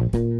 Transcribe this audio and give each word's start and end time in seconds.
Bye. 0.00 0.39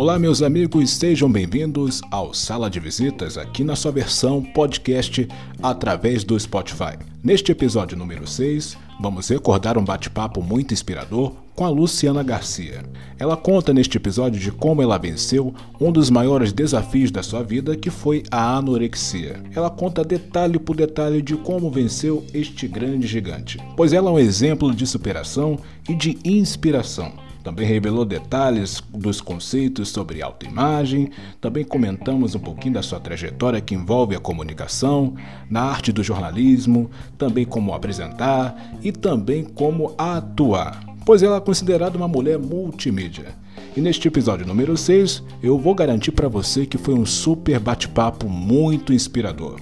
Olá, 0.00 0.18
meus 0.18 0.40
amigos, 0.40 0.92
sejam 0.92 1.30
bem-vindos 1.30 2.00
ao 2.10 2.32
Sala 2.32 2.70
de 2.70 2.80
Visitas 2.80 3.36
aqui 3.36 3.62
na 3.62 3.76
sua 3.76 3.92
versão 3.92 4.42
podcast 4.42 5.28
através 5.62 6.24
do 6.24 6.40
Spotify. 6.40 6.96
Neste 7.22 7.52
episódio 7.52 7.98
número 7.98 8.26
6, 8.26 8.78
vamos 8.98 9.28
recordar 9.28 9.76
um 9.76 9.84
bate-papo 9.84 10.42
muito 10.42 10.72
inspirador 10.72 11.34
com 11.54 11.66
a 11.66 11.68
Luciana 11.68 12.22
Garcia. 12.22 12.82
Ela 13.18 13.36
conta 13.36 13.74
neste 13.74 13.98
episódio 13.98 14.40
de 14.40 14.50
como 14.50 14.80
ela 14.80 14.96
venceu 14.96 15.52
um 15.78 15.92
dos 15.92 16.08
maiores 16.08 16.50
desafios 16.50 17.10
da 17.10 17.22
sua 17.22 17.42
vida, 17.42 17.76
que 17.76 17.90
foi 17.90 18.22
a 18.30 18.56
anorexia. 18.56 19.42
Ela 19.54 19.68
conta 19.68 20.02
detalhe 20.02 20.58
por 20.58 20.76
detalhe 20.76 21.20
de 21.20 21.36
como 21.36 21.70
venceu 21.70 22.24
este 22.32 22.66
grande 22.66 23.06
gigante, 23.06 23.58
pois 23.76 23.92
ela 23.92 24.08
é 24.08 24.12
um 24.14 24.18
exemplo 24.18 24.74
de 24.74 24.86
superação 24.86 25.58
e 25.86 25.94
de 25.94 26.18
inspiração. 26.24 27.12
Também 27.42 27.66
revelou 27.66 28.04
detalhes 28.04 28.82
dos 28.92 29.20
conceitos 29.20 29.88
sobre 29.88 30.22
autoimagem, 30.22 31.10
também 31.40 31.64
comentamos 31.64 32.34
um 32.34 32.38
pouquinho 32.38 32.74
da 32.74 32.82
sua 32.82 33.00
trajetória 33.00 33.60
que 33.60 33.74
envolve 33.74 34.14
a 34.14 34.20
comunicação, 34.20 35.14
na 35.48 35.62
arte 35.62 35.92
do 35.92 36.02
jornalismo, 36.02 36.90
também 37.16 37.44
como 37.44 37.72
apresentar 37.72 38.76
e 38.82 38.92
também 38.92 39.44
como 39.44 39.94
atuar, 39.96 40.84
pois 41.06 41.22
ela 41.22 41.36
é 41.36 41.40
considerada 41.40 41.96
uma 41.96 42.08
mulher 42.08 42.38
multimídia. 42.38 43.34
E 43.76 43.80
neste 43.80 44.08
episódio 44.08 44.46
número 44.46 44.76
6, 44.76 45.22
eu 45.42 45.56
vou 45.56 45.74
garantir 45.74 46.12
para 46.12 46.28
você 46.28 46.66
que 46.66 46.76
foi 46.76 46.94
um 46.94 47.06
super 47.06 47.58
bate-papo 47.58 48.28
muito 48.28 48.92
inspirador. 48.92 49.60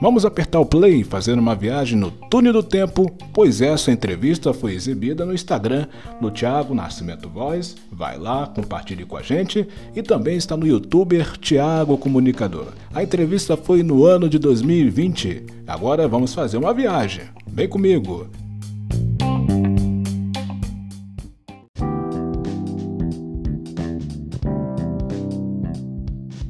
Vamos 0.00 0.24
apertar 0.24 0.58
o 0.58 0.64
play 0.64 1.04
fazendo 1.04 1.40
uma 1.40 1.54
viagem 1.54 1.98
no 1.98 2.10
túnel 2.10 2.54
do 2.54 2.62
tempo, 2.62 3.14
pois 3.34 3.60
essa 3.60 3.92
entrevista 3.92 4.54
foi 4.54 4.72
exibida 4.72 5.26
no 5.26 5.34
Instagram 5.34 5.86
do 6.18 6.30
Thiago 6.30 6.74
Nascimento 6.74 7.28
Voz. 7.28 7.76
Vai 7.92 8.16
lá, 8.16 8.46
compartilhe 8.46 9.04
com 9.04 9.18
a 9.18 9.22
gente 9.22 9.68
e 9.94 10.02
também 10.02 10.38
está 10.38 10.56
no 10.56 10.66
youtuber 10.66 11.36
Thiago 11.36 11.98
Comunicador. 11.98 12.68
A 12.94 13.02
entrevista 13.02 13.58
foi 13.58 13.82
no 13.82 14.06
ano 14.06 14.26
de 14.26 14.38
2020. 14.38 15.44
Agora 15.66 16.08
vamos 16.08 16.32
fazer 16.32 16.56
uma 16.56 16.72
viagem. 16.72 17.24
Vem 17.46 17.68
comigo. 17.68 18.26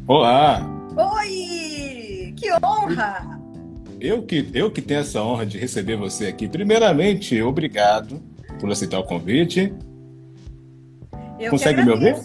Olá! 0.06 0.64
Oi! 0.96 2.32
Que 2.36 2.52
honra! 2.64 3.29
Eu 4.00 4.22
que, 4.22 4.48
eu 4.54 4.70
que 4.70 4.80
tenho 4.80 5.00
essa 5.00 5.22
honra 5.22 5.44
de 5.44 5.58
receber 5.58 5.94
você 5.94 6.26
aqui. 6.26 6.48
Primeiramente, 6.48 7.40
obrigado 7.42 8.18
por 8.58 8.70
aceitar 8.70 8.98
o 8.98 9.04
convite. 9.04 9.74
Eu 11.38 11.50
Consegue 11.50 11.82
me 11.82 11.90
ouvir? 11.90 12.16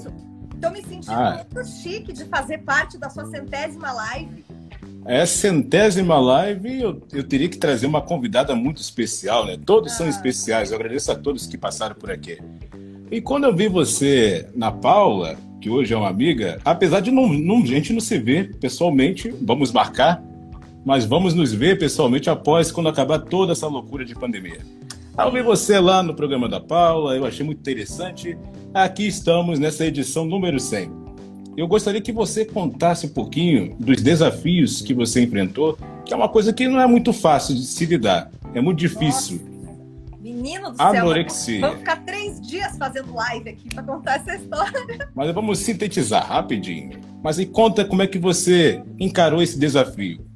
Estou 0.54 0.72
me 0.72 0.82
sentindo 0.82 1.12
ah. 1.12 1.46
muito 1.54 1.70
chique 1.70 2.14
de 2.14 2.24
fazer 2.26 2.60
parte 2.60 2.98
da 2.98 3.10
sua 3.10 3.26
centésima 3.26 3.92
live. 3.92 4.46
É 5.06 5.26
centésima 5.26 6.18
live 6.18 6.82
eu, 6.82 7.02
eu 7.12 7.24
teria 7.24 7.50
que 7.50 7.58
trazer 7.58 7.86
uma 7.86 8.02
convidada 8.02 8.56
muito 8.56 8.82
especial, 8.82 9.46
né? 9.46 9.58
Todos 9.64 9.92
ah. 9.92 9.96
são 9.96 10.08
especiais. 10.08 10.72
Eu 10.72 10.78
agradeço 10.78 11.12
a 11.12 11.16
todos 11.16 11.46
que 11.46 11.58
passaram 11.58 11.96
por 11.96 12.10
aqui. 12.10 12.40
E 13.12 13.20
quando 13.20 13.44
eu 13.44 13.56
vi 13.56 13.68
você 13.68 14.48
na 14.56 14.72
Paula, 14.72 15.38
que 15.60 15.70
hoje 15.70 15.94
é 15.94 15.98
uma 15.98 16.10
amiga, 16.10 16.58
apesar 16.64 17.02
de 17.02 17.12
não, 17.12 17.28
não, 17.28 17.62
a 17.62 17.66
gente 17.66 17.92
não 17.92 18.00
se 18.00 18.18
ver 18.18 18.56
pessoalmente, 18.56 19.34
vamos 19.42 19.74
marcar 19.74 20.24
mas 20.86 21.04
vamos 21.04 21.34
nos 21.34 21.52
ver 21.52 21.80
pessoalmente 21.80 22.30
após 22.30 22.72
quando 22.72 22.88
acabar 22.88 23.18
toda 23.20 23.54
essa 23.54 23.68
loucura 23.68 24.06
de 24.06 24.14
pandemia. 24.14 24.60
Ao 25.18 25.32
ver 25.32 25.44
você 25.44 25.80
lá 25.80 26.04
no 26.04 26.14
programa 26.14 26.48
da 26.48 26.60
Paula, 26.60 27.16
eu 27.16 27.26
achei 27.26 27.44
muito 27.44 27.60
interessante. 27.60 28.38
Aqui 28.72 29.08
estamos 29.08 29.58
nessa 29.58 29.86
edição 29.86 30.26
número 30.26 30.60
100. 30.60 30.92
Eu 31.58 31.68
gostaria 31.68 32.02
que 32.02 32.12
você 32.12 32.46
contasse 32.46 33.08
um 33.08 33.10
pouquinho 33.10 33.76
dos 33.80 34.02
desafios 34.02 34.82
que 34.82 34.94
você 34.94 35.24
enfrentou, 35.24 35.78
que 36.06 36.14
é 36.14 36.18
uma 36.18 36.30
coisa 36.30 36.54
que 36.54 36.68
não 36.68 36.80
é 36.80 36.86
muito 36.86 37.12
fácil 37.14 37.56
de 37.56 37.64
se 37.64 37.86
lidar, 37.86 38.30
é 38.54 38.62
muito 38.62 38.78
difícil. 38.78 39.40
Nossa. 39.40 39.56
Menino 40.22 40.72
do 40.72 40.82
Anorexia. 40.82 41.60
céu, 41.60 41.62
vamos 41.62 41.80
ficar 41.80 41.96
três 42.04 42.42
dias 42.42 42.78
fazendo 42.78 43.14
live 43.14 43.50
aqui 43.50 43.70
para 43.74 43.84
contar 43.84 44.16
essa 44.16 44.36
história. 44.36 45.10
Mas 45.16 45.34
vamos 45.34 45.60
sintetizar 45.60 46.28
rapidinho. 46.28 47.00
Mas 47.24 47.40
e 47.40 47.46
conta 47.46 47.86
como 47.86 48.02
é 48.02 48.08
que 48.08 48.20
você 48.20 48.84
encarou 49.00 49.42
esse 49.42 49.58
desafio. 49.58 50.35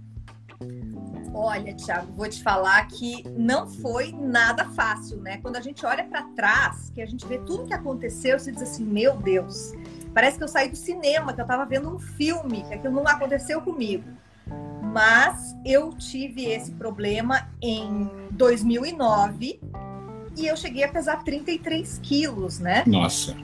Olha, 1.49 1.73
Thiago, 1.73 2.13
vou 2.15 2.29
te 2.29 2.43
falar 2.43 2.85
que 2.85 3.23
não 3.35 3.67
foi 3.67 4.11
nada 4.11 4.65
fácil, 4.65 5.17
né? 5.17 5.39
Quando 5.41 5.55
a 5.55 5.61
gente 5.61 5.83
olha 5.83 6.03
para 6.03 6.21
trás, 6.35 6.91
que 6.93 7.01
a 7.01 7.07
gente 7.07 7.25
vê 7.25 7.39
tudo 7.39 7.65
que 7.65 7.73
aconteceu, 7.73 8.37
você 8.37 8.51
diz 8.51 8.61
assim: 8.61 8.85
meu 8.85 9.17
Deus, 9.17 9.73
parece 10.13 10.37
que 10.37 10.43
eu 10.43 10.47
saí 10.47 10.69
do 10.69 10.75
cinema, 10.75 11.33
que 11.33 11.41
eu 11.41 11.45
estava 11.45 11.65
vendo 11.65 11.89
um 11.89 11.97
filme, 11.97 12.63
que 12.65 12.75
aquilo 12.75 12.93
não 12.93 13.07
aconteceu 13.07 13.61
comigo. 13.61 14.07
Mas 14.93 15.55
eu 15.65 15.89
tive 15.89 16.45
esse 16.45 16.71
problema 16.73 17.49
em 17.59 18.07
2009 18.29 19.59
e 20.37 20.45
eu 20.45 20.55
cheguei 20.55 20.83
a 20.83 20.89
pesar 20.89 21.23
33 21.23 21.99
quilos, 22.03 22.59
né? 22.59 22.83
Nossa. 22.85 23.35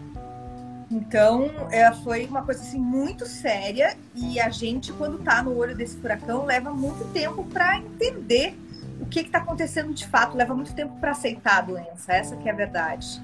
Então, 0.96 1.52
é, 1.72 1.92
foi 1.92 2.26
uma 2.26 2.42
coisa 2.42 2.62
assim 2.62 2.80
muito 2.80 3.26
séria 3.26 3.98
e 4.16 4.40
a 4.40 4.50
gente, 4.50 4.94
quando 4.94 5.20
está 5.20 5.44
no 5.44 5.54
olho 5.58 5.76
desse 5.76 5.98
furacão, 5.98 6.46
leva 6.46 6.72
muito 6.72 7.04
tempo 7.12 7.44
para 7.44 7.80
entender 7.80 8.58
o 9.02 9.06
que 9.06 9.20
está 9.20 9.40
acontecendo 9.40 9.94
de 9.94 10.08
fato, 10.08 10.38
leva 10.38 10.56
muito 10.56 10.74
tempo 10.74 10.98
para 11.02 11.12
aceitar 11.12 11.58
a 11.58 11.62
doença, 11.62 12.14
essa 12.14 12.38
que 12.38 12.48
é 12.48 12.52
a 12.54 12.56
verdade. 12.56 13.22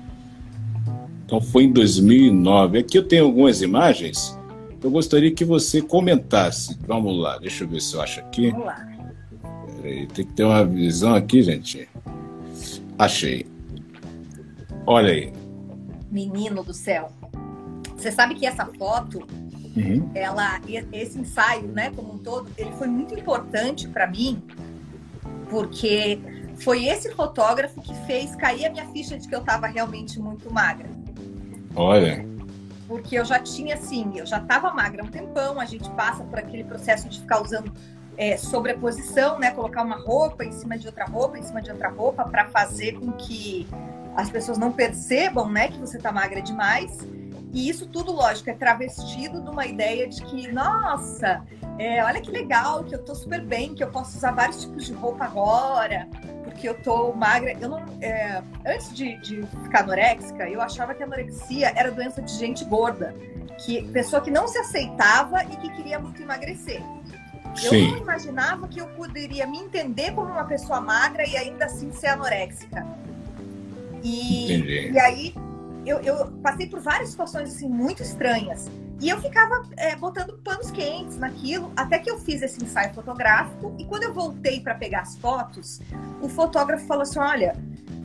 Então 1.26 1.40
foi 1.40 1.64
em 1.64 1.72
2009. 1.72 2.80
Aqui 2.80 2.98
eu 2.98 3.08
tenho 3.08 3.24
algumas 3.24 3.62
imagens. 3.62 4.38
Eu 4.84 4.92
gostaria 4.92 5.32
que 5.34 5.46
você 5.46 5.82
comentasse. 5.82 6.78
Vamos 6.86 7.18
lá, 7.18 7.38
deixa 7.38 7.64
eu 7.64 7.70
ver 7.70 7.80
se 7.80 7.96
eu 7.96 8.02
acho 8.02 8.20
aqui. 8.20 8.52
Vamos 8.52 8.66
lá. 8.66 8.86
Peraí, 9.82 10.08
tem 10.08 10.26
que 10.26 10.34
ter 10.34 10.44
uma 10.44 10.66
visão 10.66 11.16
aqui, 11.16 11.42
gente. 11.42 11.88
Achei. 13.00 13.46
Olha 14.86 15.14
aí. 15.14 15.32
Menino 16.12 16.66
do 16.66 16.74
céu. 16.74 17.10
Você 18.02 18.12
sabe 18.12 18.34
que 18.34 18.48
essa 18.48 18.66
foto, 18.66 19.20
uhum. 19.78 20.10
ela, 20.16 20.60
esse 20.92 21.20
ensaio, 21.20 21.68
né, 21.68 21.92
como 21.96 22.16
um 22.16 22.18
todo, 22.18 22.50
ele 22.58 22.72
foi 22.72 22.88
muito 22.88 23.14
importante 23.14 23.88
para 23.88 24.08
mim, 24.08 24.42
porque 25.48 26.20
foi 26.56 26.88
esse 26.88 27.14
fotógrafo 27.14 27.80
que 27.80 27.94
fez 28.08 28.36
cair 28.36 28.66
a 28.66 28.72
minha 28.72 28.88
ficha 28.88 29.20
de 29.20 29.28
que 29.28 29.36
eu 29.36 29.42
estava 29.42 29.68
realmente 29.68 30.20
muito 30.20 30.52
magra. 30.52 30.90
Olha. 31.76 32.26
Porque 32.88 33.20
eu 33.20 33.24
já 33.24 33.38
tinha, 33.38 33.76
assim, 33.76 34.18
eu 34.18 34.26
já 34.26 34.40
estava 34.40 34.74
magra 34.74 35.04
um 35.04 35.08
tempão, 35.08 35.60
a 35.60 35.66
gente 35.66 35.88
passa 35.92 36.24
por 36.24 36.40
aquele 36.40 36.64
processo 36.64 37.08
de 37.08 37.20
ficar 37.20 37.40
usando 37.40 37.72
é, 38.18 38.36
sobreposição, 38.36 39.38
né? 39.38 39.52
Colocar 39.52 39.84
uma 39.84 39.98
roupa 39.98 40.44
em 40.44 40.52
cima 40.52 40.76
de 40.76 40.88
outra 40.88 41.06
roupa, 41.06 41.38
em 41.38 41.44
cima 41.44 41.62
de 41.62 41.70
outra 41.70 41.90
roupa, 41.90 42.24
para 42.26 42.46
fazer 42.50 42.94
com 42.94 43.12
que 43.12 43.68
as 44.16 44.30
pessoas 44.32 44.58
não 44.58 44.72
percebam, 44.72 45.48
né, 45.48 45.68
que 45.68 45.78
você 45.78 45.98
está 45.98 46.12
magra 46.12 46.42
demais. 46.42 47.08
E 47.54 47.70
isso 47.70 47.86
tudo, 47.86 48.12
lógico, 48.12 48.50
é 48.50 48.54
travestido 48.54 49.42
de 49.42 49.50
uma 49.50 49.66
ideia 49.66 50.08
de 50.08 50.24
que, 50.24 50.52
nossa, 50.52 51.44
é, 51.78 52.04
olha 52.04 52.22
que 52.22 52.32
legal, 52.32 52.84
que 52.84 52.96
eu 52.96 53.04
tô 53.04 53.14
super 53.14 53.42
bem, 53.42 53.76
que 53.76 53.84
eu 53.84 53.90
posso 53.90 54.18
usar 54.18 54.32
vários 54.32 54.62
tipos 54.62 54.86
de 54.86 54.94
roupa 54.94 55.26
agora, 55.26 56.08
porque 56.44 56.68
eu 56.68 56.82
tô 56.82 57.12
magra. 57.14 57.54
Eu 57.60 57.68
não, 57.68 57.84
é, 58.02 58.42
antes 58.66 58.94
de, 58.94 59.20
de 59.22 59.46
ficar 59.64 59.82
anoréxica, 59.82 60.50
eu 60.50 60.62
achava 60.62 60.94
que 60.94 61.04
a 61.04 61.06
anorexia 61.06 61.74
era 61.76 61.92
doença 61.92 62.22
de 62.22 62.32
gente 62.34 62.64
gorda, 62.64 63.14
que 63.58 63.84
pessoa 63.90 64.22
que 64.22 64.32
não 64.32 64.48
se 64.48 64.58
aceitava 64.58 65.44
e 65.44 65.58
que 65.58 65.70
queria 65.72 66.00
muito 66.00 66.22
emagrecer. 66.22 66.82
Eu 67.64 67.70
Sim. 67.70 67.92
não 67.92 67.98
imaginava 67.98 68.66
que 68.68 68.80
eu 68.80 68.88
poderia 68.88 69.46
me 69.46 69.58
entender 69.58 70.14
como 70.14 70.32
uma 70.32 70.46
pessoa 70.46 70.80
magra 70.80 71.28
e 71.28 71.36
ainda 71.36 71.66
assim 71.66 71.92
ser 71.92 72.08
anoréxica. 72.08 72.88
E, 74.02 74.92
e 74.92 75.00
aí 75.00 75.36
eu, 75.86 76.00
eu, 76.00 76.28
passei 76.44 76.68
por 76.68 76.80
várias 76.80 77.10
situações 77.10 77.50
assim 77.54 77.68
muito 77.68 78.02
estranhas. 78.02 78.70
E 79.00 79.10
eu 79.10 79.20
ficava 79.20 79.64
é, 79.78 79.96
botando 79.96 80.38
panos 80.44 80.70
quentes 80.70 81.18
naquilo, 81.18 81.72
até 81.76 81.98
que 81.98 82.10
eu 82.10 82.20
fiz 82.20 82.42
esse 82.42 82.64
ensaio 82.64 82.94
fotográfico. 82.94 83.74
E 83.80 83.86
quando 83.86 84.04
eu 84.04 84.14
voltei 84.14 84.60
para 84.60 84.76
pegar 84.76 85.02
as 85.02 85.18
fotos, 85.18 85.82
o 86.22 86.30
fotógrafo 86.30 86.86
falou 86.86 87.04
assim: 87.04 87.20
Olha, 87.20 87.56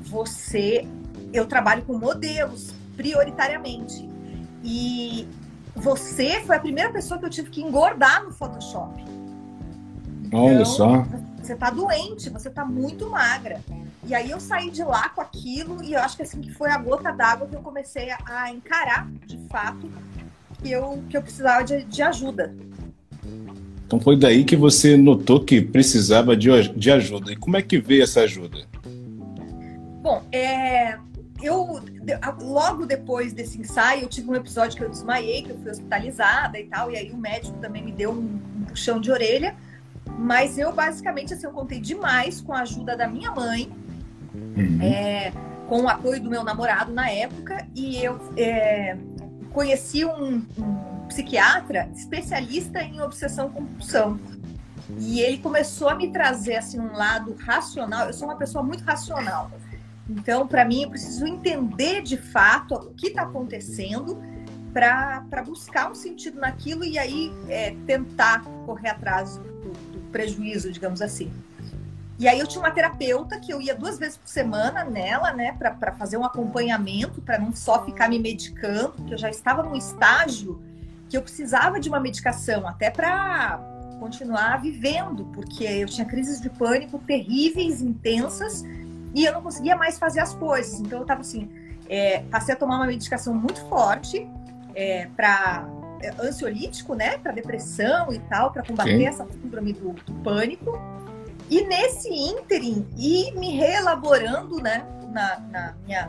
você. 0.03 0.87
Eu 1.33 1.45
trabalho 1.47 1.83
com 1.83 1.99
modelos 1.99 2.73
prioritariamente. 2.97 4.09
E 4.63 5.29
você 5.75 6.41
foi 6.47 6.57
a 6.57 6.61
primeira 6.61 6.91
pessoa 6.91 7.21
que 7.21 7.27
eu 7.27 7.31
tive 7.31 7.51
que 7.51 7.61
engordar 7.61 8.25
no 8.25 8.33
Photoshop. 8.33 9.05
Olha 10.33 10.53
então, 10.55 10.65
só. 10.65 11.05
Você 11.47 11.55
tá 11.55 11.71
doente, 11.71 12.29
você 12.29 12.51
tá 12.51 12.65
muito 12.65 13.09
magra. 13.09 13.61
E 14.05 14.13
aí 14.13 14.33
eu 14.33 14.41
saí 14.41 14.69
de 14.69 14.83
lá 14.83 15.09
com 15.11 15.21
aquilo 15.21 15.81
e 15.81 15.93
eu 15.93 16.01
acho 16.01 16.17
que 16.17 16.25
assim 16.25 16.41
que 16.41 16.53
foi 16.53 16.71
a 16.71 16.77
gota 16.77 17.13
d'água 17.13 17.47
que 17.47 17.55
eu 17.55 17.61
comecei 17.61 18.09
a 18.25 18.51
encarar, 18.51 19.09
de 19.25 19.39
fato, 19.49 19.89
que 20.61 20.73
eu, 20.73 21.05
que 21.09 21.17
eu 21.17 21.23
precisava 21.23 21.63
de, 21.63 21.85
de 21.85 22.03
ajuda. 22.03 22.53
Então 23.87 24.01
foi 24.01 24.19
daí 24.19 24.43
que 24.43 24.57
você 24.57 24.97
notou 24.97 25.39
que 25.39 25.63
precisava 25.63 26.37
de, 26.37 26.51
de 26.71 26.91
ajuda. 26.91 27.31
E 27.31 27.37
como 27.37 27.57
é 27.57 27.63
que 27.63 27.79
veio 27.79 28.03
essa 28.03 28.23
ajuda? 28.23 28.67
Bom, 30.03 30.25
é, 30.33 30.99
eu 31.41 31.81
logo 32.43 32.87
depois 32.87 33.33
desse 33.33 33.57
ensaio, 33.61 34.03
eu 34.03 34.09
tive 34.09 34.29
um 34.29 34.35
episódio 34.35 34.77
que 34.77 34.83
eu 34.83 34.91
desmaiei, 34.91 35.43
que 35.43 35.51
eu 35.51 35.59
fui 35.59 35.71
hospitalizada 35.71 36.59
e 36.59 36.65
tal, 36.65 36.91
e 36.91 36.97
aí 36.97 37.13
o 37.13 37.17
médico 37.17 37.57
também 37.59 37.85
me 37.85 37.93
deu 37.93 38.11
um, 38.11 38.41
um 38.63 38.65
puxão 38.65 39.01
de 39.01 39.13
orelha. 39.13 39.55
Mas 40.19 40.59
eu 40.59 40.73
basicamente 40.73 41.35
assim, 41.35 41.47
eu 41.47 41.53
contei 41.53 41.81
demais 41.81 42.41
com 42.41 42.53
a 42.53 42.61
ajuda 42.61 42.97
da 42.97 43.07
minha 43.07 43.31
mãe, 43.31 43.71
uhum. 44.35 44.81
é, 44.81 45.33
com 45.69 45.83
o 45.83 45.89
apoio 45.89 46.23
do 46.23 46.31
meu 46.31 46.43
namorado 46.43 46.93
na 46.93 47.11
época, 47.11 47.67
e 47.75 48.03
eu 48.03 48.19
é, 48.37 48.97
conheci 49.53 50.05
um, 50.05 50.43
um 50.59 51.07
psiquiatra 51.09 51.89
especialista 51.95 52.83
em 52.83 53.01
obsessão 53.01 53.51
compulsão. 53.51 54.19
E 54.99 55.21
ele 55.21 55.39
começou 55.39 55.89
a 55.89 55.95
me 55.95 56.13
trazer 56.13 56.57
assim 56.57 56.79
um 56.79 56.93
lado 56.93 57.35
racional. 57.35 58.07
Eu 58.07 58.13
sou 58.13 58.29
uma 58.29 58.37
pessoa 58.37 58.63
muito 58.63 58.85
racional. 58.85 59.51
Então, 60.09 60.47
para 60.47 60.65
mim, 60.65 60.83
eu 60.83 60.91
preciso 60.91 61.27
entender 61.27 62.03
de 62.03 62.17
fato 62.17 62.75
o 62.75 62.95
que 62.95 63.09
está 63.09 63.23
acontecendo 63.23 64.23
para 64.73 65.43
buscar 65.45 65.91
um 65.91 65.95
sentido 65.95 66.39
naquilo 66.39 66.85
e 66.85 66.99
aí 66.99 67.33
é, 67.49 67.75
tentar 67.87 68.45
correr 68.67 68.91
atrás 68.91 69.39
do, 69.39 69.73
prejuízo, 70.07 70.73
digamos 70.73 71.03
assim. 71.03 71.33
E 72.19 72.27
aí 72.27 72.39
eu 72.39 72.47
tinha 72.47 72.63
uma 72.63 72.71
terapeuta 72.71 73.39
que 73.39 73.53
eu 73.53 73.61
ia 73.61 73.75
duas 73.75 73.99
vezes 73.99 74.17
por 74.17 74.29
semana 74.29 74.85
nela, 74.85 75.33
né, 75.33 75.53
para 75.53 75.93
fazer 75.93 76.17
um 76.17 76.25
acompanhamento, 76.25 77.21
para 77.21 77.39
não 77.39 77.55
só 77.55 77.85
ficar 77.85 78.09
me 78.09 78.19
medicando, 78.19 78.93
porque 78.93 79.15
eu 79.15 79.19
já 79.19 79.29
estava 79.29 79.63
num 79.63 79.77
estágio 79.77 80.63
que 81.09 81.17
eu 81.17 81.23
precisava 81.23 81.79
de 81.79 81.89
uma 81.89 82.01
medicação 82.01 82.67
até 82.67 82.91
para 82.91 83.61
continuar 84.01 84.61
vivendo, 84.61 85.27
porque 85.35 85.65
eu 85.65 85.87
tinha 85.87 86.07
crises 86.07 86.41
de 86.41 86.49
pânico 86.49 86.99
terríveis, 86.99 87.83
intensas, 87.83 88.65
e 89.15 89.25
eu 89.25 89.33
não 89.33 89.43
conseguia 89.43 89.77
mais 89.77 89.99
fazer 89.99 90.21
as 90.21 90.35
coisas. 90.35 90.81
Então 90.81 90.99
eu 90.99 91.03
estava 91.03 91.21
assim, 91.21 91.51
é, 91.89 92.21
passei 92.31 92.55
a 92.55 92.57
tomar 92.57 92.77
uma 92.77 92.87
medicação 92.87 93.35
muito 93.35 93.61
forte 93.69 94.29
é, 94.75 95.07
para 95.17 95.67
é, 95.67 95.76
ansiolítico, 96.21 96.95
né, 96.95 97.19
para 97.19 97.33
depressão 97.33 98.13
e 98.13 98.19
tal, 98.21 98.53
para 98.53 98.63
combater 98.63 98.99
Sim. 98.99 99.07
essa 99.07 99.27
síndrome 99.27 99.73
do, 99.73 99.93
do, 99.93 100.13
pânico. 100.23 100.79
E 101.49 101.63
nesse 101.63 102.09
ínterim, 102.09 102.87
e 102.97 103.33
me 103.33 103.51
reelaborando, 103.57 104.61
né, 104.61 104.85
na, 105.13 105.39
na 105.51 105.75
minha, 105.85 106.09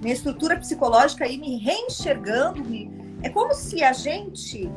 minha 0.00 0.14
estrutura 0.14 0.56
psicológica 0.56 1.26
e 1.26 1.38
me 1.38 1.56
reenxergando, 1.58 2.64
me... 2.64 2.90
é 3.22 3.28
como 3.28 3.54
se 3.54 3.82
a 3.82 3.92
gente 3.92 4.70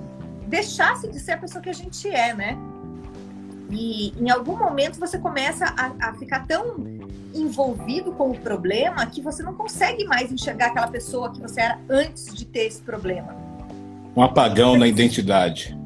deixasse 0.48 1.08
de 1.08 1.20
ser 1.20 1.34
a 1.34 1.38
pessoa 1.38 1.62
que 1.62 1.70
a 1.70 1.74
gente 1.74 2.08
é, 2.08 2.34
né? 2.34 2.58
E 3.72 4.14
em 4.20 4.30
algum 4.30 4.56
momento 4.58 5.00
você 5.00 5.18
começa 5.18 5.66
a, 5.66 6.10
a 6.10 6.14
ficar 6.14 6.46
tão 6.46 6.76
envolvido 7.34 8.14
com 8.14 8.32
o 8.32 8.40
problema 8.40 9.06
que 9.08 9.22
você 9.22 9.44
não 9.44 9.54
consegue 9.54 10.06
mais 10.06 10.32
enxergar 10.32 10.68
aquela 10.68 10.88
pessoa 10.88 11.32
que 11.32 11.42
você 11.42 11.62
era 11.62 11.80
antes 11.90 12.34
de 12.34 12.46
ter 12.46 12.68
esse 12.68 12.82
problema. 12.82 13.36
Um 14.16 14.24
apagão 14.24 14.78
na 14.78 14.88
identidade. 14.88 15.78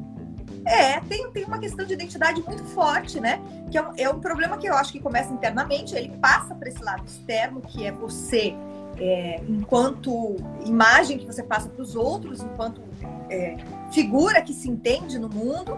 É, 0.64 1.00
tem, 1.00 1.28
tem 1.32 1.44
uma 1.44 1.58
questão 1.58 1.84
de 1.84 1.94
identidade 1.94 2.42
muito 2.42 2.62
forte, 2.64 3.18
né? 3.18 3.40
Que 3.70 3.78
é 3.78 3.82
um, 3.82 3.92
é 3.96 4.08
um 4.08 4.20
problema 4.20 4.56
que 4.56 4.68
eu 4.68 4.74
acho 4.74 4.92
que 4.92 5.00
começa 5.00 5.32
internamente, 5.32 5.96
ele 5.96 6.10
passa 6.18 6.54
para 6.54 6.68
esse 6.68 6.82
lado 6.82 7.04
externo, 7.04 7.60
que 7.60 7.84
é 7.84 7.90
você, 7.90 8.54
é, 8.98 9.42
enquanto 9.48 10.36
imagem 10.64 11.18
que 11.18 11.26
você 11.26 11.42
passa 11.42 11.68
para 11.68 11.82
os 11.82 11.96
outros, 11.96 12.40
enquanto 12.40 12.82
é, 13.28 13.56
figura 13.90 14.40
que 14.42 14.52
se 14.52 14.68
entende 14.68 15.18
no 15.18 15.28
mundo. 15.28 15.76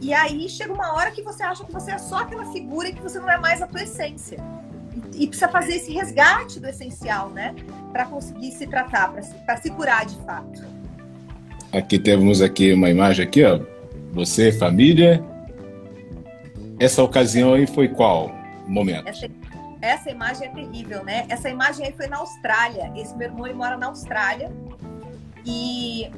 E 0.00 0.14
aí 0.14 0.48
chega 0.48 0.72
uma 0.72 0.92
hora 0.94 1.10
que 1.10 1.22
você 1.22 1.42
acha 1.42 1.64
que 1.64 1.72
você 1.72 1.90
é 1.90 1.98
só 1.98 2.18
aquela 2.18 2.44
figura 2.52 2.88
e 2.88 2.92
que 2.92 3.02
você 3.02 3.18
não 3.18 3.30
é 3.30 3.38
mais 3.38 3.62
a 3.62 3.66
tua 3.66 3.82
essência 3.82 4.38
e 5.14 5.26
precisa 5.26 5.48
fazer 5.48 5.76
esse 5.76 5.92
resgate 5.92 6.60
do 6.60 6.68
essencial, 6.68 7.30
né? 7.30 7.54
Para 7.92 8.04
conseguir 8.06 8.52
se 8.52 8.66
tratar, 8.66 9.12
para 9.12 9.22
se, 9.22 9.62
se 9.62 9.70
curar 9.70 10.04
de 10.06 10.16
fato. 10.24 10.62
Aqui 11.74 11.98
temos 11.98 12.40
aqui 12.40 12.72
uma 12.72 12.88
imagem 12.88 13.26
aqui, 13.26 13.44
ó. 13.44 13.58
Você, 14.12 14.52
família. 14.52 15.20
Essa 16.78 17.02
ocasião 17.02 17.52
aí 17.52 17.66
foi 17.66 17.88
qual 17.88 18.30
momento? 18.68 19.08
Essa, 19.08 19.28
essa 19.80 20.10
imagem 20.10 20.46
é 20.46 20.50
terrível, 20.50 21.04
né? 21.04 21.26
Essa 21.28 21.50
imagem 21.50 21.86
aí 21.86 21.92
foi 21.92 22.06
na 22.06 22.18
Austrália. 22.18 22.92
Esse 22.94 23.16
meu 23.16 23.28
irmão 23.28 23.44
ele 23.46 23.56
mora 23.56 23.76
na 23.76 23.86
Austrália 23.86 24.52
e 25.44 26.08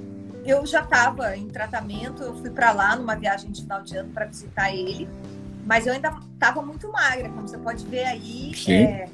eu 0.45 0.67
já 0.67 0.83
estava 0.83 1.35
em 1.35 1.49
tratamento. 1.49 2.23
Eu 2.23 2.37
fui 2.37 2.51
para 2.51 2.73
lá 2.73 2.95
numa 2.95 3.17
viagem 3.17 3.51
de 3.51 3.63
final 3.63 3.83
de 3.83 3.97
ano 3.97 4.11
para 4.13 4.27
visitar 4.27 4.71
ele. 4.71 5.09
Mas 5.65 5.87
eu 5.87 5.95
ainda 5.95 6.15
estava 6.35 6.61
muito 6.61 6.93
magra, 6.93 7.31
como 7.31 7.49
você 7.49 7.57
pode 7.57 7.87
ver 7.87 8.05
aí. 8.05 8.53
É, 8.69 9.09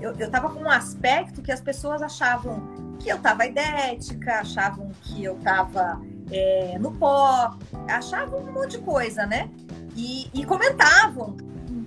eu, 0.00 0.12
estava 0.12 0.48
com 0.48 0.60
um 0.60 0.70
aspecto 0.70 1.42
que 1.42 1.52
as 1.52 1.60
pessoas 1.60 2.00
achavam 2.00 2.81
que 3.02 3.08
eu 3.08 3.16
estava 3.16 3.44
idética, 3.46 4.40
achavam 4.40 4.90
que 5.02 5.24
eu 5.24 5.36
estava 5.36 6.00
é, 6.30 6.78
no 6.78 6.92
pó, 6.92 7.56
achavam 7.88 8.40
um 8.40 8.52
monte 8.52 8.72
de 8.72 8.78
coisa, 8.78 9.26
né? 9.26 9.50
E, 9.96 10.28
e 10.32 10.44
comentavam 10.44 11.36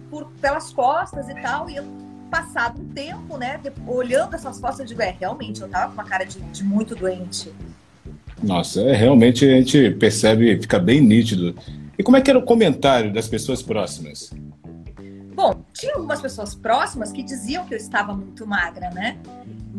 por, 0.09 0.27
pelas 0.41 0.71
costas 0.73 1.29
e 1.29 1.35
tal. 1.35 1.69
E 1.69 1.77
eu, 1.77 1.85
passado 2.29 2.81
um 2.81 2.89
tempo, 2.89 3.37
né, 3.37 3.61
olhando 3.87 4.35
essas 4.35 4.59
fotos, 4.59 4.79
eu 4.79 4.85
digo, 4.85 5.01
é, 5.01 5.15
realmente, 5.17 5.61
eu 5.61 5.69
tava 5.69 5.87
com 5.87 5.93
uma 5.93 6.03
cara 6.03 6.25
de, 6.25 6.39
de 6.39 6.63
muito 6.63 6.95
doente. 6.95 7.51
Nossa, 8.43 8.81
é, 8.81 8.93
realmente 8.93 9.45
a 9.45 9.55
gente 9.55 9.91
percebe, 9.91 10.59
fica 10.61 10.77
bem 10.77 10.99
nítido 10.99 11.55
e 11.97 12.03
como 12.03 12.17
é 12.17 12.21
que 12.21 12.29
era 12.29 12.37
o 12.37 12.43
comentário 12.43 13.13
das 13.13 13.27
pessoas 13.27 13.61
próximas? 13.61 14.31
Bom, 15.33 15.63
tinha 15.73 15.95
algumas 15.95 16.21
pessoas 16.21 16.53
próximas 16.53 17.11
que 17.11 17.23
diziam 17.23 17.65
que 17.65 17.73
eu 17.73 17.77
estava 17.77 18.13
muito 18.13 18.45
magra, 18.45 18.89
né? 18.89 19.17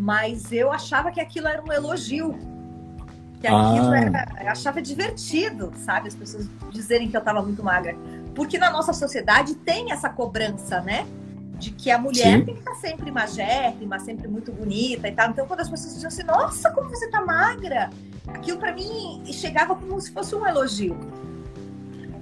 Mas 0.06 0.52
eu 0.52 0.70
achava 0.70 1.10
que 1.10 1.20
aquilo 1.20 1.48
era 1.48 1.60
um 1.60 1.72
elogio. 1.72 2.38
Que 3.40 3.48
aquilo 3.48 3.90
ah. 3.90 3.98
era. 3.98 4.28
Eu 4.40 4.50
achava 4.50 4.80
divertido, 4.80 5.72
sabe? 5.84 6.06
As 6.06 6.14
pessoas 6.14 6.48
dizerem 6.70 7.08
que 7.08 7.16
eu 7.16 7.18
estava 7.18 7.42
muito 7.42 7.60
magra. 7.60 7.96
Porque 8.32 8.56
na 8.56 8.70
nossa 8.70 8.92
sociedade 8.92 9.56
tem 9.56 9.90
essa 9.90 10.08
cobrança, 10.08 10.80
né? 10.80 11.04
De 11.58 11.72
que 11.72 11.90
a 11.90 11.98
mulher 11.98 12.38
Sim. 12.38 12.44
tem 12.44 12.54
que 12.54 12.60
estar 12.60 12.76
sempre 12.76 13.10
magérrima, 13.10 13.98
sempre 13.98 14.28
muito 14.28 14.52
bonita 14.52 15.08
e 15.08 15.12
tal. 15.12 15.30
Então, 15.30 15.44
quando 15.44 15.58
as 15.58 15.68
pessoas 15.68 15.94
diziam 15.94 16.06
assim, 16.06 16.22
nossa, 16.22 16.70
como 16.70 16.88
você 16.88 17.10
tá 17.10 17.26
magra, 17.26 17.90
aquilo 18.28 18.58
para 18.58 18.72
mim 18.72 19.24
chegava 19.32 19.74
como 19.74 20.00
se 20.00 20.12
fosse 20.12 20.36
um 20.36 20.46
elogio. 20.46 20.96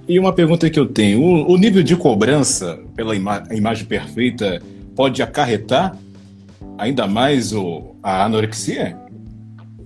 E 0.07 0.17
uma 0.17 0.33
pergunta 0.33 0.67
que 0.71 0.79
eu 0.79 0.87
tenho: 0.87 1.21
o, 1.21 1.51
o 1.53 1.55
nível 1.55 1.83
de 1.83 1.95
cobrança 1.95 2.79
pela 2.95 3.15
ima 3.15 3.43
imagem 3.51 3.85
perfeita 3.85 4.59
pode 4.95 5.21
acarretar 5.21 5.95
ainda 6.77 7.07
mais 7.07 7.53
o, 7.53 7.95
a 8.01 8.23
anorexia? 8.25 8.99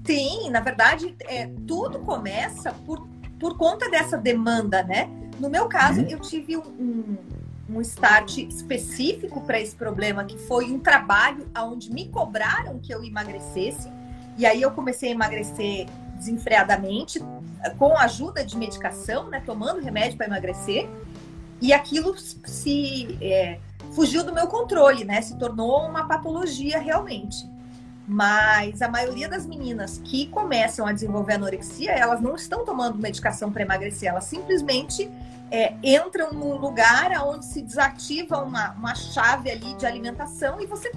Sim, 0.05 0.49
na 0.49 0.59
verdade, 0.59 1.15
é, 1.27 1.47
tudo 1.67 1.99
começa 1.99 2.73
por, 2.85 3.07
por 3.39 3.57
conta 3.57 3.89
dessa 3.89 4.17
demanda, 4.17 4.83
né? 4.83 5.09
No 5.39 5.49
meu 5.49 5.67
caso, 5.67 6.01
uhum. 6.01 6.07
eu 6.07 6.19
tive 6.19 6.57
um, 6.57 6.61
um, 6.61 7.17
um 7.77 7.81
start 7.81 8.37
específico 8.39 9.41
para 9.41 9.59
esse 9.59 9.75
problema, 9.75 10.25
que 10.25 10.37
foi 10.37 10.71
um 10.71 10.79
trabalho 10.79 11.47
onde 11.57 11.91
me 11.91 12.07
cobraram 12.07 12.79
que 12.79 12.93
eu 12.93 13.03
emagrecesse. 13.03 13.91
E 14.37 14.45
aí 14.45 14.61
eu 14.61 14.71
comecei 14.71 15.09
a 15.09 15.11
emagrecer 15.11 15.85
desenfreadamente, 16.17 17.19
com 17.77 17.95
a 17.95 18.03
ajuda 18.03 18.43
de 18.43 18.57
medicação, 18.57 19.29
né, 19.29 19.41
tomando 19.45 19.81
remédio 19.81 20.17
para 20.17 20.27
emagrecer, 20.27 20.89
e 21.61 21.73
aquilo 21.73 22.15
se 22.17 23.17
é, 23.21 23.59
fugiu 23.91 24.23
do 24.23 24.33
meu 24.33 24.47
controle, 24.47 25.03
né, 25.03 25.21
se 25.21 25.35
tornou 25.37 25.85
uma 25.87 26.07
patologia 26.07 26.79
realmente. 26.79 27.47
Mas 28.07 28.81
a 28.81 28.87
maioria 28.89 29.29
das 29.29 29.45
meninas 29.45 30.01
que 30.03 30.25
começam 30.27 30.87
a 30.87 30.91
desenvolver 30.91 31.33
anorexia, 31.33 31.91
elas 31.91 32.19
não 32.19 32.35
estão 32.35 32.65
tomando 32.65 32.97
medicação 32.97 33.51
para 33.51 33.61
emagrecer, 33.61 34.09
elas 34.09 34.23
simplesmente 34.23 35.07
é, 35.51 35.73
entram 35.83 36.33
num 36.33 36.57
lugar 36.57 37.11
onde 37.23 37.45
se 37.45 37.61
desativa 37.61 38.41
uma, 38.41 38.71
uma 38.71 38.95
chave 38.95 39.51
ali 39.51 39.75
de 39.75 39.85
alimentação 39.85 40.59
e 40.59 40.65
você 40.65 40.91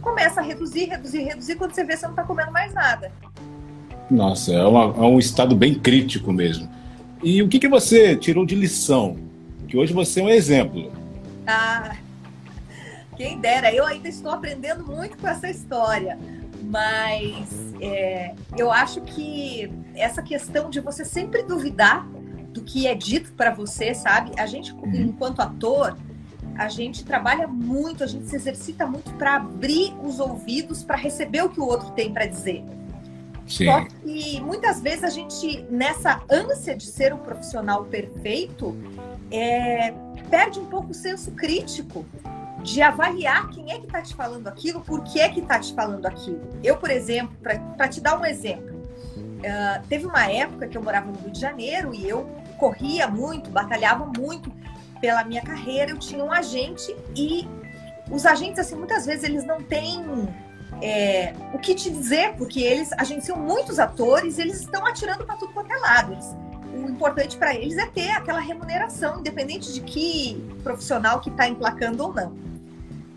começa 0.00 0.40
a 0.40 0.42
reduzir, 0.42 0.84
reduzir, 0.84 1.24
reduzir, 1.24 1.56
quando 1.56 1.74
você 1.74 1.84
vê, 1.84 1.96
você 1.96 2.06
não 2.06 2.12
está 2.12 2.22
comendo 2.22 2.52
mais 2.52 2.72
nada. 2.72 3.12
Nossa, 4.10 4.52
é, 4.52 4.64
uma, 4.64 4.84
é, 4.84 5.08
um 5.08 5.18
estado 5.18 5.56
bem 5.56 5.74
crítico 5.74 6.32
mesmo. 6.32 6.68
E 7.22 7.42
o 7.42 7.48
que, 7.48 7.58
que 7.58 7.68
você 7.68 8.14
tirou 8.14 8.46
de 8.46 8.54
lição? 8.54 9.16
Que 9.66 9.76
hoje 9.76 9.92
você 9.92 10.20
é 10.20 10.22
um 10.22 10.28
exemplo. 10.28 10.92
Ah, 11.46 11.96
quem 13.16 13.40
dera, 13.40 13.72
eu 13.72 13.84
ainda 13.84 14.08
estou 14.08 14.30
aprendendo 14.30 14.86
muito 14.86 15.16
com 15.16 15.26
essa 15.26 15.48
história. 15.48 16.18
Mas 16.62 17.74
é, 17.80 18.34
eu 18.56 18.70
acho 18.70 19.00
que 19.02 19.72
essa 19.94 20.22
questão 20.22 20.68
de 20.68 20.80
você 20.80 21.04
sempre 21.04 21.42
duvidar 21.42 22.06
do 22.50 22.62
que 22.62 22.86
é 22.86 22.94
dito 22.94 23.32
para 23.32 23.52
você, 23.52 23.94
sabe? 23.94 24.32
A 24.38 24.46
gente, 24.46 24.72
uhum. 24.72 24.94
enquanto 24.94 25.40
ator, 25.40 25.96
a 26.56 26.68
gente 26.68 27.04
trabalha 27.04 27.46
muito, 27.46 28.02
a 28.02 28.06
gente 28.06 28.26
se 28.26 28.36
exercita 28.36 28.86
muito 28.86 29.12
para 29.14 29.36
abrir 29.36 29.94
os 30.02 30.18
ouvidos 30.18 30.82
para 30.82 30.96
receber 30.96 31.42
o 31.42 31.50
que 31.50 31.60
o 31.60 31.66
outro 31.66 31.90
tem 31.90 32.12
para 32.12 32.26
dizer. 32.26 32.64
Sim. 33.46 33.66
Só 33.66 33.84
que 33.84 34.40
muitas 34.40 34.80
vezes 34.80 35.04
a 35.04 35.10
gente, 35.10 35.64
nessa 35.70 36.20
ânsia 36.30 36.74
de 36.74 36.86
ser 36.86 37.12
um 37.12 37.18
profissional 37.18 37.84
perfeito, 37.84 38.76
é, 39.30 39.92
perde 40.30 40.58
um 40.58 40.66
pouco 40.66 40.90
o 40.90 40.94
senso 40.94 41.30
crítico 41.32 42.04
de 42.66 42.82
avaliar 42.82 43.48
quem 43.50 43.70
é 43.70 43.78
que 43.78 43.86
está 43.86 44.02
te 44.02 44.12
falando 44.12 44.48
aquilo, 44.48 44.80
por 44.80 45.04
que 45.04 45.20
é 45.20 45.28
que 45.28 45.38
está 45.38 45.58
te 45.58 45.72
falando 45.72 46.04
aquilo. 46.04 46.40
Eu, 46.64 46.76
por 46.76 46.90
exemplo, 46.90 47.34
para 47.40 47.88
te 47.88 48.00
dar 48.00 48.18
um 48.18 48.24
exemplo, 48.24 48.74
uh, 48.76 49.86
teve 49.88 50.04
uma 50.04 50.28
época 50.28 50.66
que 50.66 50.76
eu 50.76 50.82
morava 50.82 51.06
no 51.06 51.16
Rio 51.16 51.30
de 51.30 51.40
Janeiro 51.40 51.94
e 51.94 52.08
eu 52.08 52.28
corria 52.58 53.06
muito, 53.06 53.50
batalhava 53.50 54.10
muito 54.18 54.52
pela 55.00 55.22
minha 55.22 55.42
carreira. 55.42 55.92
Eu 55.92 55.98
tinha 55.98 56.22
um 56.24 56.32
agente 56.32 56.94
e 57.14 57.48
os 58.10 58.26
agentes, 58.26 58.58
assim, 58.58 58.74
muitas 58.74 59.06
vezes 59.06 59.22
eles 59.22 59.46
não 59.46 59.62
têm 59.62 60.04
é, 60.82 61.34
o 61.54 61.58
que 61.60 61.72
te 61.72 61.88
dizer, 61.88 62.34
porque 62.34 62.60
eles 62.60 62.92
agenciam 62.94 63.38
muitos 63.38 63.78
atores 63.78 64.40
eles 64.40 64.60
estão 64.60 64.84
atirando 64.84 65.24
para 65.24 65.36
tudo 65.36 65.52
quanto 65.52 65.72
é 65.72 65.76
lado. 65.78 66.12
Eles, 66.14 66.36
o 66.74 66.90
importante 66.90 67.36
para 67.36 67.54
eles 67.54 67.78
é 67.78 67.86
ter 67.86 68.10
aquela 68.10 68.40
remuneração, 68.40 69.20
independente 69.20 69.72
de 69.72 69.80
que 69.82 70.44
profissional 70.64 71.20
que 71.20 71.30
está 71.30 71.46
emplacando 71.48 72.02
ou 72.02 72.12
não. 72.12 72.55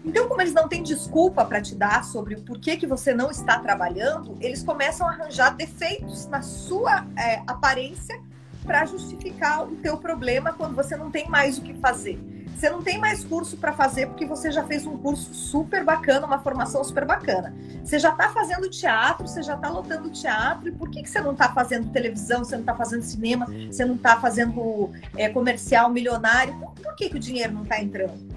Então, 0.09 0.27
como 0.27 0.41
eles 0.41 0.55
não 0.55 0.67
têm 0.67 0.81
desculpa 0.81 1.45
para 1.45 1.61
te 1.61 1.75
dar 1.75 2.03
sobre 2.03 2.33
o 2.33 2.41
porquê 2.41 2.75
que 2.75 2.87
você 2.87 3.13
não 3.13 3.29
está 3.29 3.59
trabalhando, 3.59 4.35
eles 4.41 4.63
começam 4.63 5.07
a 5.07 5.11
arranjar 5.11 5.55
defeitos 5.55 6.25
na 6.25 6.41
sua 6.41 7.05
é, 7.15 7.43
aparência 7.45 8.19
para 8.65 8.85
justificar 8.85 9.67
o 9.67 9.75
teu 9.75 9.97
problema 9.97 10.51
quando 10.51 10.75
você 10.75 10.97
não 10.97 11.11
tem 11.11 11.29
mais 11.29 11.59
o 11.59 11.61
que 11.61 11.75
fazer. 11.75 12.19
Você 12.55 12.71
não 12.71 12.81
tem 12.81 12.97
mais 12.97 13.23
curso 13.23 13.55
para 13.55 13.71
fazer 13.71 14.07
porque 14.07 14.25
você 14.25 14.51
já 14.51 14.63
fez 14.63 14.83
um 14.87 14.97
curso 14.97 15.31
super 15.31 15.83
bacana, 15.83 16.25
uma 16.25 16.39
formação 16.39 16.83
super 16.83 17.05
bacana. 17.05 17.55
Você 17.83 17.99
já 17.99 18.09
está 18.09 18.29
fazendo 18.29 18.67
teatro, 18.67 19.27
você 19.27 19.43
já 19.43 19.53
está 19.53 19.69
lotando 19.69 20.09
teatro, 20.09 20.69
e 20.69 20.71
por 20.71 20.89
que, 20.89 21.03
que 21.03 21.09
você 21.09 21.21
não 21.21 21.33
está 21.33 21.53
fazendo 21.53 21.91
televisão, 21.91 22.43
você 22.43 22.55
não 22.55 22.63
está 22.63 22.75
fazendo 22.75 23.03
cinema, 23.03 23.45
você 23.71 23.85
não 23.85 23.93
está 23.93 24.19
fazendo 24.19 24.89
é, 25.15 25.29
comercial 25.29 25.87
milionário? 25.91 26.59
Por 26.81 26.95
que, 26.95 27.09
que 27.09 27.15
o 27.15 27.19
dinheiro 27.19 27.53
não 27.53 27.61
está 27.61 27.79
entrando? 27.79 28.28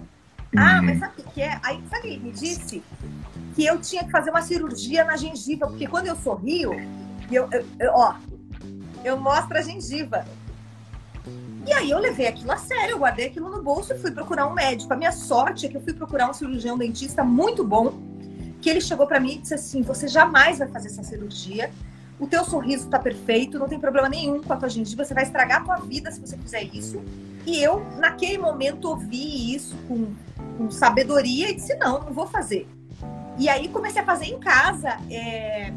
Ah, 0.57 0.77
uhum. 0.77 0.85
mas 0.85 0.99
sabe 0.99 1.15
o 1.21 1.31
que 1.31 1.41
é? 1.41 1.59
Aí, 1.63 1.83
sabe, 1.91 2.09
ele 2.09 2.25
me 2.25 2.33
disse 2.33 2.83
que 3.55 3.65
eu 3.65 3.81
tinha 3.81 4.05
que 4.05 4.11
fazer 4.11 4.31
uma 4.31 4.43
cirurgia 4.43 5.05
na 5.05 5.17
gengiva, 5.17 5.67
porque 5.67 5.87
quando 5.87 6.07
eu 6.07 6.17
sorrio, 6.17 6.73
eu, 7.31 7.49
eu, 7.51 7.67
eu 7.79 7.93
ó, 7.95 8.15
eu 9.05 9.19
mostro 9.19 9.57
a 9.57 9.63
gengiva. 9.63 10.25
E 11.67 11.73
aí 11.73 11.91
eu 11.91 11.99
levei 11.99 12.27
aquilo 12.27 12.51
a 12.51 12.57
sério, 12.57 12.93
eu 12.93 12.99
guardei 12.99 13.27
aquilo 13.27 13.49
no 13.49 13.63
bolso 13.63 13.93
e 13.93 13.99
fui 13.99 14.11
procurar 14.11 14.47
um 14.47 14.53
médico. 14.53 14.93
A 14.93 14.97
minha 14.97 15.13
sorte 15.13 15.67
é 15.67 15.69
que 15.69 15.77
eu 15.77 15.81
fui 15.81 15.93
procurar 15.93 16.29
um 16.29 16.35
cirurgião 16.35 16.77
dentista 16.77 17.23
muito 17.23 17.65
bom, 17.65 17.95
que 18.61 18.69
ele 18.69 18.81
chegou 18.81 19.07
para 19.07 19.21
mim 19.21 19.35
e 19.35 19.39
disse 19.39 19.55
assim: 19.55 19.83
"Você 19.83 20.09
jamais 20.09 20.59
vai 20.59 20.69
fazer 20.69 20.89
essa 20.89 21.03
cirurgia. 21.03 21.71
O 22.19 22.27
teu 22.27 22.45
sorriso 22.45 22.89
tá 22.89 22.99
perfeito, 22.99 23.59
não 23.59 23.69
tem 23.69 23.81
problema 23.81 24.09
nenhum 24.09 24.41
com 24.43 24.53
a 24.53 24.57
tua 24.57 24.69
gengiva, 24.69 25.05
você 25.05 25.15
vai 25.15 25.25
estragar 25.25 25.61
a 25.61 25.65
tua 25.65 25.77
vida 25.77 26.11
se 26.11 26.21
você 26.21 26.37
fizer 26.37 26.63
isso". 26.63 27.01
E 27.47 27.63
eu, 27.63 27.85
naquele 27.99 28.39
momento, 28.39 28.89
ouvi 28.89 29.55
isso 29.55 29.77
com, 29.89 30.13
com 30.57 30.71
sabedoria 30.71 31.51
e 31.51 31.55
disse: 31.55 31.75
"Não, 31.77 32.01
não 32.01 32.13
vou 32.13 32.27
fazer". 32.27 32.69
E 33.39 33.49
aí 33.49 33.69
comecei 33.69 34.03
a 34.03 34.05
fazer 34.05 34.27
em 34.27 34.39
casa 34.39 34.99
é, 35.11 35.73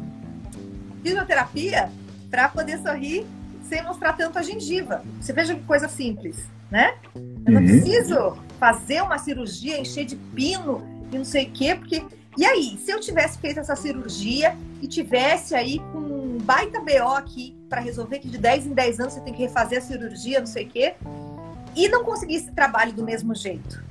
fisioterapia 1.02 1.90
para 2.30 2.48
poder 2.48 2.78
sorrir 2.78 3.26
sem 3.68 3.82
mostrar 3.82 4.12
tanto 4.12 4.38
a 4.38 4.42
gengiva. 4.42 5.02
Você 5.20 5.32
veja 5.32 5.54
que 5.54 5.62
coisa 5.62 5.88
simples, 5.88 6.44
né? 6.70 6.94
Eu 7.14 7.52
não 7.52 7.60
uhum. 7.60 7.66
preciso 7.66 8.36
fazer 8.58 9.02
uma 9.02 9.18
cirurgia, 9.18 9.78
encher 9.80 10.04
de 10.04 10.16
pino 10.16 10.82
e 11.12 11.16
não 11.16 11.24
sei 11.24 11.46
o 11.46 11.50
quê, 11.50 11.74
porque. 11.74 12.04
E 12.38 12.44
aí, 12.44 12.78
se 12.84 12.90
eu 12.90 13.00
tivesse 13.00 13.38
feito 13.38 13.60
essa 13.60 13.74
cirurgia 13.74 14.54
e 14.82 14.86
tivesse 14.86 15.54
aí 15.54 15.78
com 15.90 15.98
um 15.98 16.38
baita 16.38 16.80
BO 16.80 17.14
aqui 17.14 17.56
para 17.66 17.80
resolver 17.80 18.18
que 18.18 18.28
de 18.28 18.36
10 18.36 18.66
em 18.66 18.74
10 18.74 19.00
anos 19.00 19.14
você 19.14 19.20
tem 19.22 19.32
que 19.32 19.40
refazer 19.40 19.78
a 19.78 19.80
cirurgia, 19.80 20.40
não 20.40 20.46
sei 20.46 20.66
o 20.66 20.68
quê, 20.68 20.94
e 21.74 21.88
não 21.88 22.04
conseguisse 22.04 22.52
trabalho 22.52 22.92
do 22.92 23.02
mesmo 23.02 23.34
jeito? 23.34 23.85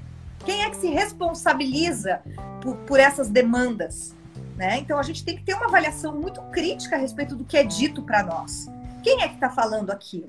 Quem 0.45 0.63
é 0.63 0.69
que 0.69 0.77
se 0.77 0.87
responsabiliza 0.87 2.21
por, 2.61 2.77
por 2.77 2.99
essas 2.99 3.27
demandas? 3.29 4.13
Né? 4.55 4.77
Então 4.77 4.97
a 4.97 5.03
gente 5.03 5.25
tem 5.25 5.35
que 5.35 5.43
ter 5.43 5.53
uma 5.53 5.65
avaliação 5.65 6.15
muito 6.15 6.41
crítica 6.43 6.95
a 6.95 6.99
respeito 6.99 7.35
do 7.35 7.43
que 7.43 7.57
é 7.57 7.63
dito 7.63 8.01
para 8.03 8.23
nós. 8.23 8.67
Quem 9.03 9.21
é 9.21 9.27
que 9.27 9.35
está 9.35 9.49
falando 9.49 9.91
aquilo? 9.91 10.27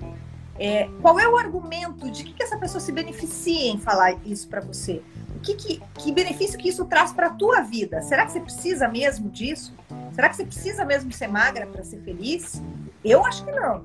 É, 0.59 0.89
qual 1.01 1.19
é 1.19 1.27
o 1.27 1.37
argumento 1.37 2.09
de 2.09 2.23
que, 2.23 2.33
que 2.33 2.43
essa 2.43 2.57
pessoa 2.57 2.81
se 2.81 2.91
beneficia 2.91 3.71
em 3.71 3.79
falar 3.79 4.17
isso 4.25 4.47
para 4.47 4.59
você? 4.59 5.03
O 5.35 5.39
que, 5.39 5.53
que, 5.53 5.81
que, 5.93 6.11
benefício 6.11 6.57
que 6.57 6.67
isso 6.67 6.83
traz 6.85 7.13
para 7.13 7.27
a 7.27 7.29
tua 7.29 7.61
vida? 7.61 8.01
Será 8.01 8.25
que 8.25 8.31
você 8.31 8.39
precisa 8.39 8.87
mesmo 8.87 9.29
disso? 9.29 9.73
Será 10.13 10.29
que 10.29 10.35
você 10.35 10.45
precisa 10.45 10.83
mesmo 10.83 11.11
ser 11.11 11.27
magra 11.27 11.67
para 11.67 11.83
ser 11.83 12.01
feliz? 12.01 12.61
Eu 13.05 13.23
acho 13.23 13.45
que 13.45 13.51
não. 13.51 13.83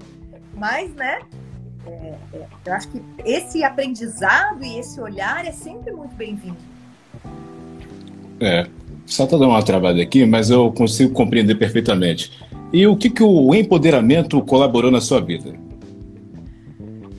Mas, 0.54 0.94
né? 0.94 1.20
É, 1.86 2.14
é, 2.34 2.46
eu 2.64 2.72
acho 2.72 2.88
que 2.88 3.02
esse 3.24 3.64
aprendizado 3.64 4.62
e 4.62 4.78
esse 4.78 5.00
olhar 5.00 5.44
é 5.44 5.52
sempre 5.52 5.92
muito 5.92 6.14
bem-vindo. 6.14 6.56
É, 8.40 8.66
só 9.06 9.24
estou 9.24 9.38
dando 9.38 9.50
uma 9.50 9.62
travada 9.62 10.00
aqui, 10.00 10.24
mas 10.24 10.50
eu 10.50 10.72
consigo 10.72 11.12
compreender 11.12 11.56
perfeitamente. 11.56 12.32
E 12.72 12.86
o 12.86 12.96
que, 12.96 13.10
que 13.10 13.22
o 13.22 13.54
empoderamento 13.54 14.40
colaborou 14.42 14.90
na 14.90 15.00
sua 15.00 15.20
vida? 15.20 15.54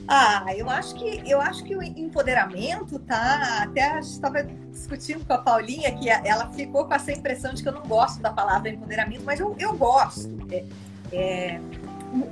Ah, 0.06 0.44
eu 0.54 0.68
acho 0.68 0.94
que 0.94 1.22
eu 1.24 1.40
acho 1.40 1.64
que 1.64 1.74
o 1.74 1.82
empoderamento 1.82 2.98
tá. 2.98 3.62
Até 3.62 3.98
estava 4.00 4.42
discutindo 4.70 5.24
com 5.24 5.32
a 5.32 5.38
Paulinha 5.38 5.92
que 5.92 6.08
ela 6.08 6.50
ficou 6.50 6.84
com 6.84 6.94
essa 6.94 7.10
impressão 7.12 7.54
de 7.54 7.62
que 7.62 7.68
eu 7.68 7.72
não 7.72 7.82
gosto 7.82 8.20
da 8.20 8.30
palavra 8.30 8.68
empoderamento, 8.68 9.22
mas 9.24 9.40
eu, 9.40 9.56
eu 9.58 9.74
gosto. 9.74 10.28
É, 10.50 10.64
é, 11.12 11.60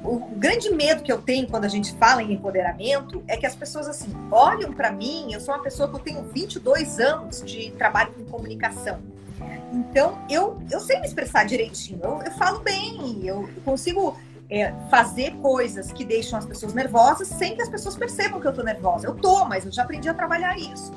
o, 0.04 0.30
grande 0.36 0.70
medo 0.70 1.02
que 1.02 1.12
eu 1.12 1.20
tenho 1.20 1.48
quando 1.48 1.64
a 1.64 1.68
gente 1.68 1.92
fala 1.94 2.22
em 2.22 2.32
empoderamento 2.32 3.22
é 3.26 3.36
que 3.36 3.44
as 3.44 3.54
pessoas 3.54 3.88
assim 3.88 4.14
olham 4.30 4.72
para 4.72 4.92
mim. 4.92 5.32
Eu 5.32 5.40
sou 5.40 5.54
uma 5.54 5.62
pessoa 5.62 5.88
que 5.88 5.96
eu 5.96 6.00
tenho 6.00 6.22
22 6.22 7.00
anos 7.00 7.42
de 7.42 7.72
trabalho 7.72 8.12
com 8.12 8.24
comunicação. 8.24 9.00
Então, 9.72 10.18
eu, 10.30 10.60
eu 10.70 10.78
sei 10.78 11.00
me 11.00 11.06
expressar 11.06 11.44
direitinho, 11.44 11.98
eu, 12.02 12.22
eu 12.22 12.30
falo 12.32 12.60
bem, 12.60 13.26
eu 13.26 13.48
consigo 13.64 14.16
é, 14.50 14.72
fazer 14.90 15.32
coisas 15.36 15.90
que 15.90 16.04
deixam 16.04 16.38
as 16.38 16.44
pessoas 16.44 16.74
nervosas 16.74 17.26
sem 17.26 17.56
que 17.56 17.62
as 17.62 17.68
pessoas 17.68 17.96
percebam 17.96 18.40
que 18.40 18.46
eu 18.46 18.52
tô 18.52 18.62
nervosa. 18.62 19.06
Eu 19.06 19.14
tô, 19.14 19.44
mas 19.46 19.64
eu 19.64 19.72
já 19.72 19.82
aprendi 19.82 20.08
a 20.08 20.14
trabalhar 20.14 20.56
isso. 20.58 20.92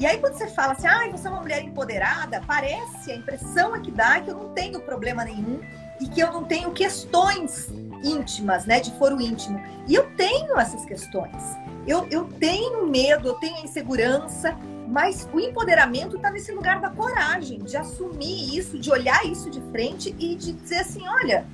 E 0.00 0.06
aí, 0.06 0.18
quando 0.18 0.34
você 0.34 0.48
fala 0.48 0.72
assim, 0.72 0.86
ah, 0.86 1.06
você 1.12 1.28
é 1.28 1.30
uma 1.30 1.40
mulher 1.40 1.62
empoderada, 1.62 2.42
parece, 2.46 3.12
a 3.12 3.14
impressão 3.14 3.76
é 3.76 3.80
que 3.80 3.90
dá 3.90 4.20
que 4.20 4.30
eu 4.30 4.34
não 4.34 4.48
tenho 4.48 4.80
problema 4.80 5.24
nenhum 5.24 5.60
e 6.02 6.08
que 6.08 6.20
eu 6.20 6.32
não 6.32 6.42
tenho 6.42 6.72
questões 6.72 7.68
íntimas, 8.02 8.66
né, 8.66 8.80
de 8.80 8.90
foro 8.98 9.20
íntimo. 9.20 9.62
E 9.86 9.94
eu 9.94 10.10
tenho 10.16 10.58
essas 10.58 10.84
questões. 10.84 11.56
Eu, 11.86 12.06
eu 12.10 12.24
tenho 12.24 12.86
medo, 12.88 13.28
eu 13.28 13.34
tenho 13.34 13.64
insegurança, 13.64 14.58
mas 14.88 15.28
o 15.32 15.38
empoderamento 15.38 16.16
está 16.16 16.30
nesse 16.30 16.50
lugar 16.52 16.80
da 16.80 16.90
coragem, 16.90 17.60
de 17.60 17.76
assumir 17.76 18.56
isso, 18.56 18.78
de 18.78 18.90
olhar 18.90 19.24
isso 19.24 19.48
de 19.48 19.60
frente 19.70 20.14
e 20.18 20.34
de 20.34 20.52
dizer 20.52 20.80
assim: 20.80 21.06
olha, 21.06 21.46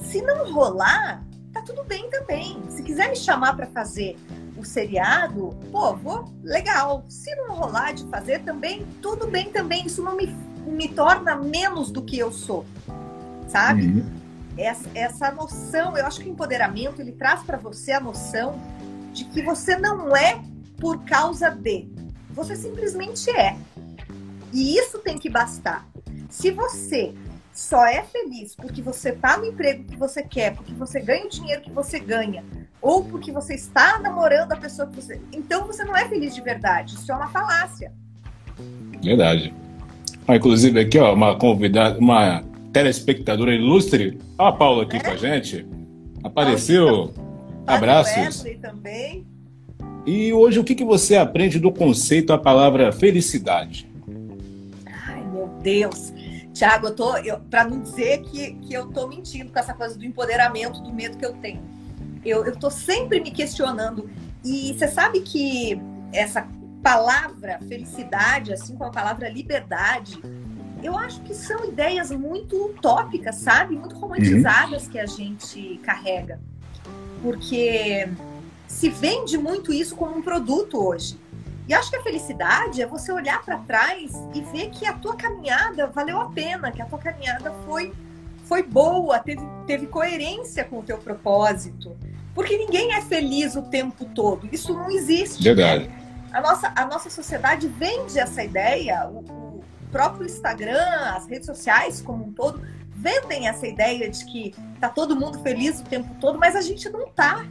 se 0.00 0.22
não 0.22 0.52
rolar, 0.52 1.24
tá 1.52 1.60
tudo 1.60 1.82
bem 1.82 2.08
também. 2.08 2.62
Se 2.68 2.82
quiser 2.82 3.10
me 3.10 3.16
chamar 3.16 3.56
para 3.56 3.66
fazer 3.66 4.16
o 4.56 4.64
seriado, 4.64 5.50
pô, 5.72 5.94
vou, 5.94 6.32
legal. 6.42 7.04
Se 7.08 7.34
não 7.34 7.54
rolar 7.54 7.92
de 7.92 8.04
fazer 8.04 8.42
também, 8.42 8.86
tudo 9.00 9.26
bem 9.26 9.50
também. 9.50 9.86
Isso 9.86 10.02
não 10.02 10.16
me, 10.16 10.26
me 10.66 10.88
torna 10.88 11.34
menos 11.36 11.90
do 11.90 12.02
que 12.02 12.18
eu 12.18 12.32
sou, 12.32 12.64
sabe? 13.52 13.86
Uhum. 13.86 14.04
Essa, 14.56 14.88
essa 14.94 15.30
noção, 15.30 15.96
eu 15.96 16.06
acho 16.06 16.20
que 16.20 16.28
o 16.28 16.32
empoderamento 16.32 17.00
ele 17.00 17.12
traz 17.12 17.42
para 17.42 17.58
você 17.58 17.92
a 17.92 18.00
noção 18.00 18.58
de 19.12 19.24
que 19.26 19.42
você 19.42 19.76
não 19.76 20.16
é 20.16 20.40
por 20.78 21.04
causa 21.04 21.50
de, 21.50 21.86
você 22.30 22.56
simplesmente 22.56 23.30
é. 23.30 23.56
E 24.52 24.76
isso 24.76 24.98
tem 24.98 25.18
que 25.18 25.30
bastar. 25.30 25.86
Se 26.28 26.50
você 26.50 27.14
só 27.52 27.86
é 27.86 28.02
feliz 28.02 28.54
porque 28.54 28.80
você 28.80 29.10
está 29.10 29.36
no 29.36 29.46
emprego 29.46 29.84
que 29.84 29.96
você 29.96 30.22
quer, 30.22 30.54
porque 30.54 30.72
você 30.74 31.00
ganha 31.00 31.26
o 31.26 31.28
dinheiro 31.28 31.60
que 31.60 31.70
você 31.70 32.00
ganha, 32.00 32.42
ou 32.80 33.04
porque 33.04 33.30
você 33.30 33.54
está 33.54 33.98
namorando 33.98 34.52
a 34.52 34.56
pessoa 34.56 34.88
que 34.88 34.96
você. 34.96 35.20
Então 35.32 35.66
você 35.66 35.84
não 35.84 35.96
é 35.96 36.08
feliz 36.08 36.34
de 36.34 36.40
verdade. 36.40 36.94
Isso 36.94 37.12
é 37.12 37.14
uma 37.14 37.28
falácia. 37.28 37.92
Verdade. 39.02 39.54
Ah, 40.26 40.36
inclusive, 40.36 40.80
aqui, 40.80 40.98
ó, 40.98 41.14
uma 41.14 41.36
convidada, 41.36 41.98
uma 41.98 42.44
telespectadora 42.72 43.54
ilustre, 43.54 44.18
a 44.38 44.50
Paula 44.50 44.84
aqui 44.84 44.96
é? 44.96 45.00
com 45.00 45.10
a 45.10 45.16
gente. 45.16 45.66
Apareceu. 46.22 47.12
Abraços. 47.66 48.16
Wesley 48.16 48.58
também. 48.58 49.26
E 50.06 50.32
hoje, 50.32 50.58
o 50.58 50.64
que, 50.64 50.74
que 50.74 50.84
você 50.84 51.16
aprende 51.16 51.58
do 51.58 51.70
conceito, 51.70 52.32
a 52.32 52.38
palavra 52.38 52.90
felicidade? 52.90 53.88
Ai, 54.86 55.22
meu 55.32 55.48
Deus. 55.62 56.12
Tiago, 56.52 56.88
eu 56.88 56.94
tô, 56.94 57.12
para 57.50 57.64
não 57.64 57.80
dizer 57.80 58.22
que, 58.22 58.54
que 58.54 58.74
eu 58.74 58.88
tô 58.88 59.06
mentindo 59.06 59.52
com 59.52 59.58
essa 59.58 59.72
coisa 59.72 59.96
do 59.96 60.04
empoderamento, 60.04 60.82
do 60.82 60.92
medo 60.92 61.16
que 61.16 61.24
eu 61.24 61.32
tenho. 61.34 61.62
Eu, 62.24 62.44
eu 62.44 62.56
tô 62.56 62.70
sempre 62.70 63.20
me 63.20 63.30
questionando. 63.30 64.10
E 64.44 64.74
você 64.74 64.88
sabe 64.88 65.20
que 65.20 65.80
essa 66.12 66.46
palavra 66.82 67.60
felicidade, 67.68 68.52
assim 68.52 68.74
como 68.74 68.90
a 68.90 68.92
palavra 68.92 69.28
liberdade, 69.28 70.20
eu 70.82 70.96
acho 70.96 71.20
que 71.20 71.34
são 71.34 71.64
ideias 71.64 72.10
muito 72.10 72.66
utópicas, 72.66 73.36
sabe? 73.36 73.76
Muito 73.76 73.94
romantizadas 73.96 74.84
uhum. 74.84 74.90
que 74.90 74.98
a 74.98 75.06
gente 75.06 75.80
carrega. 75.82 76.40
Porque 77.22 78.08
se 78.66 78.88
vende 78.88 79.38
muito 79.38 79.72
isso 79.72 79.94
como 79.94 80.16
um 80.16 80.22
produto 80.22 80.82
hoje. 80.84 81.18
E 81.68 81.74
acho 81.74 81.90
que 81.90 81.96
a 81.96 82.02
felicidade 82.02 82.82
é 82.82 82.86
você 82.86 83.12
olhar 83.12 83.42
para 83.44 83.58
trás 83.58 84.12
e 84.34 84.40
ver 84.40 84.70
que 84.70 84.84
a 84.84 84.92
tua 84.92 85.14
caminhada 85.14 85.86
valeu 85.86 86.20
a 86.20 86.28
pena, 86.28 86.72
que 86.72 86.82
a 86.82 86.86
tua 86.86 86.98
caminhada 86.98 87.52
foi 87.64 87.92
foi 88.44 88.62
boa, 88.62 89.18
teve, 89.18 89.40
teve 89.66 89.86
coerência 89.86 90.64
com 90.64 90.80
o 90.80 90.82
teu 90.82 90.98
propósito. 90.98 91.96
Porque 92.34 92.58
ninguém 92.58 92.92
é 92.92 93.00
feliz 93.00 93.56
o 93.56 93.62
tempo 93.62 94.04
todo. 94.06 94.48
Isso 94.52 94.74
não 94.74 94.90
existe. 94.90 95.42
Verdade. 95.42 95.88
Né? 95.88 96.02
A, 96.32 96.40
nossa, 96.40 96.72
a 96.74 96.84
nossa 96.86 97.08
sociedade 97.08 97.68
vende 97.68 98.18
essa 98.18 98.42
ideia, 98.42 99.08
o, 99.08 99.24
próprio 99.92 100.26
Instagram, 100.26 101.14
as 101.14 101.28
redes 101.28 101.46
sociais 101.46 102.00
como 102.00 102.24
um 102.24 102.32
todo, 102.32 102.60
vendem 102.96 103.46
essa 103.46 103.66
ideia 103.66 104.10
de 104.10 104.24
que 104.24 104.54
tá 104.80 104.88
todo 104.88 105.14
mundo 105.14 105.38
feliz 105.40 105.80
o 105.80 105.84
tempo 105.84 106.08
todo, 106.20 106.38
mas 106.38 106.56
a 106.56 106.60
gente 106.60 106.88
não 106.88 107.06
tá. 107.08 107.44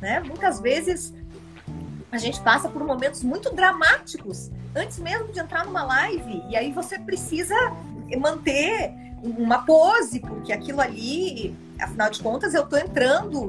Né? 0.00 0.20
Muitas 0.20 0.60
vezes 0.60 1.14
a 2.10 2.18
gente 2.18 2.40
passa 2.40 2.68
por 2.68 2.82
momentos 2.84 3.22
muito 3.22 3.54
dramáticos 3.54 4.50
antes 4.74 4.98
mesmo 4.98 5.28
de 5.32 5.38
entrar 5.40 5.64
numa 5.64 5.82
live. 5.82 6.42
E 6.48 6.56
aí 6.56 6.72
você 6.72 6.98
precisa 6.98 7.54
manter 8.18 8.94
uma 9.22 9.64
pose, 9.64 10.20
porque 10.20 10.52
aquilo 10.52 10.80
ali, 10.80 11.56
afinal 11.80 12.08
de 12.08 12.20
contas, 12.20 12.54
eu 12.54 12.66
tô 12.66 12.76
entrando 12.76 13.40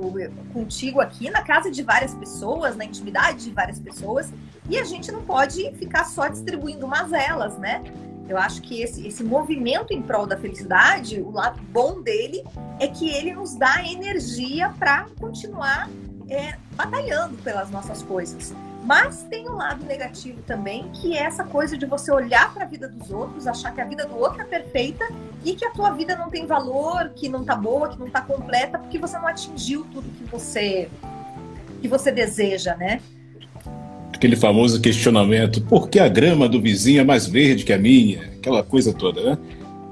contigo 0.52 1.00
aqui 1.00 1.30
na 1.30 1.42
casa 1.42 1.70
de 1.70 1.84
várias 1.84 2.14
pessoas, 2.14 2.76
na 2.76 2.86
intimidade 2.86 3.46
de 3.46 3.52
várias 3.52 3.80
pessoas, 3.80 4.32
e 4.68 4.78
a 4.78 4.84
gente 4.84 5.12
não 5.12 5.22
pode 5.24 5.72
ficar 5.76 6.06
só 6.06 6.28
distribuindo 6.28 6.88
mazelas, 6.88 7.58
né? 7.58 7.84
Eu 8.30 8.38
acho 8.38 8.62
que 8.62 8.84
esse, 8.84 9.08
esse 9.08 9.24
movimento 9.24 9.92
em 9.92 10.04
prol 10.04 10.28
da 10.28 10.38
felicidade, 10.38 11.20
o 11.20 11.32
lado 11.32 11.60
bom 11.72 12.00
dele 12.00 12.44
é 12.80 12.88
que 12.88 13.10
ele 13.10 13.34
nos 13.34 13.56
dá 13.56 13.84
energia 13.84 14.70
para 14.78 15.08
continuar 15.20 15.90
é, 16.30 16.56
batalhando 16.76 17.36
pelas 17.38 17.72
nossas 17.72 18.04
coisas. 18.04 18.54
Mas 18.84 19.24
tem 19.24 19.50
um 19.50 19.56
lado 19.56 19.84
negativo 19.84 20.42
também, 20.44 20.90
que 20.92 21.18
é 21.18 21.24
essa 21.24 21.44
coisa 21.44 21.76
de 21.76 21.88
você 21.88 22.12
olhar 22.12 22.54
para 22.54 22.66
a 22.66 22.68
vida 22.68 22.88
dos 22.88 23.10
outros, 23.10 23.48
achar 23.48 23.74
que 23.74 23.82
a 23.82 23.86
vida 23.86 24.06
do 24.06 24.16
outro 24.16 24.42
é 24.42 24.46
perfeita 24.46 25.06
e 25.44 25.56
que 25.56 25.66
a 25.66 25.72
tua 25.72 25.92
vida 25.92 26.16
não 26.16 26.30
tem 26.30 26.46
valor, 26.46 27.10
que 27.16 27.28
não 27.28 27.44
tá 27.44 27.56
boa, 27.56 27.90
que 27.90 28.00
não 28.00 28.10
tá 28.10 28.22
completa, 28.22 28.78
porque 28.78 29.00
você 29.00 29.18
não 29.18 29.28
atingiu 29.28 29.86
tudo 29.92 30.08
que 30.10 30.24
você 30.26 30.90
que 31.82 31.88
você 31.88 32.12
deseja, 32.12 32.76
né? 32.76 33.02
Aquele 34.20 34.36
famoso 34.36 34.82
questionamento: 34.82 35.62
por 35.62 35.88
que 35.88 35.98
a 35.98 36.10
grama 36.10 36.50
do 36.50 36.62
vizinho 36.62 37.00
é 37.00 37.04
mais 37.06 37.26
verde 37.26 37.64
que 37.64 37.72
a 37.72 37.78
minha? 37.78 38.24
Aquela 38.38 38.62
coisa 38.62 38.92
toda, 38.92 39.24
né? 39.24 39.38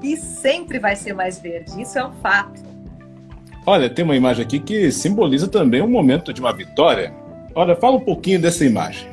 E 0.02 0.18
sempre 0.18 0.78
vai 0.78 0.94
ser 0.94 1.14
mais 1.14 1.38
verde, 1.38 1.80
isso 1.80 1.98
é 1.98 2.06
um 2.06 2.12
fato. 2.20 2.62
Olha, 3.64 3.88
tem 3.88 4.04
uma 4.04 4.14
imagem 4.14 4.44
aqui 4.44 4.58
que 4.58 4.92
simboliza 4.92 5.48
também 5.48 5.80
um 5.80 5.88
momento 5.88 6.30
de 6.30 6.42
uma 6.42 6.52
vitória. 6.52 7.10
Olha, 7.54 7.74
fala 7.74 7.96
um 7.96 8.00
pouquinho 8.00 8.38
dessa 8.38 8.66
imagem. 8.66 9.08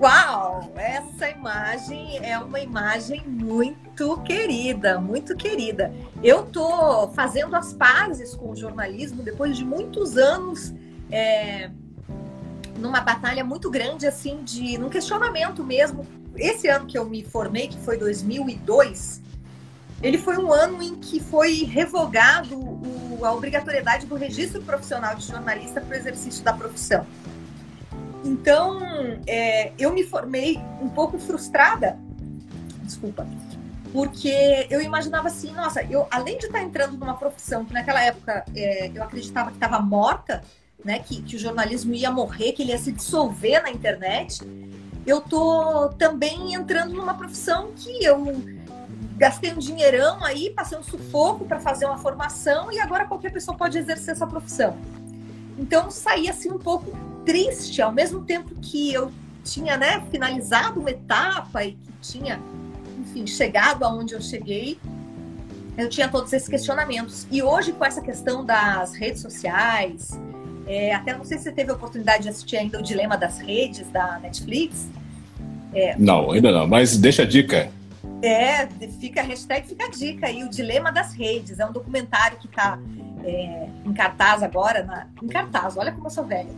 Uau! 0.00 0.72
Essa 0.74 1.28
imagem 1.28 2.18
é 2.22 2.38
uma 2.38 2.60
imagem 2.60 3.22
muito 3.26 4.16
querida, 4.22 4.98
muito 4.98 5.36
querida. 5.36 5.92
Eu 6.24 6.44
tô 6.44 7.08
fazendo 7.08 7.54
as 7.54 7.74
pazes 7.74 8.34
com 8.34 8.52
o 8.52 8.56
jornalismo 8.56 9.22
depois 9.22 9.58
de 9.58 9.66
muitos 9.66 10.16
anos 10.16 10.74
é, 11.10 11.70
numa 12.80 13.00
batalha 13.00 13.44
muito 13.44 13.70
grande, 13.70 14.06
assim, 14.06 14.42
de 14.42 14.78
num 14.78 14.88
questionamento 14.88 15.62
mesmo. 15.62 16.06
Esse 16.36 16.68
ano 16.68 16.86
que 16.86 16.96
eu 16.96 17.08
me 17.08 17.22
formei, 17.22 17.68
que 17.68 17.78
foi 17.78 17.96
2002, 17.96 19.20
ele 20.02 20.16
foi 20.16 20.38
um 20.38 20.52
ano 20.52 20.82
em 20.82 20.96
que 20.96 21.20
foi 21.20 21.64
revogado 21.64 22.58
o, 22.58 23.20
a 23.22 23.32
obrigatoriedade 23.32 24.06
do 24.06 24.14
registro 24.14 24.62
profissional 24.62 25.14
de 25.14 25.26
jornalista 25.26 25.80
para 25.80 25.94
o 25.94 25.98
exercício 25.98 26.42
da 26.42 26.52
profissão. 26.52 27.06
Então, 28.24 28.80
é, 29.26 29.72
eu 29.78 29.92
me 29.92 30.04
formei 30.04 30.58
um 30.80 30.88
pouco 30.88 31.18
frustrada, 31.18 31.98
desculpa, 32.82 33.26
porque 33.92 34.66
eu 34.70 34.80
imaginava 34.80 35.28
assim, 35.28 35.52
nossa, 35.52 35.82
eu 35.82 36.06
além 36.10 36.38
de 36.38 36.46
estar 36.46 36.62
entrando 36.62 36.96
numa 36.96 37.14
profissão 37.14 37.64
que 37.64 37.72
naquela 37.72 38.02
época 38.02 38.44
é, 38.54 38.90
eu 38.94 39.02
acreditava 39.02 39.50
que 39.50 39.56
estava 39.56 39.80
morta, 39.80 40.42
né, 40.84 40.98
que, 40.98 41.22
que 41.22 41.36
o 41.36 41.38
jornalismo 41.38 41.94
ia 41.94 42.10
morrer, 42.10 42.52
que 42.52 42.62
ele 42.62 42.72
ia 42.72 42.78
se 42.78 42.92
dissolver 42.92 43.62
na 43.62 43.70
internet, 43.70 44.40
eu 45.06 45.20
tô 45.20 45.88
também 45.98 46.54
entrando 46.54 46.94
numa 46.94 47.14
profissão 47.14 47.72
que 47.74 48.04
eu 48.04 48.42
gastei 49.16 49.52
um 49.52 49.58
dinheirão 49.58 50.24
aí, 50.24 50.50
passei 50.50 50.78
um 50.78 50.82
sufoco 50.82 51.44
para 51.44 51.60
fazer 51.60 51.84
uma 51.84 51.98
formação 51.98 52.72
e 52.72 52.80
agora 52.80 53.06
qualquer 53.06 53.32
pessoa 53.32 53.56
pode 53.56 53.76
exercer 53.76 54.14
essa 54.14 54.26
profissão. 54.26 54.76
Então 55.58 55.90
saí 55.90 56.28
assim 56.28 56.50
um 56.50 56.58
pouco 56.58 56.96
triste, 57.24 57.82
ao 57.82 57.92
mesmo 57.92 58.24
tempo 58.24 58.54
que 58.62 58.92
eu 58.92 59.12
tinha 59.44 59.76
né, 59.76 60.02
finalizado 60.10 60.80
uma 60.80 60.90
etapa 60.90 61.64
e 61.64 61.72
que 61.72 61.92
tinha, 62.00 62.40
enfim, 62.98 63.26
chegado 63.26 63.84
aonde 63.84 64.14
eu 64.14 64.20
cheguei, 64.20 64.78
eu 65.76 65.88
tinha 65.88 66.08
todos 66.08 66.32
esses 66.32 66.48
questionamentos. 66.48 67.26
E 67.30 67.42
hoje, 67.42 67.72
com 67.72 67.84
essa 67.84 68.00
questão 68.00 68.44
das 68.44 68.94
redes 68.94 69.22
sociais, 69.22 70.18
é, 70.70 70.94
até 70.94 71.16
não 71.16 71.24
sei 71.24 71.36
se 71.36 71.42
você 71.42 71.50
teve 71.50 71.72
a 71.72 71.74
oportunidade 71.74 72.22
de 72.22 72.28
assistir 72.28 72.56
ainda 72.56 72.78
o 72.78 72.82
Dilema 72.82 73.18
das 73.18 73.40
Redes 73.40 73.88
da 73.88 74.20
Netflix. 74.20 74.88
É, 75.74 75.96
não, 75.98 76.30
ainda 76.30 76.52
não, 76.52 76.68
mas 76.68 76.96
deixa 76.96 77.22
a 77.22 77.26
dica. 77.26 77.68
É, 78.22 78.68
fica 79.00 79.20
a 79.20 79.24
hashtag, 79.24 79.66
fica 79.66 79.86
a 79.86 79.90
dica 79.90 80.28
aí, 80.28 80.44
o 80.44 80.48
Dilema 80.48 80.92
das 80.92 81.12
Redes. 81.12 81.58
É 81.58 81.66
um 81.66 81.72
documentário 81.72 82.38
que 82.38 82.46
está 82.46 82.78
é, 83.24 83.66
em 83.84 83.92
cartaz 83.92 84.44
agora, 84.44 84.84
na, 84.84 85.08
em 85.20 85.26
cartaz, 85.26 85.76
olha 85.76 85.90
como 85.90 86.06
eu 86.06 86.10
sou 86.10 86.24
velha, 86.24 86.54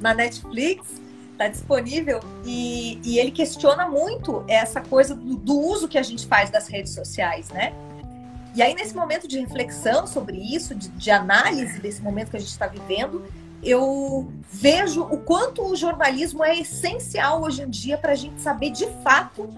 na 0.00 0.14
Netflix, 0.14 1.02
está 1.32 1.48
disponível, 1.48 2.20
e, 2.44 3.00
e, 3.02 3.18
ele 3.18 3.32
questiona 3.32 3.88
muito 3.88 4.44
essa 4.46 4.80
coisa 4.80 5.12
do, 5.12 5.36
do 5.36 5.58
uso 5.58 5.88
que 5.88 5.98
a 5.98 6.04
gente 6.04 6.24
faz 6.28 6.50
das 6.50 6.68
redes 6.68 6.94
sociais, 6.94 7.48
né? 7.48 7.72
E 8.54 8.62
aí, 8.62 8.74
nesse 8.74 8.94
momento 8.94 9.26
de 9.26 9.40
reflexão 9.40 10.06
sobre 10.06 10.36
isso, 10.36 10.72
de, 10.72 10.88
de 10.88 11.10
análise 11.10 11.80
desse 11.80 12.00
momento 12.00 12.30
que 12.30 12.36
a 12.36 12.40
gente 12.40 12.52
está 12.52 12.68
vivendo, 12.68 13.26
eu 13.62 14.32
vejo 14.50 15.02
o 15.02 15.18
quanto 15.18 15.62
o 15.62 15.76
jornalismo 15.76 16.44
é 16.44 16.58
essencial 16.58 17.42
hoje 17.42 17.62
em 17.62 17.70
dia 17.70 17.98
para 17.98 18.12
a 18.12 18.16
gente 18.16 18.40
saber 18.40 18.70
de 18.70 18.86
fato 19.02 19.48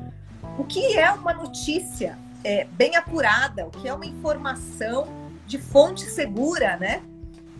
o 0.58 0.64
que 0.64 0.96
é 0.96 1.10
uma 1.12 1.32
notícia 1.32 2.18
é, 2.42 2.64
bem 2.64 2.96
apurada, 2.96 3.66
o 3.66 3.70
que 3.70 3.88
é 3.88 3.94
uma 3.94 4.06
informação 4.06 5.06
de 5.46 5.58
fonte 5.58 6.02
segura, 6.02 6.76
né? 6.76 7.02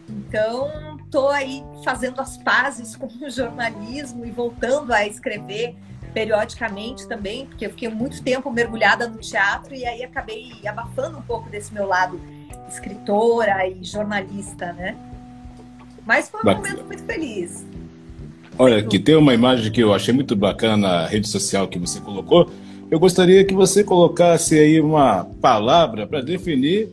Então, 0.08 0.96
estou 0.96 1.28
aí 1.28 1.62
fazendo 1.84 2.20
as 2.20 2.36
pazes 2.38 2.94
com 2.96 3.06
o 3.06 3.30
jornalismo 3.30 4.24
e 4.24 4.30
voltando 4.30 4.92
a 4.92 5.06
escrever 5.06 5.76
periodicamente 6.12 7.06
também, 7.06 7.46
porque 7.46 7.66
eu 7.66 7.70
fiquei 7.70 7.88
muito 7.88 8.22
tempo 8.22 8.50
mergulhada 8.50 9.06
no 9.06 9.18
teatro 9.18 9.74
e 9.74 9.84
aí 9.86 10.02
acabei 10.02 10.52
abafando 10.66 11.18
um 11.18 11.22
pouco 11.22 11.48
desse 11.50 11.72
meu 11.72 11.86
lado 11.86 12.20
escritora 12.68 13.66
e 13.66 13.84
jornalista, 13.84 14.72
né? 14.72 14.96
Mas 16.08 16.30
foi 16.30 16.40
um 16.40 16.44
bacana. 16.44 16.68
momento 16.68 16.86
muito 16.86 17.02
feliz. 17.02 17.66
Olha, 18.58 18.82
que 18.82 18.98
tem 18.98 19.14
uma 19.14 19.34
imagem 19.34 19.70
que 19.70 19.82
eu 19.82 19.92
achei 19.92 20.14
muito 20.14 20.34
bacana 20.34 20.76
na 20.78 21.06
rede 21.06 21.28
social 21.28 21.68
que 21.68 21.78
você 21.78 22.00
colocou, 22.00 22.50
eu 22.90 22.98
gostaria 22.98 23.44
que 23.44 23.52
você 23.52 23.84
colocasse 23.84 24.58
aí 24.58 24.80
uma 24.80 25.26
palavra 25.42 26.06
para 26.06 26.22
definir 26.22 26.88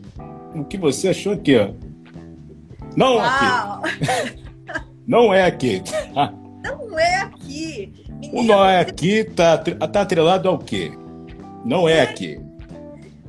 o 0.54 0.65
que 0.65 0.78
você 0.78 1.08
achou 1.08 1.32
aqui, 1.32 1.56
ó. 1.56 1.69
Não 2.97 3.15
Uau. 3.15 3.82
aqui. 3.86 4.45
Não 5.08 5.34
é 5.34 5.45
aqui. 5.45 5.82
Não 6.62 6.99
é 6.99 7.15
aqui. 7.21 7.93
O 8.34 8.41
não 8.41 8.65
é 8.65 8.80
aqui 8.80 9.23
tá, 9.23 9.58
tá 9.58 10.01
atrelado 10.01 10.49
ao 10.49 10.58
quê? 10.58 10.91
Não 11.63 11.88
é, 11.88 11.97
é 11.97 12.01
aqui. 12.01 12.39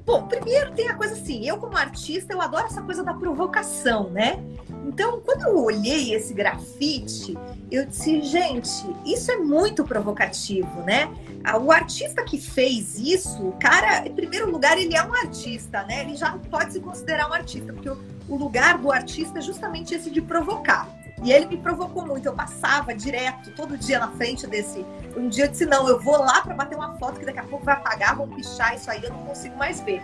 Bom, 0.07 0.22
primeiro 0.22 0.70
tem 0.72 0.88
a 0.88 0.94
coisa 0.94 1.14
assim, 1.14 1.46
eu 1.46 1.59
como 1.59 1.77
artista, 1.77 2.33
eu 2.33 2.40
adoro 2.40 2.64
essa 2.64 2.81
coisa 2.81 3.05
da 3.05 3.12
provocação, 3.12 4.09
né? 4.09 4.38
Então, 4.87 5.20
quando 5.20 5.42
eu 5.42 5.59
olhei 5.64 6.14
esse 6.14 6.33
grafite, 6.33 7.37
eu 7.72 7.85
disse, 7.85 8.22
gente, 8.22 8.70
isso 9.05 9.33
é 9.33 9.37
muito 9.37 9.83
provocativo, 9.85 10.81
né? 10.83 11.12
O 11.61 11.72
artista 11.72 12.22
que 12.22 12.40
fez 12.40 12.96
isso, 12.96 13.49
o 13.49 13.53
cara, 13.53 14.07
em 14.07 14.14
primeiro 14.14 14.49
lugar, 14.49 14.79
ele 14.79 14.96
é 14.96 15.03
um 15.03 15.12
artista, 15.12 15.83
né? 15.83 16.03
Ele 16.03 16.16
já 16.16 16.38
pode 16.51 16.72
se 16.72 16.81
considerar 16.81 17.29
um 17.29 17.33
artista, 17.33 17.72
porque 17.72 17.88
o 17.88 18.37
lugar 18.37 18.79
do 18.79 18.92
artista 18.92 19.40
é 19.40 19.42
justamente 19.42 19.92
esse 19.92 20.09
de 20.09 20.22
provocar. 20.22 20.88
E 21.22 21.33
ele 21.33 21.46
me 21.46 21.57
provocou 21.57 22.07
muito. 22.07 22.27
Eu 22.27 22.35
passava 22.35 22.94
direto, 22.94 23.51
todo 23.53 23.77
dia 23.77 23.99
na 23.99 24.12
frente 24.12 24.46
desse. 24.46 24.85
Um 25.16 25.29
dia 25.29 25.46
eu 25.46 25.49
disse: 25.49 25.66
não, 25.66 25.88
eu 25.88 26.01
vou 26.01 26.18
lá 26.18 26.42
para 26.42 26.55
bater 26.55 26.77
uma 26.77 26.94
foto 26.96 27.18
que 27.18 27.27
daqui 27.27 27.40
a 27.40 27.44
pouco 27.44 27.64
vai 27.64 27.75
apagar, 27.75 28.14
vão 28.14 28.29
pichar 28.29 28.77
isso 28.77 28.88
aí, 28.90 29.03
eu 29.03 29.11
não 29.11 29.25
consigo 29.25 29.57
mais 29.57 29.81
ver. 29.81 30.01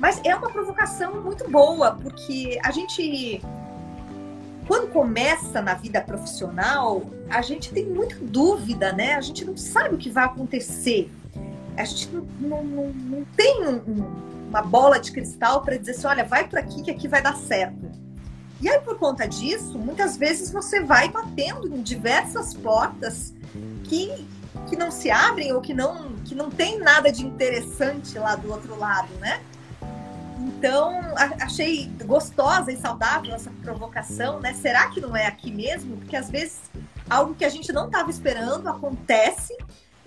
Mas 0.00 0.20
é 0.24 0.34
uma 0.34 0.50
provocação 0.50 1.20
muito 1.22 1.48
boa, 1.48 1.92
porque 2.02 2.58
a 2.64 2.70
gente 2.70 3.40
quando 4.66 4.90
começa 4.90 5.60
na 5.60 5.74
vida 5.74 6.00
profissional, 6.00 7.02
a 7.28 7.42
gente 7.42 7.72
tem 7.72 7.86
muita 7.86 8.16
dúvida, 8.16 8.92
né? 8.92 9.14
A 9.14 9.20
gente 9.20 9.44
não 9.44 9.56
sabe 9.56 9.94
o 9.94 9.98
que 9.98 10.10
vai 10.10 10.24
acontecer. 10.24 11.10
A 11.76 11.84
gente 11.84 12.08
não, 12.10 12.22
não, 12.40 12.64
não, 12.64 12.86
não 12.92 13.24
tem 13.36 13.66
um, 13.66 14.04
uma 14.48 14.62
bola 14.62 14.98
de 14.98 15.12
cristal 15.12 15.62
para 15.62 15.76
dizer 15.76 15.92
assim, 15.92 16.06
olha, 16.06 16.24
vai 16.24 16.46
por 16.48 16.58
aqui 16.58 16.82
que 16.82 16.90
aqui 16.90 17.08
vai 17.08 17.20
dar 17.20 17.36
certo. 17.36 17.90
E 18.60 18.68
aí, 18.68 18.80
por 18.80 18.96
conta 18.96 19.26
disso, 19.26 19.78
muitas 19.78 20.16
vezes 20.16 20.50
você 20.50 20.80
vai 20.80 21.10
batendo 21.10 21.66
em 21.66 21.82
diversas 21.82 22.54
portas 22.54 23.34
que, 23.84 24.26
que 24.68 24.76
não 24.76 24.90
se 24.90 25.10
abrem 25.10 25.52
ou 25.52 25.60
que 25.60 25.74
não, 25.74 26.14
que 26.24 26.34
não 26.34 26.48
tem 26.48 26.78
nada 26.78 27.12
de 27.12 27.26
interessante 27.26 28.18
lá 28.18 28.36
do 28.36 28.50
outro 28.50 28.78
lado, 28.78 29.12
né? 29.20 29.42
Então, 30.44 31.00
achei 31.40 31.90
gostosa 32.04 32.70
e 32.70 32.76
saudável 32.76 33.34
essa 33.34 33.50
provocação, 33.62 34.40
né? 34.40 34.52
Será 34.52 34.88
que 34.88 35.00
não 35.00 35.16
é 35.16 35.26
aqui 35.26 35.50
mesmo? 35.50 35.96
Porque 35.96 36.14
às 36.14 36.30
vezes 36.30 36.60
algo 37.08 37.34
que 37.34 37.46
a 37.46 37.48
gente 37.48 37.72
não 37.72 37.86
estava 37.86 38.10
esperando 38.10 38.68
acontece 38.68 39.56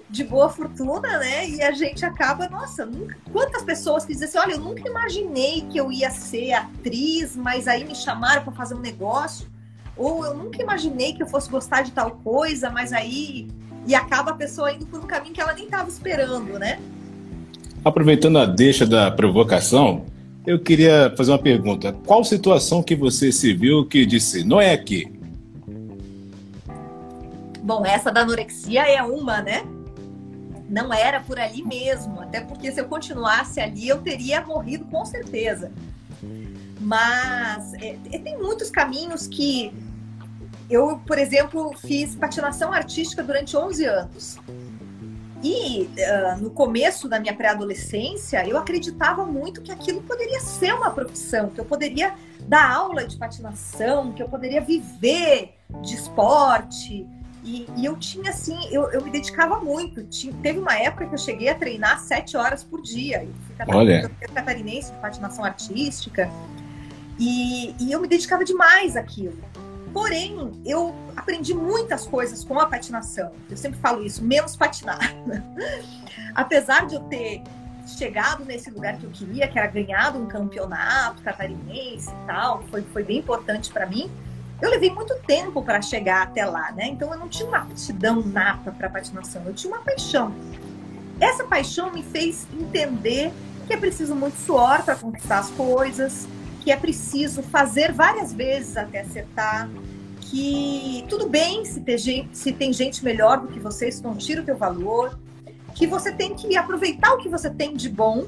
de 0.09 0.23
boa 0.23 0.47
fortuna, 0.47 1.17
né? 1.17 1.49
E 1.49 1.61
a 1.61 1.71
gente 1.71 2.05
acaba, 2.05 2.47
nossa, 2.47 2.85
nunca... 2.85 3.17
quantas 3.33 3.63
pessoas 3.63 4.05
que 4.05 4.13
dizem 4.13 4.27
assim, 4.27 4.37
olha, 4.37 4.53
eu 4.53 4.59
nunca 4.59 4.87
imaginei 4.87 5.61
que 5.61 5.77
eu 5.77 5.91
ia 5.91 6.11
ser 6.11 6.53
atriz, 6.53 7.35
mas 7.35 7.67
aí 7.67 7.83
me 7.83 7.95
chamaram 7.95 8.43
para 8.43 8.53
fazer 8.53 8.75
um 8.75 8.79
negócio, 8.79 9.47
ou 9.97 10.23
eu 10.23 10.35
nunca 10.35 10.61
imaginei 10.61 11.13
que 11.13 11.23
eu 11.23 11.27
fosse 11.27 11.49
gostar 11.49 11.81
de 11.81 11.91
tal 11.91 12.11
coisa, 12.11 12.69
mas 12.69 12.93
aí 12.93 13.47
e 13.87 13.95
acaba 13.95 14.31
a 14.31 14.33
pessoa 14.35 14.71
indo 14.71 14.85
por 14.85 14.99
um 14.99 15.07
caminho 15.07 15.33
que 15.33 15.41
ela 15.41 15.53
nem 15.53 15.65
estava 15.65 15.89
esperando, 15.89 16.59
né? 16.59 16.79
Aproveitando 17.83 18.37
a 18.37 18.45
deixa 18.45 18.85
da 18.85 19.09
provocação, 19.09 20.05
eu 20.47 20.57
queria 20.57 21.13
fazer 21.17 21.31
uma 21.31 21.39
pergunta. 21.39 21.91
Qual 22.05 22.23
situação 22.23 22.81
que 22.81 22.95
você 22.95 23.33
se 23.33 23.53
viu 23.53 23.85
que 23.85 24.05
disse, 24.05 24.45
não 24.45 24.61
é 24.61 24.71
aqui? 24.71 25.11
Bom, 27.61 27.85
essa 27.85 28.09
da 28.09 28.21
anorexia 28.21 28.83
é 28.89 29.03
uma, 29.03 29.41
né? 29.41 29.63
Não 30.69 30.93
era 30.93 31.19
por 31.19 31.37
ali 31.37 31.61
mesmo, 31.63 32.21
até 32.21 32.39
porque 32.39 32.71
se 32.71 32.79
eu 32.79 32.85
continuasse 32.85 33.59
ali 33.59 33.89
eu 33.89 33.97
teria 33.97 34.39
morrido 34.39 34.85
com 34.85 35.03
certeza. 35.03 35.69
Mas 36.79 37.73
é, 37.73 37.97
tem 38.17 38.37
muitos 38.37 38.69
caminhos 38.69 39.27
que 39.27 39.73
eu, 40.69 40.97
por 41.05 41.17
exemplo, 41.17 41.73
fiz 41.77 42.15
patinação 42.15 42.71
artística 42.71 43.21
durante 43.21 43.57
11 43.57 43.85
anos. 43.85 44.39
E 45.43 45.83
uh, 45.83 46.41
no 46.41 46.49
começo 46.49 47.07
da 47.07 47.19
minha 47.19 47.33
pré-adolescência, 47.33 48.45
eu 48.47 48.57
acreditava 48.57 49.25
muito 49.25 49.61
que 49.61 49.71
aquilo 49.71 50.01
poderia 50.01 50.39
ser 50.39 50.73
uma 50.73 50.89
profissão, 50.89 51.49
que 51.49 51.59
eu 51.59 51.65
poderia 51.65 52.15
dar 52.41 52.71
aula 52.71 53.05
de 53.05 53.15
patinação, 53.17 54.13
que 54.13 54.23
eu 54.23 54.27
poderia 54.27 54.61
viver 54.61 55.53
de 55.83 55.93
esporte. 55.93 57.05
E, 57.43 57.65
e 57.77 57.85
eu 57.85 57.95
tinha, 57.95 58.31
assim, 58.31 58.57
eu, 58.71 58.89
eu 58.91 59.03
me 59.03 59.11
dedicava 59.11 59.59
muito. 59.59 60.03
Tinha, 60.05 60.33
teve 60.41 60.59
uma 60.59 60.75
época 60.75 61.05
que 61.05 61.13
eu 61.13 61.19
cheguei 61.19 61.49
a 61.49 61.55
treinar 61.55 61.99
sete 62.01 62.35
horas 62.35 62.63
por 62.63 62.81
dia. 62.81 63.23
Eu 63.23 63.33
fui 63.65 63.75
Olha. 63.75 64.09
catarinense 64.33 64.91
de 64.91 64.97
patinação 64.97 65.45
artística. 65.45 66.29
E, 67.19 67.75
e 67.79 67.91
eu 67.91 68.01
me 68.01 68.07
dedicava 68.07 68.43
demais 68.43 68.97
àquilo. 68.97 69.37
Porém, 69.93 70.51
eu 70.65 70.95
aprendi 71.15 71.53
muitas 71.53 72.05
coisas 72.05 72.43
com 72.43 72.59
a 72.59 72.65
patinação. 72.65 73.31
Eu 73.49 73.57
sempre 73.57 73.79
falo 73.79 74.03
isso, 74.03 74.23
menos 74.23 74.55
patinar. 74.55 74.99
Apesar 76.35 76.85
de 76.85 76.95
eu 76.95 77.01
ter 77.01 77.41
chegado 77.87 78.43
nesse 78.43 78.69
lugar 78.69 78.97
que 78.97 79.05
eu 79.05 79.09
queria, 79.11 79.47
que 79.47 79.57
era 79.57 79.67
ganhado 79.67 80.19
um 80.19 80.27
campeonato 80.27 81.21
catarinense 81.23 82.09
e 82.09 82.27
tal, 82.27 82.63
foi, 82.63 82.81
foi 82.81 83.03
bem 83.03 83.19
importante 83.19 83.71
para 83.71 83.85
mim. 83.85 84.11
Eu 84.61 84.69
levei 84.69 84.91
muito 84.91 85.15
tempo 85.25 85.61
para 85.61 85.81
chegar 85.81 86.23
até 86.23 86.45
lá, 86.45 86.71
né? 86.71 86.87
Então 86.87 87.11
eu 87.11 87.19
não 87.19 87.29
tinha 87.29 87.47
uma 87.47 87.59
aptidão 87.59 88.21
nata 88.21 88.71
para 88.71 88.89
patinação, 88.89 89.43
eu 89.45 89.53
tinha 89.53 89.73
uma 89.73 89.83
paixão. 89.83 90.33
Essa 91.19 91.43
paixão 91.43 91.91
me 91.91 92.03
fez 92.03 92.47
entender 92.53 93.31
que 93.65 93.73
é 93.73 93.77
preciso 93.77 94.15
muito 94.15 94.37
suor 94.37 94.83
para 94.83 94.95
conquistar 94.95 95.39
as 95.39 95.49
coisas, 95.51 96.27
que 96.67 96.71
é 96.73 96.75
preciso 96.75 97.41
fazer 97.41 97.93
várias 97.93 98.33
vezes 98.33 98.75
até 98.75 98.99
acertar, 98.99 99.69
que 100.19 101.05
tudo 101.07 101.29
bem 101.29 101.63
se, 101.63 101.79
ter 101.79 101.97
gente, 101.97 102.37
se 102.37 102.51
tem 102.51 102.73
gente 102.73 103.05
melhor 103.05 103.39
do 103.39 103.47
que 103.47 103.57
você, 103.57 103.87
isso 103.87 104.03
não 104.03 104.17
tira 104.17 104.41
o 104.41 104.43
teu 104.43 104.57
valor, 104.57 105.17
que 105.73 105.87
você 105.87 106.11
tem 106.11 106.35
que 106.35 106.57
aproveitar 106.57 107.13
o 107.13 107.19
que 107.19 107.29
você 107.29 107.49
tem 107.49 107.73
de 107.73 107.87
bom 107.87 108.25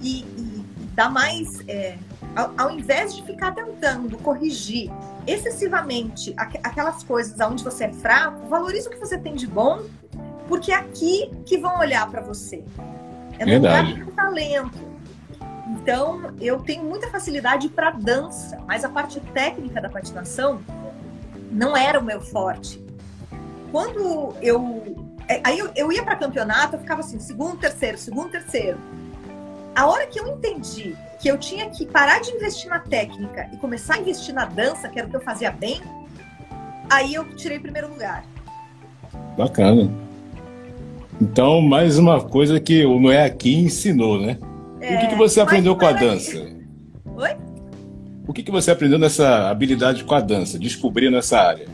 e, 0.00 0.20
e 0.20 0.64
dar 0.94 1.10
mais, 1.10 1.60
é, 1.66 1.98
ao, 2.36 2.52
ao, 2.56 2.70
invés 2.70 3.16
de 3.16 3.24
ficar 3.24 3.50
tentando 3.50 4.16
corrigir 4.18 4.88
excessivamente 5.26 6.32
aqu 6.36 6.58
aquelas 6.62 7.02
coisas 7.02 7.40
aonde 7.40 7.64
você 7.64 7.86
é 7.86 7.92
fraco, 7.92 8.46
valorize 8.46 8.86
o 8.86 8.90
que 8.92 8.98
você 9.00 9.18
tem 9.18 9.34
de 9.34 9.48
bom, 9.48 9.82
porque 10.46 10.70
é 10.70 10.76
aqui 10.76 11.32
que 11.44 11.58
vão 11.58 11.80
olhar 11.80 12.08
para 12.08 12.20
você. 12.20 12.62
É 13.40 13.44
no 13.44 13.54
lugar 13.54 13.92
do 13.92 14.12
talento. 14.12 14.91
Então, 15.82 16.32
eu 16.40 16.60
tenho 16.60 16.84
muita 16.84 17.08
facilidade 17.08 17.68
para 17.68 17.90
dança, 17.90 18.56
mas 18.68 18.84
a 18.84 18.88
parte 18.88 19.18
técnica 19.18 19.80
da 19.80 19.88
patinação 19.88 20.60
não 21.50 21.76
era 21.76 21.98
o 21.98 22.04
meu 22.04 22.20
forte. 22.20 22.80
Quando 23.72 24.32
eu. 24.40 25.10
É, 25.28 25.40
aí 25.42 25.58
eu, 25.74 25.90
ia 25.90 26.04
para 26.04 26.14
campeonato, 26.14 26.76
eu 26.76 26.80
ficava 26.80 27.00
assim, 27.00 27.18
segundo, 27.18 27.56
terceiro, 27.56 27.98
segundo, 27.98 28.30
terceiro. 28.30 28.78
A 29.74 29.86
hora 29.86 30.06
que 30.06 30.20
eu 30.20 30.28
entendi 30.28 30.96
que 31.18 31.28
eu 31.28 31.36
tinha 31.36 31.68
que 31.68 31.84
parar 31.84 32.20
de 32.20 32.30
investir 32.30 32.70
na 32.70 32.78
técnica 32.78 33.48
e 33.52 33.56
começar 33.56 33.94
a 33.94 33.98
investir 33.98 34.32
na 34.32 34.44
dança, 34.44 34.88
que 34.88 35.00
era 35.00 35.08
o 35.08 35.10
que 35.10 35.16
eu 35.16 35.20
fazia 35.20 35.50
bem, 35.50 35.80
aí 36.88 37.14
eu 37.14 37.24
tirei 37.34 37.58
primeiro 37.58 37.88
lugar. 37.88 38.24
Bacana. 39.36 39.90
Então, 41.20 41.60
mais 41.60 41.98
uma 41.98 42.20
coisa 42.20 42.60
que 42.60 42.84
o 42.84 43.00
Noé 43.00 43.24
aqui 43.24 43.56
ensinou, 43.56 44.20
né? 44.20 44.38
O 44.96 45.00
que, 45.00 45.08
que 45.08 45.14
você 45.14 45.40
aprendeu 45.40 45.76
com 45.76 45.86
a 45.86 45.92
dança? 45.92 46.36
Oi? 47.16 47.36
O 48.26 48.32
que, 48.32 48.42
que 48.42 48.50
você 48.50 48.70
aprendeu 48.70 48.98
nessa 48.98 49.50
habilidade 49.50 50.04
com 50.04 50.14
a 50.14 50.20
dança, 50.20 50.58
descobrindo 50.58 51.16
essa 51.16 51.38
área? 51.38 51.66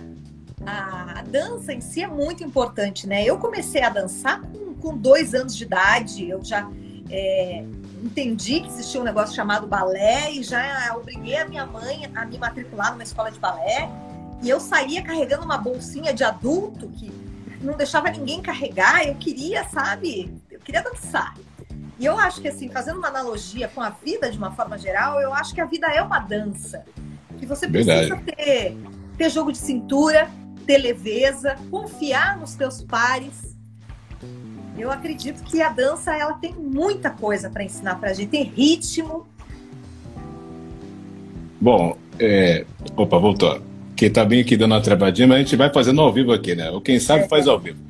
A 0.64 1.22
dança 1.26 1.72
em 1.72 1.80
si 1.80 2.02
é 2.02 2.06
muito 2.06 2.42
importante, 2.42 3.06
né? 3.06 3.24
Eu 3.24 3.38
comecei 3.38 3.82
a 3.82 3.90
dançar 3.90 4.40
com, 4.42 4.74
com 4.74 4.96
dois 4.96 5.34
anos 5.34 5.56
de 5.56 5.64
idade, 5.64 6.28
eu 6.28 6.42
já 6.44 6.68
é, 7.10 7.64
entendi 8.02 8.60
que 8.60 8.68
existia 8.68 9.00
um 9.00 9.04
negócio 9.04 9.34
chamado 9.34 9.66
balé 9.66 10.30
e 10.32 10.42
já 10.42 10.94
obriguei 10.96 11.36
a 11.36 11.48
minha 11.48 11.66
mãe 11.66 12.10
a 12.14 12.24
me 12.24 12.38
matricular 12.38 12.92
numa 12.92 13.02
escola 13.02 13.30
de 13.30 13.38
balé. 13.38 13.88
E 14.42 14.48
eu 14.48 14.60
saía 14.60 15.02
carregando 15.02 15.44
uma 15.44 15.58
bolsinha 15.58 16.12
de 16.12 16.22
adulto 16.22 16.88
que 16.88 17.10
não 17.60 17.76
deixava 17.76 18.10
ninguém 18.10 18.40
carregar. 18.40 19.06
Eu 19.06 19.14
queria, 19.16 19.64
sabe? 19.64 20.32
Eu 20.50 20.60
queria 20.60 20.82
dançar. 20.82 21.34
E 21.98 22.04
eu 22.04 22.16
acho 22.16 22.40
que, 22.40 22.48
assim, 22.48 22.68
fazendo 22.68 22.98
uma 22.98 23.08
analogia 23.08 23.68
com 23.68 23.80
a 23.80 23.90
vida 23.90 24.30
de 24.30 24.38
uma 24.38 24.52
forma 24.52 24.78
geral, 24.78 25.20
eu 25.20 25.34
acho 25.34 25.52
que 25.52 25.60
a 25.60 25.64
vida 25.64 25.88
é 25.88 26.00
uma 26.00 26.20
dança. 26.20 26.84
Que 27.38 27.44
você 27.44 27.66
precisa 27.66 28.16
ter, 28.16 28.76
ter 29.16 29.30
jogo 29.30 29.50
de 29.50 29.58
cintura, 29.58 30.30
ter 30.64 30.78
leveza, 30.78 31.56
confiar 31.70 32.38
nos 32.38 32.54
teus 32.54 32.82
pares. 32.82 33.56
Eu 34.76 34.92
acredito 34.92 35.42
que 35.42 35.60
a 35.60 35.70
dança 35.70 36.16
ela 36.16 36.34
tem 36.34 36.52
muita 36.52 37.10
coisa 37.10 37.50
para 37.50 37.64
ensinar 37.64 37.96
para 37.96 38.10
a 38.10 38.12
gente, 38.12 38.28
tem 38.28 38.44
ritmo. 38.44 39.26
Bom, 41.60 41.96
é... 42.20 42.64
opa, 42.96 43.18
voltou. 43.18 43.60
Que 43.96 44.08
tá 44.08 44.24
bem 44.24 44.42
aqui 44.42 44.56
dando 44.56 44.72
uma 44.72 44.80
travadinha, 44.80 45.26
mas 45.26 45.38
a 45.38 45.40
gente 45.40 45.56
vai 45.56 45.72
fazendo 45.72 46.00
ao 46.00 46.12
vivo 46.12 46.32
aqui, 46.32 46.54
né? 46.54 46.70
Ou 46.70 46.80
quem 46.80 47.00
sabe 47.00 47.24
é, 47.24 47.28
faz 47.28 47.48
ao 47.48 47.58
vivo. 47.58 47.80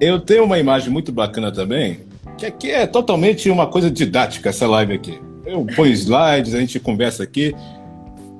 Eu 0.00 0.18
tenho 0.18 0.44
uma 0.44 0.58
imagem 0.58 0.88
muito 0.88 1.12
bacana 1.12 1.52
também, 1.52 2.00
que 2.42 2.46
aqui 2.46 2.70
é 2.72 2.86
totalmente 2.88 3.48
uma 3.50 3.68
coisa 3.68 3.88
didática 3.88 4.48
essa 4.48 4.66
live 4.66 4.94
aqui. 4.94 5.22
Eu 5.46 5.64
ponho 5.76 5.92
slides, 5.92 6.54
a 6.54 6.60
gente 6.60 6.80
conversa 6.80 7.22
aqui. 7.22 7.54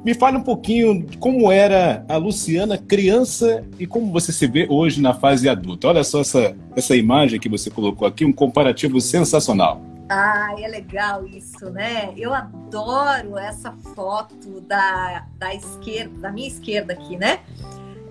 Me 0.04 0.12
fale 0.12 0.36
um 0.36 0.42
pouquinho 0.42 1.06
como 1.20 1.52
era 1.52 2.04
a 2.08 2.16
Luciana 2.16 2.76
criança 2.76 3.64
e 3.78 3.86
como 3.86 4.10
você 4.10 4.32
se 4.32 4.48
vê 4.48 4.66
hoje 4.68 5.00
na 5.00 5.14
fase 5.14 5.48
adulta. 5.48 5.86
Olha 5.86 6.02
só 6.02 6.20
essa, 6.20 6.56
essa 6.74 6.96
imagem 6.96 7.38
que 7.38 7.48
você 7.48 7.70
colocou 7.70 8.08
aqui, 8.08 8.24
um 8.24 8.32
comparativo 8.32 9.00
sensacional. 9.00 9.80
Ah, 10.08 10.52
é 10.58 10.66
legal 10.66 11.24
isso, 11.24 11.70
né? 11.70 12.12
Eu 12.16 12.34
adoro 12.34 13.38
essa 13.38 13.70
foto 13.94 14.60
da, 14.62 15.26
da 15.38 15.54
esquerda, 15.54 16.18
da 16.18 16.32
minha 16.32 16.48
esquerda 16.48 16.92
aqui, 16.92 17.16
né? 17.16 17.38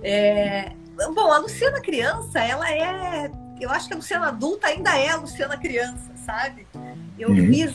É, 0.01 0.71
bom, 1.13 1.30
a 1.30 1.39
Luciana 1.39 1.82
criança, 1.82 2.39
ela 2.39 2.71
é 2.71 3.30
eu 3.62 3.69
acho 3.69 3.88
que 3.88 3.93
a 3.93 3.97
Luciana 3.97 4.28
adulta 4.28 4.67
ainda 4.67 4.97
é 4.97 5.10
a 5.10 5.15
Luciana 5.15 5.58
criança, 5.58 6.12
sabe? 6.26 6.67
Eu 7.17 7.30
uhum. 7.30 7.36
fiz 7.36 7.74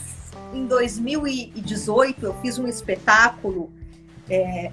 em 0.53 0.65
2018, 0.65 2.25
eu 2.25 2.33
fiz 2.41 2.57
um 2.57 2.67
espetáculo 2.67 3.71
é, 4.29 4.71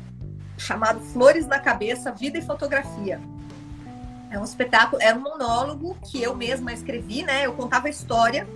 chamado 0.58 1.00
Flores 1.00 1.46
na 1.46 1.58
Cabeça, 1.58 2.10
Vida 2.10 2.38
e 2.38 2.42
Fotografia. 2.42 3.20
É 4.30 4.38
um 4.38 4.44
espetáculo, 4.44 5.00
era 5.00 5.16
um 5.16 5.20
monólogo 5.20 5.96
que 6.10 6.20
eu 6.20 6.34
mesma 6.34 6.72
escrevi, 6.72 7.22
né? 7.22 7.46
Eu 7.46 7.52
contava 7.52 7.86
a 7.86 7.90
história 7.90 8.48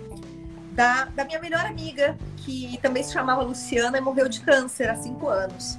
da, 0.73 1.05
da 1.05 1.23
minha 1.23 1.39
melhor 1.39 1.65
amiga, 1.65 2.17
que 2.37 2.77
também 2.81 3.03
se 3.03 3.13
chamava 3.13 3.41
Luciana 3.41 3.97
e 3.97 4.01
morreu 4.01 4.27
de 4.27 4.41
câncer 4.41 4.89
há 4.89 4.95
cinco 4.95 5.29
anos. 5.29 5.77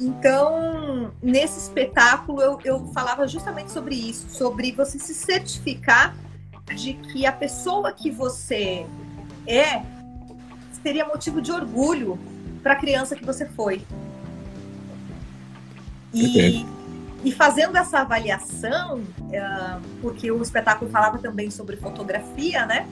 Então, 0.00 1.12
nesse 1.22 1.58
espetáculo, 1.58 2.42
eu, 2.42 2.58
eu 2.64 2.86
falava 2.92 3.26
justamente 3.28 3.70
sobre 3.70 3.94
isso, 3.94 4.28
sobre 4.30 4.72
você 4.72 4.98
se 4.98 5.14
certificar 5.14 6.16
de 6.74 6.94
que 6.94 7.26
a 7.26 7.32
pessoa 7.32 7.92
que 7.92 8.10
você 8.10 8.86
é 9.46 9.82
seria 10.82 11.06
motivo 11.06 11.40
de 11.40 11.52
orgulho 11.52 12.18
para 12.62 12.72
a 12.72 12.76
criança 12.76 13.14
que 13.14 13.24
você 13.24 13.46
foi. 13.46 13.82
E, 16.12 16.66
E 17.24 17.32
fazendo 17.32 17.76
essa 17.76 18.00
avaliação, 18.00 18.98
uh, 18.98 19.80
porque 20.02 20.30
o 20.30 20.42
espetáculo 20.42 20.90
falava 20.90 21.18
também 21.18 21.50
sobre 21.50 21.76
fotografia, 21.76 22.66
né? 22.66 22.86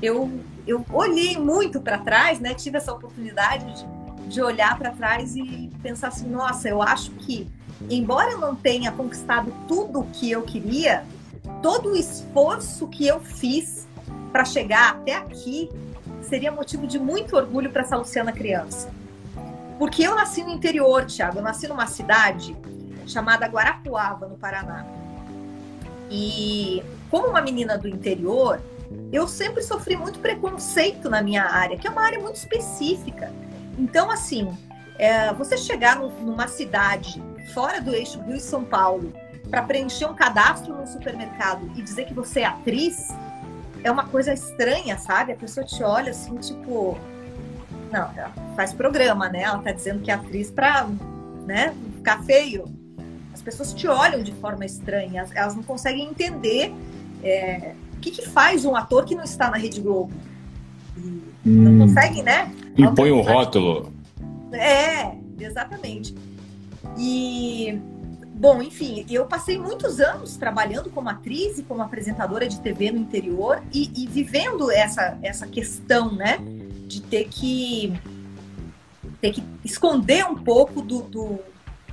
Eu, 0.00 0.30
eu 0.66 0.84
olhei 0.90 1.36
muito 1.36 1.80
para 1.80 1.98
trás, 1.98 2.40
né? 2.40 2.54
Tive 2.54 2.78
essa 2.78 2.92
oportunidade 2.92 3.66
de, 3.74 3.86
de 4.28 4.42
olhar 4.42 4.76
para 4.78 4.90
trás 4.90 5.34
e 5.36 5.70
pensar 5.82 6.08
assim: 6.08 6.28
nossa, 6.28 6.68
eu 6.68 6.82
acho 6.82 7.10
que, 7.12 7.48
embora 7.90 8.30
eu 8.30 8.38
não 8.38 8.54
tenha 8.54 8.92
conquistado 8.92 9.52
tudo 9.66 10.00
o 10.00 10.06
que 10.06 10.30
eu 10.30 10.42
queria, 10.42 11.04
todo 11.62 11.90
o 11.90 11.96
esforço 11.96 12.86
que 12.88 13.06
eu 13.06 13.20
fiz 13.20 13.86
para 14.30 14.44
chegar 14.44 14.90
até 14.90 15.14
aqui 15.14 15.70
seria 16.22 16.52
motivo 16.52 16.86
de 16.86 16.98
muito 16.98 17.36
orgulho 17.36 17.70
para 17.70 17.82
essa 17.82 17.96
Luciana 17.96 18.32
criança. 18.32 18.90
Porque 19.78 20.02
eu 20.02 20.14
nasci 20.14 20.42
no 20.42 20.50
interior, 20.50 21.06
Thiago, 21.06 21.38
eu 21.38 21.42
nasci 21.42 21.68
numa 21.68 21.86
cidade 21.86 22.56
chamada 23.06 23.46
Guarapuava, 23.46 24.26
no 24.26 24.36
Paraná. 24.36 24.84
E 26.10 26.82
como 27.10 27.28
uma 27.28 27.40
menina 27.40 27.78
do 27.78 27.88
interior, 27.88 28.60
eu 29.12 29.26
sempre 29.26 29.62
sofri 29.62 29.96
muito 29.96 30.18
preconceito 30.18 31.08
na 31.08 31.22
minha 31.22 31.44
área, 31.44 31.76
que 31.76 31.86
é 31.86 31.90
uma 31.90 32.02
área 32.02 32.18
muito 32.18 32.36
específica. 32.36 33.32
Então, 33.78 34.10
assim, 34.10 34.56
é, 34.98 35.32
você 35.32 35.56
chegar 35.56 35.96
numa 35.96 36.48
cidade 36.48 37.22
fora 37.54 37.80
do 37.80 37.94
eixo 37.94 38.20
Rio 38.22 38.36
e 38.36 38.40
São 38.40 38.64
Paulo 38.64 39.12
para 39.48 39.62
preencher 39.62 40.06
um 40.06 40.14
cadastro 40.14 40.74
no 40.74 40.86
supermercado 40.86 41.70
e 41.76 41.82
dizer 41.82 42.06
que 42.06 42.12
você 42.12 42.40
é 42.40 42.46
atriz, 42.46 43.08
é 43.82 43.90
uma 43.90 44.06
coisa 44.06 44.32
estranha, 44.32 44.98
sabe? 44.98 45.32
A 45.32 45.36
pessoa 45.36 45.64
te 45.64 45.82
olha 45.82 46.10
assim, 46.10 46.36
tipo. 46.36 46.98
Não, 47.90 48.10
ela 48.14 48.32
faz 48.54 48.72
programa, 48.74 49.28
né? 49.28 49.42
Ela 49.42 49.58
tá 49.58 49.72
dizendo 49.72 50.02
que 50.02 50.10
é 50.10 50.14
atriz 50.14 50.50
pra 50.50 50.86
né, 51.46 51.74
ficar 51.96 52.22
feio. 52.24 52.64
As 53.32 53.40
pessoas 53.40 53.72
te 53.72 53.86
olham 53.86 54.22
de 54.22 54.32
forma 54.32 54.66
estranha, 54.66 55.24
elas 55.34 55.54
não 55.54 55.62
conseguem 55.62 56.08
entender 56.08 56.74
é, 57.22 57.72
o 57.94 58.00
que, 58.00 58.10
que, 58.10 58.28
faz 58.28 58.64
um 58.64 58.76
ator 58.76 59.04
que 59.04 59.14
não 59.14 59.24
está 59.24 59.50
na 59.50 59.56
Rede 59.56 59.80
Globo. 59.80 60.12
Hum. 61.48 61.62
Não 61.62 61.86
consegue, 61.86 62.22
né? 62.22 62.52
Impõe 62.76 63.10
um 63.10 63.20
rótulo. 63.20 63.92
É, 64.52 65.12
exatamente. 65.40 66.14
E 66.96 67.80
Bom, 68.38 68.62
enfim, 68.62 69.04
eu 69.10 69.26
passei 69.26 69.58
muitos 69.58 69.98
anos 69.98 70.36
trabalhando 70.36 70.90
como 70.90 71.08
atriz 71.08 71.58
e 71.58 71.64
como 71.64 71.82
apresentadora 71.82 72.46
de 72.46 72.60
TV 72.60 72.92
no 72.92 72.98
interior 72.98 73.60
e, 73.74 73.90
e 73.96 74.06
vivendo 74.06 74.70
essa, 74.70 75.18
essa 75.24 75.44
questão, 75.44 76.14
né, 76.14 76.38
de 76.86 77.02
ter 77.02 77.24
que 77.28 77.92
ter 79.20 79.32
que 79.32 79.42
esconder 79.64 80.24
um 80.24 80.36
pouco 80.36 80.80
do, 80.80 81.02
do, 81.02 81.40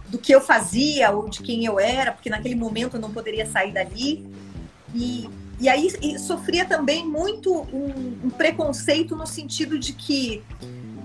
do 0.07 0.19
que 0.19 0.35
eu 0.35 0.39
fazia 0.39 1.09
ou 1.09 1.27
de 1.27 1.41
quem 1.41 1.65
eu 1.65 1.79
era, 1.79 2.11
porque 2.11 2.29
naquele 2.29 2.53
momento 2.53 2.97
eu 2.97 3.01
não 3.01 3.11
poderia 3.11 3.47
sair 3.47 3.71
dali. 3.71 4.23
E, 4.93 5.27
e 5.59 5.69
aí 5.69 5.87
e 6.01 6.19
sofria 6.19 6.65
também 6.65 7.07
muito 7.07 7.53
um, 7.53 8.25
um 8.25 8.29
preconceito 8.29 9.15
no 9.15 9.25
sentido 9.25 9.79
de 9.79 9.93
que 9.93 10.43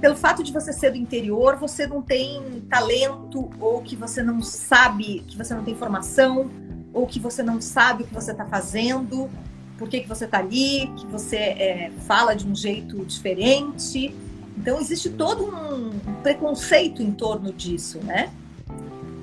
pelo 0.01 0.17
fato 0.17 0.43
de 0.43 0.51
você 0.51 0.73
ser 0.73 0.93
do 0.93 0.97
interior, 0.97 1.57
você 1.57 1.87
não 1.87 2.01
tem 2.01 2.63
talento, 2.71 3.51
ou 3.61 3.83
que 3.83 3.95
você 3.95 4.23
não 4.23 4.41
sabe, 4.43 5.21
que 5.29 5.37
você 5.37 5.55
não 5.55 5.63
tem 5.63 5.75
formação, 5.75 6.51
ou 6.93 7.07
que 7.07 7.21
você 7.21 7.43
não 7.43 7.61
sabe 7.61 8.03
o 8.03 8.07
que 8.07 8.15
você 8.15 8.33
está 8.33 8.47
fazendo, 8.47 9.31
por 9.77 9.89
que, 9.89 10.01
que 10.01 10.09
você 10.09 10.25
está 10.25 10.39
ali, 10.39 10.91
que 10.97 11.07
você 11.07 11.37
é, 11.37 11.93
fala 12.07 12.35
de 12.35 12.47
um 12.47 12.55
jeito 12.55 13.05
diferente. 13.05 14.15
Então, 14.57 14.81
existe 14.81 15.11
todo 15.11 15.45
um 15.45 15.91
preconceito 16.23 17.03
em 17.03 17.13
torno 17.13 17.53
disso, 17.53 17.99
né? 17.99 18.31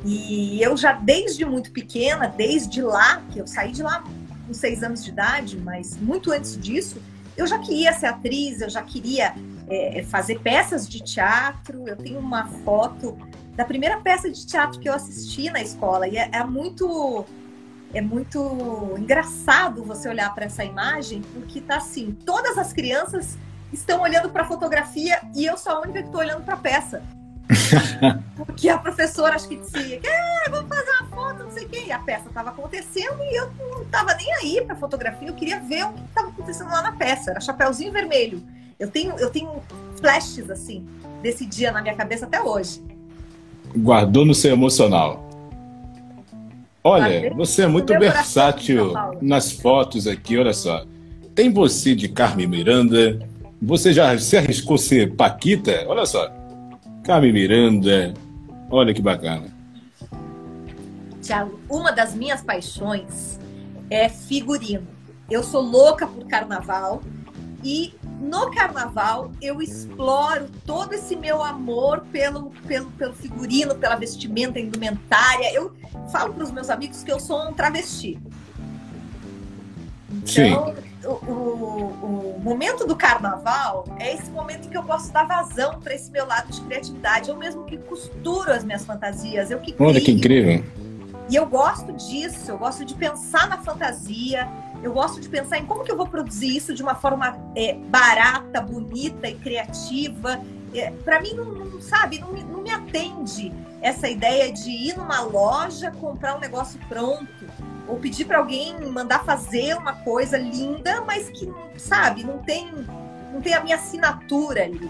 E 0.06 0.62
eu 0.62 0.78
já, 0.78 0.94
desde 0.94 1.44
muito 1.44 1.72
pequena, 1.72 2.28
desde 2.28 2.82
lá, 2.82 3.22
que 3.32 3.40
eu 3.40 3.48
saí 3.48 3.72
de 3.72 3.84
lá 3.84 4.04
com 4.48 4.54
seis 4.54 4.82
anos 4.82 5.04
de 5.04 5.12
idade, 5.12 5.58
mas 5.58 5.98
muito 5.98 6.32
antes 6.32 6.58
disso, 6.58 7.02
eu 7.36 7.46
já 7.46 7.60
queria 7.60 7.94
ser 7.94 8.08
atriz, 8.08 8.62
eu 8.62 8.70
já 8.70 8.82
queria 8.82 9.36
é, 9.70 10.04
fazer 10.04 10.40
peças 10.40 10.90
de 10.90 11.02
teatro. 11.02 11.88
Eu 11.88 11.96
tenho 11.96 12.18
uma 12.18 12.48
foto 12.64 13.16
da 13.56 13.64
primeira 13.64 13.98
peça 13.98 14.30
de 14.32 14.46
teatro 14.46 14.80
que 14.80 14.90
eu 14.90 14.94
assisti 14.94 15.50
na 15.52 15.62
escola 15.62 16.08
e 16.08 16.18
é, 16.18 16.30
é 16.32 16.44
muito 16.44 17.26
é 17.94 18.02
muito 18.02 18.96
engraçado 18.98 19.82
você 19.84 20.10
olhar 20.10 20.34
para 20.36 20.46
essa 20.46 20.64
imagem 20.64 21.22
porque 21.34 21.62
tá 21.62 21.78
assim, 21.78 22.18
todas 22.26 22.58
as 22.58 22.74
crianças 22.74 23.38
estão 23.72 24.02
olhando 24.02 24.30
para 24.30 24.44
a 24.44 24.46
fotografia 24.46 25.22
e 25.34 25.46
eu 25.46 25.58
sou 25.58 25.72
a 25.72 25.80
única 25.82 26.02
que 26.02 26.08
estou 26.08 26.22
olhando 26.22 26.44
para 26.44 26.56
a 26.56 26.58
peça. 26.58 27.02
Porque 28.36 28.70
a 28.70 28.78
professora 28.78 29.36
acho 29.36 29.48
que 29.48 29.56
dizia, 29.56 30.00
é, 30.04 30.50
vamos 30.50 30.68
fazer 30.68 30.92
uma 30.92 31.08
foto, 31.10 31.44
não 31.44 31.52
sei 31.52 31.66
o 31.66 31.70
quê. 31.70 31.84
E 31.88 31.92
a 31.92 32.00
peça 32.00 32.28
estava 32.28 32.50
acontecendo 32.50 33.22
e 33.24 33.38
eu 33.38 33.50
não 33.58 33.82
estava 33.84 34.14
nem 34.16 34.34
aí 34.36 34.62
para 34.66 34.76
fotografia, 34.76 35.28
eu 35.28 35.34
queria 35.34 35.60
ver 35.60 35.86
o 35.86 35.94
que 35.94 36.04
estava 36.04 36.30
acontecendo 36.30 36.70
lá 36.70 36.82
na 36.82 36.92
peça. 36.92 37.32
Era 37.32 37.40
Chapeuzinho 37.40 37.92
Vermelho. 37.92 38.44
Eu 38.80 38.90
tenho, 38.90 39.18
eu 39.18 39.30
tenho 39.30 39.62
flashes 40.00 40.50
assim 40.50 40.86
desse 41.22 41.46
dia 41.46 41.72
na 41.72 41.82
minha 41.82 41.96
cabeça 41.96 42.26
até 42.26 42.42
hoje. 42.42 42.82
Guardou 43.76 44.26
no 44.26 44.34
seu 44.34 44.52
emocional. 44.52 45.28
Olha, 46.84 47.34
você 47.34 47.64
é 47.64 47.68
muito 47.68 47.98
versátil 48.00 48.94
nas 49.22 49.52
fotos 49.52 50.08
aqui, 50.08 50.38
olha 50.38 50.54
só. 50.54 50.86
Tem 51.36 51.52
você 51.52 51.94
de 51.94 52.08
Carmen 52.08 52.48
Miranda. 52.48 53.20
Você 53.62 53.92
já 53.92 54.18
se 54.18 54.38
arriscou 54.38 54.78
ser 54.78 55.16
Paquita? 55.16 55.84
Olha 55.88 56.06
só. 56.06 56.32
Carmen 57.08 57.32
Miranda. 57.32 58.14
Olha 58.70 58.94
que 58.94 59.02
bacana. 59.02 59.48
Tiago, 61.22 61.58
uma 61.70 61.90
das 61.90 62.14
minhas 62.14 62.42
paixões 62.42 63.40
é 63.90 64.10
figurino. 64.10 64.86
Eu 65.32 65.42
sou 65.42 65.62
louca 65.62 66.06
por 66.06 66.28
carnaval 66.28 67.02
e 67.64 67.94
no 68.20 68.52
carnaval 68.52 69.32
eu 69.42 69.62
exploro 69.62 70.48
todo 70.66 70.92
esse 70.96 71.16
meu 71.16 71.42
amor 71.42 72.02
pelo, 72.12 72.50
pelo, 72.68 72.92
pelo 72.92 73.14
figurino, 73.14 73.74
pela 73.76 73.96
vestimenta, 73.96 74.60
indumentária. 74.60 75.54
Eu 75.54 75.74
falo 76.12 76.34
para 76.34 76.44
os 76.44 76.52
meus 76.52 76.70
amigos 76.70 77.04
que 77.04 77.12
eu 77.12 77.22
sou 77.22 77.48
um 77.48 77.54
travesti. 77.54 78.20
Então, 80.12 80.74
o, 80.74 80.97
momento 82.48 82.88
do 82.88 82.96
carnaval 82.96 83.84
é 84.00 84.14
esse 84.14 84.32
momento 84.32 84.70
que 84.70 84.78
eu 84.78 84.84
posso 84.84 85.12
dar 85.12 85.28
vazão 85.28 85.82
para 85.82 85.94
esse 85.94 86.10
meu 86.10 86.26
lado 86.26 86.50
de 86.50 86.62
criatividade. 86.62 87.30
Eu 87.30 87.36
mesmo 87.36 87.66
que 87.66 87.78
costuro 87.78 88.54
as 88.54 88.64
minhas 88.64 88.86
fantasias. 88.86 89.52
Eu 89.52 89.60
que 89.60 89.76
Olha 89.78 90.00
que 90.00 90.12
incrível. 90.12 90.64
E 91.30 91.36
eu 91.36 91.46
gosto 91.46 91.92
disso, 91.92 92.52
eu 92.52 92.58
gosto 92.58 92.86
de 92.86 92.96
pensar 92.96 93.50
na 93.50 93.58
fantasia, 93.58 94.48
eu 94.82 94.94
gosto 94.94 95.20
de 95.20 95.28
pensar 95.28 95.58
em 95.58 95.66
como 95.66 95.84
que 95.84 95.92
eu 95.92 95.98
vou 95.98 96.08
produzir 96.08 96.56
isso 96.56 96.74
de 96.74 96.82
uma 96.82 96.96
forma 96.96 97.38
é, 97.54 97.74
barata, 97.74 98.62
bonita 98.62 99.28
e 99.28 99.36
criativa. 99.36 100.40
É, 100.74 100.90
para 101.04 101.20
mim, 101.20 101.34
não, 101.34 101.44
não 101.46 101.82
sabe, 101.82 102.20
não, 102.20 102.32
não, 102.32 102.62
me 102.62 102.72
atende 102.72 103.52
essa 103.82 104.08
ideia 104.08 104.52
de 104.54 104.70
ir 104.70 104.98
numa 104.98 105.20
loja, 105.22 105.92
comprar 105.92 106.38
um 106.38 106.40
negócio 106.40 106.80
pronto, 106.88 107.28
ou 107.88 107.98
pedir 107.98 108.26
para 108.26 108.38
alguém 108.38 108.76
mandar 108.90 109.24
fazer 109.24 109.76
uma 109.76 109.94
coisa 109.94 110.38
linda, 110.38 111.02
mas 111.06 111.30
que, 111.30 111.52
sabe, 111.78 112.24
não 112.24 112.40
tem, 112.40 112.70
não 113.34 113.42
tem 113.42 113.54
a 113.54 113.64
minha 113.64 113.76
assinatura 113.76 114.64
ali. 114.64 114.90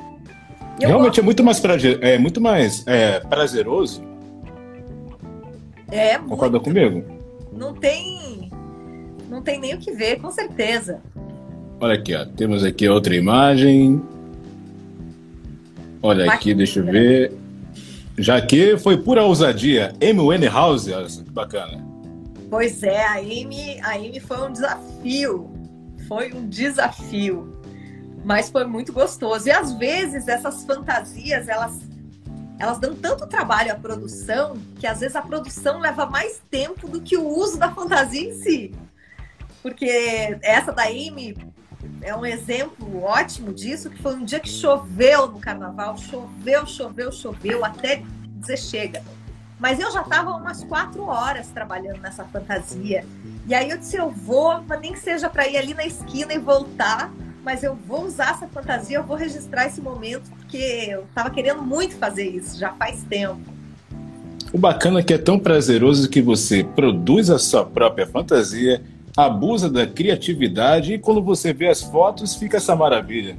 Eu 0.80 0.90
Realmente 0.90 1.20
é 1.20 1.24
muito 1.24 1.44
mais, 1.44 1.60
prazer, 1.60 2.04
é 2.04 2.18
muito 2.18 2.40
mais 2.40 2.86
é, 2.88 3.20
prazeroso. 3.20 4.04
É, 5.90 6.18
Concorda 6.18 6.60
comigo? 6.60 7.04
Não 7.52 7.74
tem 7.74 8.52
não 9.30 9.42
tem 9.42 9.60
nem 9.60 9.76
o 9.76 9.78
que 9.78 9.92
ver, 9.92 10.20
com 10.20 10.32
certeza. 10.32 11.02
Olha 11.80 11.96
aqui, 11.96 12.16
ó. 12.16 12.26
Temos 12.26 12.64
aqui 12.64 12.88
outra 12.88 13.16
imagem. 13.16 14.02
Olha 16.02 16.32
aqui, 16.32 16.54
deixa 16.54 16.80
eu 16.80 16.86
ver. 16.86 17.34
Já 18.18 18.42
que 18.42 18.78
foi 18.78 18.98
pura 18.98 19.24
ousadia. 19.24 19.94
Amy 20.02 20.48
House, 20.48 20.88
olha 20.88 21.10
só 21.10 21.22
que 21.24 21.32
bacana. 21.32 21.86
Pois 22.50 22.82
é, 22.84 23.06
a 23.06 23.14
Amy, 23.14 23.80
a 23.82 23.92
Amy 23.92 24.20
foi 24.20 24.42
um 24.42 24.52
desafio. 24.52 25.52
Foi 26.08 26.34
um 26.34 26.48
desafio. 26.48 27.62
Mas 28.24 28.50
foi 28.50 28.66
muito 28.66 28.94
gostoso. 28.94 29.48
E 29.48 29.52
às 29.52 29.74
vezes 29.74 30.28
essas 30.28 30.64
fantasias, 30.64 31.48
elas 31.48 31.88
elas 32.60 32.80
dão 32.80 32.96
tanto 32.96 33.28
trabalho 33.28 33.72
à 33.72 33.76
produção 33.76 34.58
que 34.80 34.88
às 34.88 35.00
vezes 35.00 35.16
a 35.16 35.22
produção 35.22 35.80
leva 35.80 36.08
mais 36.08 36.42
tempo 36.50 36.88
do 36.88 37.00
que 37.00 37.16
o 37.16 37.28
uso 37.28 37.60
da 37.60 37.72
fantasia 37.72 38.20
em 38.20 38.34
si 38.42 38.74
porque 39.68 40.38
essa 40.42 40.72
da 40.72 40.84
Amy 40.84 41.36
é 42.02 42.16
um 42.16 42.26
exemplo 42.26 43.04
ótimo 43.04 43.54
disso, 43.54 43.90
que 43.90 44.02
foi 44.02 44.16
um 44.16 44.24
dia 44.24 44.40
que 44.40 44.50
choveu 44.50 45.28
no 45.28 45.40
carnaval, 45.40 45.98
choveu, 45.98 46.66
choveu, 46.66 47.12
choveu, 47.12 47.66
até 47.66 48.02
dizer 48.38 48.58
chega. 48.58 49.04
Mas 49.60 49.80
eu 49.80 49.92
já 49.92 50.02
estava 50.02 50.32
umas 50.32 50.64
quatro 50.64 51.04
horas 51.06 51.48
trabalhando 51.48 52.00
nessa 52.00 52.24
fantasia. 52.26 53.04
E 53.48 53.56
aí 53.56 53.70
eu 53.70 53.78
disse, 53.78 53.98
eu 53.98 54.12
vou, 54.12 54.62
nem 54.80 54.94
que 54.94 55.00
seja 55.00 55.30
para 55.30 55.48
ir 55.48 55.58
ali 55.58 55.74
na 55.74 55.86
esquina 55.86 56.34
e 56.34 56.38
voltar, 56.38 57.12
mas 57.44 57.64
eu 57.64 57.76
vou 57.76 58.06
usar 58.06 58.32
essa 58.32 58.48
fantasia, 58.48 58.98
eu 58.98 59.04
vou 59.04 59.16
registrar 59.16 59.66
esse 59.66 59.82
momento, 59.82 60.30
porque 60.32 60.58
eu 60.90 61.04
estava 61.04 61.30
querendo 61.30 61.62
muito 61.62 61.96
fazer 61.96 62.28
isso, 62.28 62.60
já 62.60 62.74
faz 62.74 63.04
tempo. 63.04 63.42
O 64.54 64.58
bacana 64.58 65.00
é 65.00 65.04
que 65.04 65.14
é 65.14 65.18
tão 65.18 65.40
prazeroso 65.40 66.10
que 66.10 66.22
você 66.22 66.64
produz 66.64 67.30
a 67.30 67.40
sua 67.40 67.66
própria 67.66 68.06
fantasia, 68.06 68.82
abusa 69.16 69.70
da 69.70 69.88
criatividade 69.88 70.94
e 70.94 71.00
quando 71.00 71.22
você 71.22 71.52
vê 71.52 71.68
as 71.68 71.82
fotos 71.82 72.36
fica 72.36 72.58
essa 72.58 72.76
maravilha. 72.76 73.36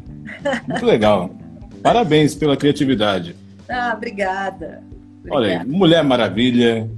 Muito 0.66 0.84
legal. 0.84 1.30
Parabéns 1.82 2.34
pela 2.34 2.56
criatividade. 2.56 3.36
Ah, 3.68 3.92
obrigada. 3.96 4.82
Olha 5.30 5.60
aí, 5.60 5.66
Mulher 5.66 6.02
Maravilha. 6.04 6.88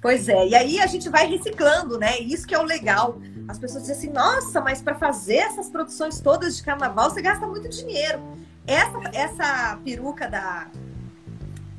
Pois 0.00 0.28
é, 0.28 0.48
e 0.48 0.54
aí 0.54 0.80
a 0.80 0.86
gente 0.86 1.08
vai 1.08 1.26
reciclando, 1.26 1.98
né? 1.98 2.18
Isso 2.18 2.46
que 2.46 2.54
é 2.54 2.58
o 2.58 2.62
legal. 2.62 3.18
As 3.48 3.58
pessoas 3.58 3.84
dizem 3.84 3.96
assim, 3.96 4.10
nossa, 4.10 4.60
mas 4.60 4.82
para 4.82 4.94
fazer 4.94 5.36
essas 5.36 5.70
produções 5.70 6.20
todas 6.20 6.56
de 6.56 6.62
carnaval 6.62 7.10
você 7.10 7.22
gasta 7.22 7.46
muito 7.46 7.68
dinheiro. 7.68 8.20
Essa, 8.66 9.00
essa 9.12 9.78
peruca 9.84 10.28
da, 10.28 10.66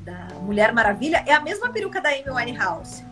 da 0.04 0.28
Mulher 0.42 0.72
Maravilha 0.72 1.22
é 1.26 1.32
a 1.32 1.40
mesma 1.40 1.70
peruca 1.70 2.00
da 2.00 2.08
Amy 2.10 2.30
Winehouse. 2.30 3.04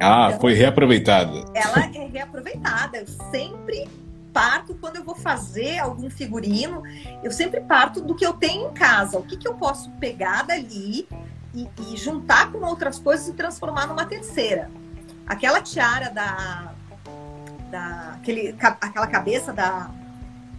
Ah, 0.00 0.28
então, 0.28 0.40
foi 0.40 0.54
reaproveitada. 0.54 1.44
Ela 1.54 1.84
é 1.94 2.06
reaproveitada. 2.06 2.98
Eu 2.98 3.06
sempre 3.30 3.88
parto 4.32 4.74
quando 4.74 4.96
eu 4.96 5.04
vou 5.04 5.14
fazer 5.14 5.78
algum 5.78 6.08
figurino, 6.10 6.82
eu 7.22 7.30
sempre 7.30 7.60
parto 7.60 8.00
do 8.00 8.14
que 8.14 8.24
eu 8.24 8.32
tenho 8.32 8.70
em 8.70 8.72
casa. 8.72 9.18
O 9.18 9.22
que, 9.22 9.36
que 9.36 9.46
eu 9.46 9.54
posso 9.54 9.90
pegar 9.92 10.42
dali 10.42 11.06
e, 11.54 11.68
e 11.88 11.96
juntar 11.96 12.50
com 12.50 12.58
outras 12.58 12.98
coisas 12.98 13.28
e 13.28 13.32
transformar 13.32 13.86
numa 13.86 14.04
terceira. 14.04 14.70
Aquela 15.26 15.60
tiara 15.60 16.10
da, 16.10 16.72
da 17.70 18.12
aquele, 18.14 18.54
aquela 18.58 19.06
cabeça 19.06 19.52
da, 19.52 19.90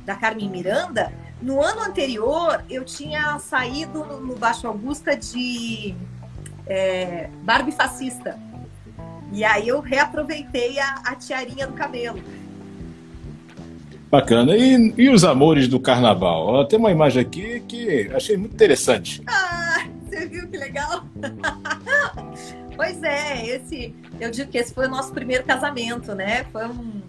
da 0.06 0.16
Carmen 0.16 0.50
Miranda, 0.50 1.12
no 1.42 1.62
ano 1.62 1.82
anterior 1.82 2.64
eu 2.70 2.86
tinha 2.86 3.38
saído 3.40 4.06
no 4.06 4.36
Baixo 4.36 4.68
Augusta 4.68 5.16
de 5.16 5.96
é, 6.66 7.30
Barbie 7.44 7.72
fascista. 7.72 8.40
E 9.32 9.44
aí 9.44 9.68
eu 9.68 9.82
reaproveitei 9.82 10.80
a, 10.80 11.02
a 11.06 11.16
tiarinha 11.16 11.66
do 11.66 11.74
cabelo. 11.74 12.22
Bacana. 14.14 14.56
E, 14.56 14.94
e 14.96 15.10
os 15.10 15.24
amores 15.24 15.68
do 15.68 15.80
carnaval? 15.80 16.46
Ó, 16.46 16.64
tem 16.64 16.78
uma 16.78 16.92
imagem 16.92 17.20
aqui 17.20 17.64
que 17.68 18.12
achei 18.14 18.38
muito 18.38 18.54
interessante. 18.54 19.24
Ah, 19.26 19.88
você 20.06 20.28
viu 20.28 20.48
que 20.48 20.56
legal? 20.56 21.04
pois 22.78 23.02
é, 23.02 23.44
esse, 23.48 23.96
eu 24.20 24.30
digo 24.30 24.52
que 24.52 24.60
esse 24.60 24.72
foi 24.72 24.86
o 24.86 24.90
nosso 24.90 25.12
primeiro 25.12 25.44
casamento, 25.44 26.14
né? 26.14 26.46
Foi 26.52 26.68
um, 26.68 27.02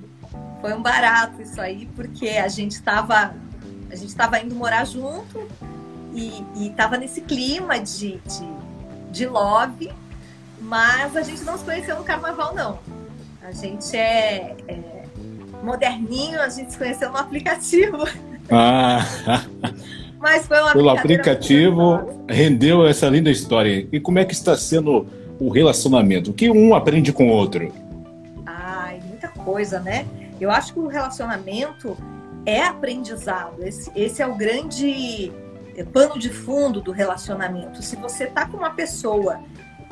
foi 0.63 0.73
um 0.73 0.81
barato 0.81 1.43
isso 1.43 1.61
aí, 1.61 1.87
porque 1.95 2.27
a 2.27 2.49
gente 2.49 2.73
estava 2.73 3.35
a 3.91 3.97
gente 3.97 4.09
estava 4.09 4.41
indo 4.41 4.55
morar 4.55 4.87
junto 4.87 5.47
e 6.15 6.43
estava 6.69 6.97
nesse 6.97 7.21
clima 7.21 7.81
de, 7.81 8.19
de, 8.19 8.49
de 9.13 9.27
love, 9.27 9.93
mas 10.59 11.15
a 11.19 11.21
gente 11.21 11.43
não 11.43 11.59
se 11.59 11.65
conheceu 11.65 11.99
no 11.99 12.03
carnaval, 12.03 12.55
não. 12.55 12.79
A 13.43 13.53
gente 13.53 13.95
é, 13.95 14.57
é 14.67 14.94
moderninho, 15.65 16.41
a 16.41 16.49
gente 16.49 16.73
se 16.73 16.79
conheceu 16.79 17.11
no 17.11 17.17
aplicativo. 17.17 18.07
Ah. 18.51 19.05
Mas 20.21 20.47
foi 20.47 20.59
uma 20.59 20.73
Pelo 20.73 20.89
aplicativo 20.89 22.25
rendeu 22.29 22.87
essa 22.87 23.09
linda 23.09 23.31
história. 23.31 23.87
E 23.93 24.01
como 24.01 24.19
é 24.19 24.25
que 24.25 24.33
está 24.33 24.57
sendo 24.57 25.07
o 25.39 25.51
relacionamento? 25.51 26.31
O 26.31 26.35
que 26.35 26.49
um 26.51 26.75
aprende 26.75 27.13
com 27.13 27.29
o 27.29 27.31
outro? 27.31 27.71
Ai, 28.47 29.01
muita 29.07 29.29
coisa, 29.29 29.81
né? 29.81 30.07
Eu 30.41 30.51
acho 30.51 30.73
que 30.73 30.79
o 30.79 30.87
relacionamento 30.87 31.95
é 32.47 32.63
aprendizado. 32.63 33.63
Esse, 33.63 33.91
esse 33.95 34.23
é 34.23 34.27
o 34.27 34.35
grande 34.35 35.31
pano 35.93 36.19
de 36.19 36.31
fundo 36.31 36.81
do 36.81 36.91
relacionamento. 36.91 37.83
Se 37.83 37.97
você 37.97 38.27
tá 38.27 38.47
com 38.47 38.57
uma 38.57 38.71
pessoa 38.71 39.41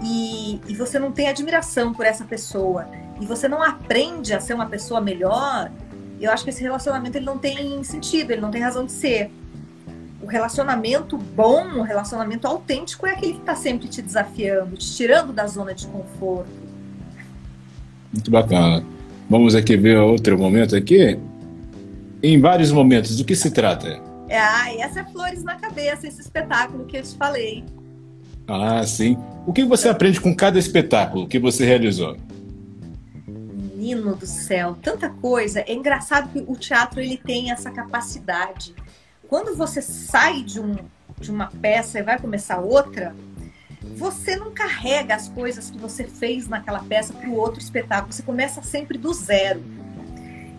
e, 0.02 0.60
e 0.66 0.74
você 0.74 0.98
não 0.98 1.12
tem 1.12 1.28
admiração 1.28 1.92
por 1.92 2.06
essa 2.06 2.24
pessoa 2.24 2.86
e 3.22 3.24
você 3.24 3.46
não 3.46 3.62
aprende 3.62 4.34
a 4.34 4.40
ser 4.40 4.52
uma 4.52 4.66
pessoa 4.66 5.00
melhor, 5.00 5.70
eu 6.20 6.28
acho 6.32 6.42
que 6.42 6.50
esse 6.50 6.60
relacionamento 6.60 7.16
ele 7.16 7.24
não 7.24 7.38
tem 7.38 7.82
sentido, 7.84 8.32
ele 8.32 8.40
não 8.40 8.50
tem 8.50 8.60
razão 8.60 8.84
de 8.84 8.90
ser. 8.90 9.30
O 10.20 10.26
relacionamento 10.26 11.16
bom, 11.16 11.78
o 11.78 11.82
relacionamento 11.82 12.48
autêntico 12.48 13.06
é 13.06 13.12
aquele 13.12 13.34
que 13.34 13.38
está 13.38 13.54
sempre 13.54 13.86
te 13.86 14.02
desafiando, 14.02 14.76
te 14.76 14.92
tirando 14.96 15.32
da 15.32 15.46
zona 15.46 15.72
de 15.72 15.86
conforto. 15.86 16.50
Muito 18.12 18.28
bacana. 18.28 18.84
Vamos 19.30 19.54
aqui 19.54 19.76
ver 19.76 19.98
outro 19.98 20.36
momento 20.36 20.74
aqui. 20.74 21.16
Em 22.20 22.40
vários 22.40 22.72
momentos, 22.72 23.16
do 23.16 23.24
que 23.24 23.36
se 23.36 23.52
trata? 23.52 24.00
É, 24.28 24.38
ah, 24.38 24.74
essa 24.78 25.00
é 25.00 25.04
Flores 25.04 25.44
na 25.44 25.54
Cabeça, 25.54 26.08
esse 26.08 26.20
espetáculo 26.20 26.86
que 26.86 26.96
eu 26.96 27.02
te 27.02 27.14
falei. 27.14 27.64
Ah, 28.48 28.84
sim. 28.84 29.16
O 29.46 29.52
que 29.52 29.64
você 29.64 29.88
aprende 29.88 30.20
com 30.20 30.34
cada 30.34 30.58
espetáculo 30.58 31.28
que 31.28 31.38
você 31.38 31.64
realizou? 31.64 32.16
Menino 33.96 34.16
do 34.16 34.26
céu, 34.26 34.76
tanta 34.82 35.08
coisa. 35.08 35.60
É 35.60 35.72
engraçado 35.72 36.30
que 36.30 36.44
o 36.46 36.56
teatro 36.56 37.00
ele 37.00 37.16
tem 37.16 37.50
essa 37.50 37.70
capacidade. 37.70 38.74
Quando 39.28 39.56
você 39.56 39.80
sai 39.80 40.42
de, 40.42 40.60
um, 40.60 40.76
de 41.18 41.30
uma 41.30 41.46
peça 41.46 41.98
e 41.98 42.02
vai 42.02 42.18
começar 42.18 42.58
outra, 42.58 43.14
você 43.96 44.36
não 44.36 44.52
carrega 44.52 45.14
as 45.14 45.28
coisas 45.28 45.70
que 45.70 45.78
você 45.78 46.04
fez 46.04 46.48
naquela 46.48 46.80
peça 46.80 47.12
para 47.12 47.28
o 47.28 47.34
outro 47.34 47.60
espetáculo. 47.60 48.12
Você 48.12 48.22
começa 48.22 48.62
sempre 48.62 48.98
do 48.98 49.12
zero. 49.12 49.62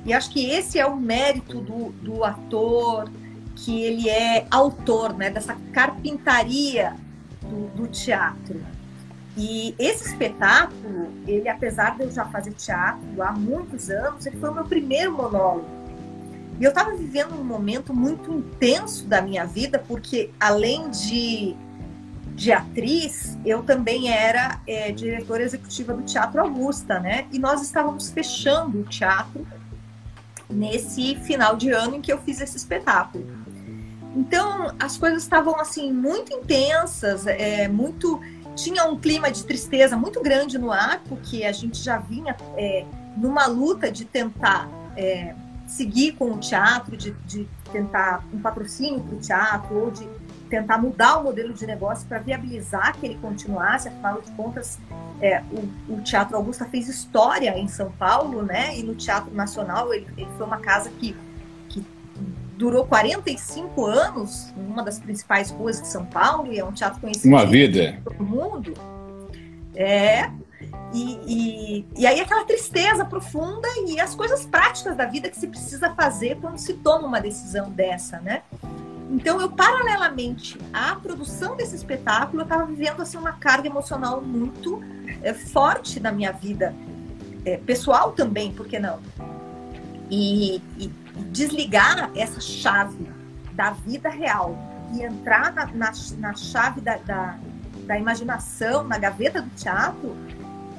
E 0.06 0.14
acho 0.14 0.30
que 0.32 0.50
esse 0.50 0.78
é 0.78 0.86
o 0.86 0.98
mérito 0.98 1.62
do, 1.62 1.92
do 1.92 2.24
ator, 2.24 3.10
que 3.56 3.82
ele 3.82 4.10
é 4.10 4.46
autor 4.52 5.14
né, 5.14 5.30
dessa 5.30 5.56
carpintaria 5.72 6.96
do, 7.42 7.68
do 7.76 7.88
teatro. 7.88 8.62
E 9.36 9.74
esse 9.80 10.10
espetáculo, 10.10 11.12
ele, 11.28 11.50
apesar 11.50 11.98
de 11.98 12.04
eu 12.04 12.12
já 12.12 12.26
fazer 12.26 12.52
teatro 12.52 13.22
há 13.22 13.32
muitos 13.32 13.90
anos, 13.90 14.26
ele 14.26 14.38
foi 14.38 14.50
o 14.50 14.54
meu 14.54 14.64
primeiro 14.64 15.12
monólogo. 15.12 15.66
E 16.60 16.64
eu 16.64 16.70
estava 16.70 16.96
vivendo 16.96 17.34
um 17.34 17.44
momento 17.44 17.94
muito 17.94 18.32
intenso 18.32 19.08
da 19.08 19.22
minha 19.22 19.44
vida, 19.44 19.80
porque 19.80 20.30
além 20.40 20.90
de, 20.92 21.56
de 22.36 22.52
atriz, 22.52 23.38
eu 23.44 23.64
também 23.64 24.12
era 24.12 24.62
é, 24.68 24.92
diretora 24.92 25.42
executiva 25.42 25.94
do 25.94 26.04
Teatro 26.04 26.40
Augusta, 26.40 27.00
né? 27.00 27.26
E 27.32 27.40
nós 27.40 27.62
estávamos 27.64 28.12
fechando 28.12 28.82
o 28.82 28.84
teatro 28.84 29.46
nesse 30.48 31.16
final 31.16 31.56
de 31.56 31.72
ano 31.72 31.96
em 31.96 32.02
que 32.02 32.14
eu 32.14 32.20
fiz 32.20 32.40
esse 32.40 32.56
espetáculo. 32.56 33.26
Então, 34.16 34.72
as 34.80 34.96
coisas 34.96 35.24
estavam 35.24 35.60
assim 35.60 35.92
muito 35.92 36.32
intensas, 36.32 37.26
é, 37.26 37.68
muito 37.68 38.22
tinha 38.56 38.86
um 38.86 38.98
clima 38.98 39.32
de 39.32 39.44
tristeza 39.44 39.96
muito 39.98 40.22
grande 40.22 40.58
no 40.58 40.72
ar, 40.72 41.02
porque 41.08 41.44
a 41.44 41.52
gente 41.52 41.82
já 41.82 41.98
vinha 41.98 42.36
é, 42.56 42.86
numa 43.18 43.46
luta 43.46 43.92
de 43.92 44.06
tentar 44.06 44.70
é, 44.96 45.36
seguir 45.68 46.14
com 46.14 46.32
o 46.32 46.38
teatro, 46.38 46.96
de, 46.96 47.12
de 47.26 47.48
tentar 47.72 48.24
um 48.34 48.40
patrocínio 48.40 49.02
para 49.02 49.16
o 49.16 49.20
teatro, 49.20 49.76
ou 49.76 49.92
de 49.92 50.08
tentar 50.50 50.78
mudar 50.78 51.18
o 51.18 51.24
modelo 51.24 51.54
de 51.54 51.66
negócio 51.66 52.08
para 52.08 52.20
viabilizar 52.20 52.96
que 52.98 53.08
ele 53.08 53.16
continuasse, 53.16 53.88
afinal 53.88 54.22
de 54.22 54.32
contas, 54.34 54.78
é, 55.20 55.42
o, 55.52 55.94
o, 55.94 56.02
Teatro 56.02 56.36
Augusta 56.36 56.66
fez 56.66 56.88
história 56.88 57.58
em 57.58 57.68
São 57.68 57.92
Paulo, 57.92 58.44
né? 58.44 58.78
E 58.78 58.84
no 58.84 58.94
Teatro 58.94 59.34
Nacional 59.34 59.94
ele, 59.94 60.08
ele 60.18 60.30
foi 60.38 60.46
uma 60.46 60.60
casa 60.60 60.92
que 61.00 61.16
durou 62.58 62.86
45 62.86 63.86
anos 63.86 64.54
numa 64.56 64.84
das 64.84 65.00
principais 65.00 65.52
ruas 65.52 65.82
de 65.82 65.88
São 65.88 66.06
Paulo 66.06 66.52
e 66.52 66.60
é 66.60 66.66
um 66.66 66.72
teatro 66.72 67.00
conhecido 67.02 67.28
uma 67.28 67.46
vida 67.46 68.00
por 68.04 68.14
todo 68.14 68.26
mundo. 68.26 68.74
É. 69.76 70.30
E, 70.94 71.20
e, 71.26 71.86
e 71.98 72.06
aí 72.06 72.20
aquela 72.20 72.46
tristeza 72.46 73.04
profunda 73.04 73.68
e 73.88 74.00
as 74.00 74.14
coisas 74.14 74.46
práticas 74.46 74.96
da 74.96 75.06
vida 75.06 75.30
que 75.30 75.38
se 75.38 75.48
precisa 75.48 75.94
fazer 75.96 76.38
quando 76.40 76.58
se 76.58 76.74
toma 76.76 77.08
uma 77.08 77.20
decisão 77.20 77.70
dessa, 77.72 78.20
né? 78.20 78.44
Então 79.10 79.42
eu 79.42 79.50
paralelamente 79.50 80.58
à 80.72 80.96
produção 80.96 81.56
desse 81.56 81.76
espetáculo 81.76 82.42
eu 82.42 82.44
estava 82.44 82.66
vivendo 82.66 83.02
assim 83.02 83.18
uma 83.18 83.34
carga 83.34 83.68
emocional 83.68 84.22
muito 84.22 84.82
é, 85.22 85.34
forte 85.34 86.00
na 86.00 86.12
minha 86.12 86.32
vida 86.32 86.74
é, 87.46 87.58
pessoal 87.58 88.12
também, 88.12 88.52
por 88.52 88.68
que 88.68 88.80
não? 88.80 89.00
E, 90.10 90.62
e, 90.78 90.92
desligar 91.32 92.12
essa 92.16 92.42
chave 92.42 93.08
da 93.54 93.72
vida 93.72 94.10
real 94.10 94.58
e 94.94 95.04
entrar 95.04 95.54
na, 95.54 95.66
na, 95.68 95.92
na 96.18 96.34
chave 96.34 96.82
da, 96.82 96.98
da, 96.98 97.38
da 97.86 97.98
imaginação, 97.98 98.84
na 98.84 98.98
gaveta 98.98 99.42
do 99.42 99.50
teatro, 99.52 100.16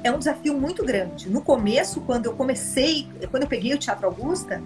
é 0.03 0.11
um 0.11 0.19
desafio 0.19 0.53
muito 0.53 0.85
grande. 0.85 1.29
No 1.29 1.41
começo, 1.41 2.01
quando 2.01 2.27
eu 2.27 2.33
comecei, 2.33 3.07
quando 3.31 3.43
eu 3.43 3.49
peguei 3.49 3.73
o 3.73 3.77
Teatro 3.77 4.05
Augusta, 4.05 4.61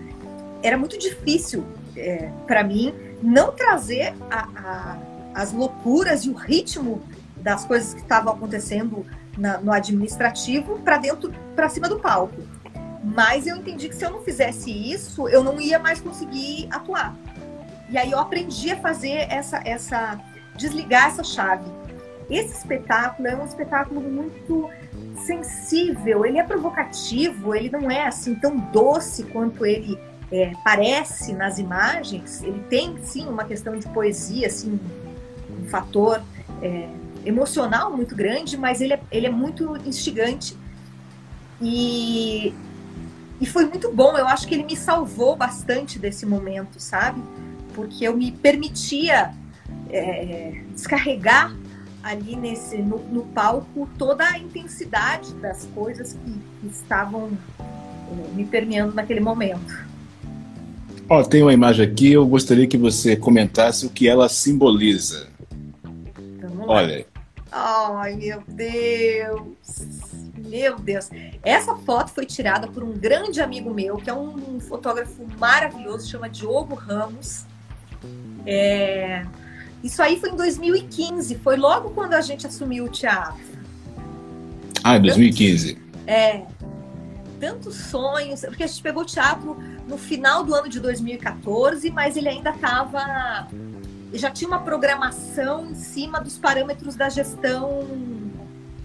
era 0.62 0.78
muito 0.78 0.98
difícil 0.98 1.66
é, 1.96 2.30
para 2.46 2.64
mim 2.64 2.94
não 3.22 3.52
trazer 3.52 4.14
a, 4.30 4.48
a, 4.56 4.98
as 5.34 5.54
loucuras 5.54 6.26
e 6.26 6.30
o 6.30 6.34
ritmo 6.34 7.02
das 7.38 7.64
coisas 7.66 7.94
que 7.94 8.02
estavam 8.02 8.34
acontecendo 8.34 9.06
na, 9.38 9.58
no 9.60 9.72
administrativo 9.72 10.80
para 10.80 10.98
dentro, 10.98 11.34
para 11.56 11.70
cima 11.70 11.88
do 11.88 12.00
palco. 12.00 12.36
Mas 13.16 13.48
eu 13.48 13.56
entendi 13.56 13.90
que 13.90 13.96
se 13.96 14.06
eu 14.06 14.12
não 14.12 14.22
fizesse 14.22 14.72
isso, 14.72 15.28
eu 15.28 15.44
não 15.44 15.60
ia 15.60 15.80
mais 15.80 16.00
conseguir 16.00 16.68
atuar. 16.72 17.16
E 17.90 17.98
aí 17.98 18.12
eu 18.12 18.20
aprendi 18.20 18.72
a 18.72 18.78
fazer 18.78 19.28
essa, 19.30 19.62
essa 19.66 20.20
desligar 20.56 21.08
essa 21.08 21.24
chave. 21.24 21.66
esse 22.30 22.58
espetáculo 22.58 23.28
é 23.28 23.36
um 23.36 23.46
espetáculo 23.46 24.02
muito 24.02 24.70
sensível, 25.26 26.26
ele 26.26 26.38
é 26.38 26.44
provocativo, 26.44 27.56
ele 27.56 27.70
não 27.70 27.90
é 27.90 28.06
assim 28.06 28.36
tão 28.36 28.56
doce 28.56 29.24
quanto 29.24 29.66
ele 29.66 29.98
é, 30.32 30.52
parece 30.64 31.34
nas 31.34 31.58
imagens. 31.58 32.44
Ele 32.44 32.60
tem 32.70 32.98
sim 33.04 33.28
uma 33.28 33.44
questão 33.46 33.78
de 33.78 33.88
poesia, 33.88 34.48
assim, 34.48 34.80
um 35.50 35.68
fator 35.68 36.22
é, 36.62 36.88
emocional 37.26 37.92
muito 37.96 38.16
grande, 38.16 38.56
mas 38.58 38.82
ele 38.82 38.94
é, 38.94 39.00
ele 39.12 39.26
é 39.26 39.32
muito 39.32 39.76
instigante. 39.78 40.56
E, 41.62 42.54
e 43.42 43.46
foi 43.46 43.66
muito 43.66 43.92
bom, 43.92 44.18
eu 44.18 44.28
acho 44.28 44.48
que 44.48 44.54
ele 44.54 44.64
me 44.64 44.76
salvou 44.76 45.36
bastante 45.36 45.98
desse 45.98 46.26
momento, 46.26 46.80
sabe? 46.80 47.22
Porque 47.74 48.06
eu 48.06 48.16
me 48.16 48.32
permitia 48.32 49.34
é, 49.90 50.62
descarregar 50.72 51.56
ali 52.04 52.36
nesse 52.36 52.78
no, 52.78 53.00
no, 53.00 53.24
palco 53.24 53.90
toda 53.98 54.28
a 54.28 54.38
intensidade 54.38 55.34
das 55.36 55.68
coisas 55.76 56.14
que, 56.14 56.32
que 56.62 56.68
estavam 56.68 57.30
é, 57.60 58.36
me 58.36 58.46
permeando 58.46 58.94
naquele 58.94 59.20
momento. 59.20 59.88
Ó, 61.08 61.24
tem 61.24 61.42
uma 61.42 61.54
imagem 61.54 61.86
aqui, 61.86 62.12
eu 62.14 62.26
gostaria 62.26 62.68
que 62.68 62.78
você 62.78 63.16
comentasse 63.16 63.86
o 63.86 63.90
que 63.90 64.08
ela 64.08 64.30
simboliza. 64.30 65.28
Olha. 66.68 67.06
Ai, 67.52 68.16
meu 68.16 68.44
Deus. 68.48 70.29
Meu 70.50 70.80
Deus. 70.80 71.10
Essa 71.44 71.76
foto 71.76 72.12
foi 72.12 72.26
tirada 72.26 72.68
por 72.68 72.84
um 72.84 72.92
grande 72.92 73.40
amigo 73.40 73.72
meu, 73.72 73.98
que 73.98 74.10
é 74.10 74.14
um 74.14 74.60
fotógrafo 74.60 75.26
maravilhoso, 75.38 76.10
chama 76.10 76.28
Diogo 76.28 76.74
Ramos. 76.74 77.46
É... 78.46 79.26
Isso 79.84 80.02
aí 80.02 80.20
foi 80.20 80.32
em 80.32 80.36
2015, 80.36 81.36
foi 81.36 81.56
logo 81.56 81.92
quando 81.92 82.14
a 82.14 82.22
gente 82.22 82.46
assumiu 82.48 82.86
o 82.86 82.90
teatro. 82.90 83.40
Ah, 84.84 84.98
em 84.98 85.02
2015. 85.02 85.78
É. 86.08 86.44
Tantos 87.40 87.76
sonhos, 87.76 88.42
porque 88.42 88.64
a 88.64 88.68
gente 88.68 88.82
pegou 88.82 89.04
o 89.04 89.06
teatro 89.06 89.56
no 89.88 89.98
final 89.98 90.44
do 90.44 90.54
ano 90.54 90.68
de 90.68 90.80
2014, 90.80 91.90
mas 91.92 92.18
ele 92.18 92.28
ainda 92.28 92.50
estava. 92.50 93.48
Já 94.14 94.32
tinha 94.32 94.48
uma 94.48 94.60
programação 94.60 95.70
em 95.70 95.76
cima 95.76 96.20
dos 96.20 96.38
parâmetros 96.38 96.96
da 96.96 97.08
gestão 97.08 97.88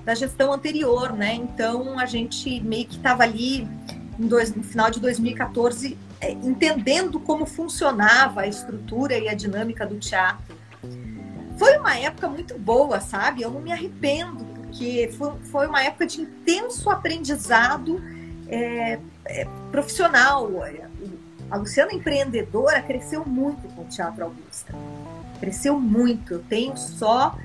da 0.05 0.15
gestão 0.15 0.53
anterior, 0.53 1.13
né? 1.13 1.35
Então 1.35 1.99
a 1.99 2.07
gente 2.07 2.61
meio 2.61 2.87
que 2.87 2.97
estava 2.97 3.23
ali 3.23 3.67
dois, 4.19 4.55
no 4.55 4.63
final 4.63 4.91
de 4.91 5.01
2014 5.01 5.97
é, 6.21 6.33
entendendo 6.33 7.19
como 7.21 7.47
funcionava 7.47 8.43
a 8.43 8.47
estrutura 8.47 9.19
e 9.19 9.29
a 9.29 9.35
dinâmica 9.35 9.87
do 9.87 9.99
teatro. 9.99 10.57
Foi 11.59 11.77
uma 11.79 11.97
época 11.97 12.29
muito 12.29 12.59
boa, 12.59 13.01
sabe? 13.01 13.43
Eu 13.43 13.51
não 13.51 13.61
me 13.61 13.73
arrependo, 13.73 14.45
porque 14.45 15.11
foi, 15.17 15.33
foi 15.51 15.67
uma 15.67 15.83
época 15.83 16.07
de 16.07 16.21
intenso 16.21 16.91
aprendizado 16.91 18.03
é, 18.49 18.99
é, 19.25 19.47
profissional. 19.71 20.51
A 21.51 21.57
Luciana 21.57 21.93
empreendedora 21.93 22.83
cresceu 22.83 23.25
muito 23.25 23.69
com 23.75 23.83
o 23.83 23.85
Teatro 23.85 24.25
Augusta. 24.25 24.75
Cresceu 25.39 25.79
muito. 25.79 26.35
Eu 26.35 26.43
tenho 26.43 26.77
só 26.77 27.39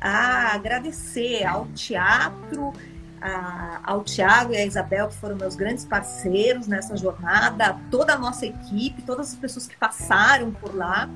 a 0.00 0.54
agradecer 0.54 1.44
ao 1.44 1.66
teatro, 1.68 2.72
a, 3.20 3.80
ao 3.82 4.04
Tiago 4.04 4.52
e 4.52 4.56
à 4.56 4.64
Isabel, 4.64 5.08
que 5.08 5.14
foram 5.14 5.36
meus 5.36 5.54
grandes 5.54 5.84
parceiros 5.84 6.66
nessa 6.66 6.96
jornada, 6.96 7.76
toda 7.90 8.14
a 8.14 8.18
nossa 8.18 8.46
equipe, 8.46 9.02
todas 9.02 9.32
as 9.32 9.36
pessoas 9.36 9.66
que 9.66 9.76
passaram 9.76 10.52
por 10.52 10.74
lá, 10.74 11.08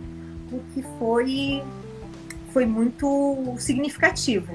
porque 0.49 0.83
foi, 0.99 1.63
foi 2.53 2.67
muito 2.67 3.55
significativo. 3.59 4.55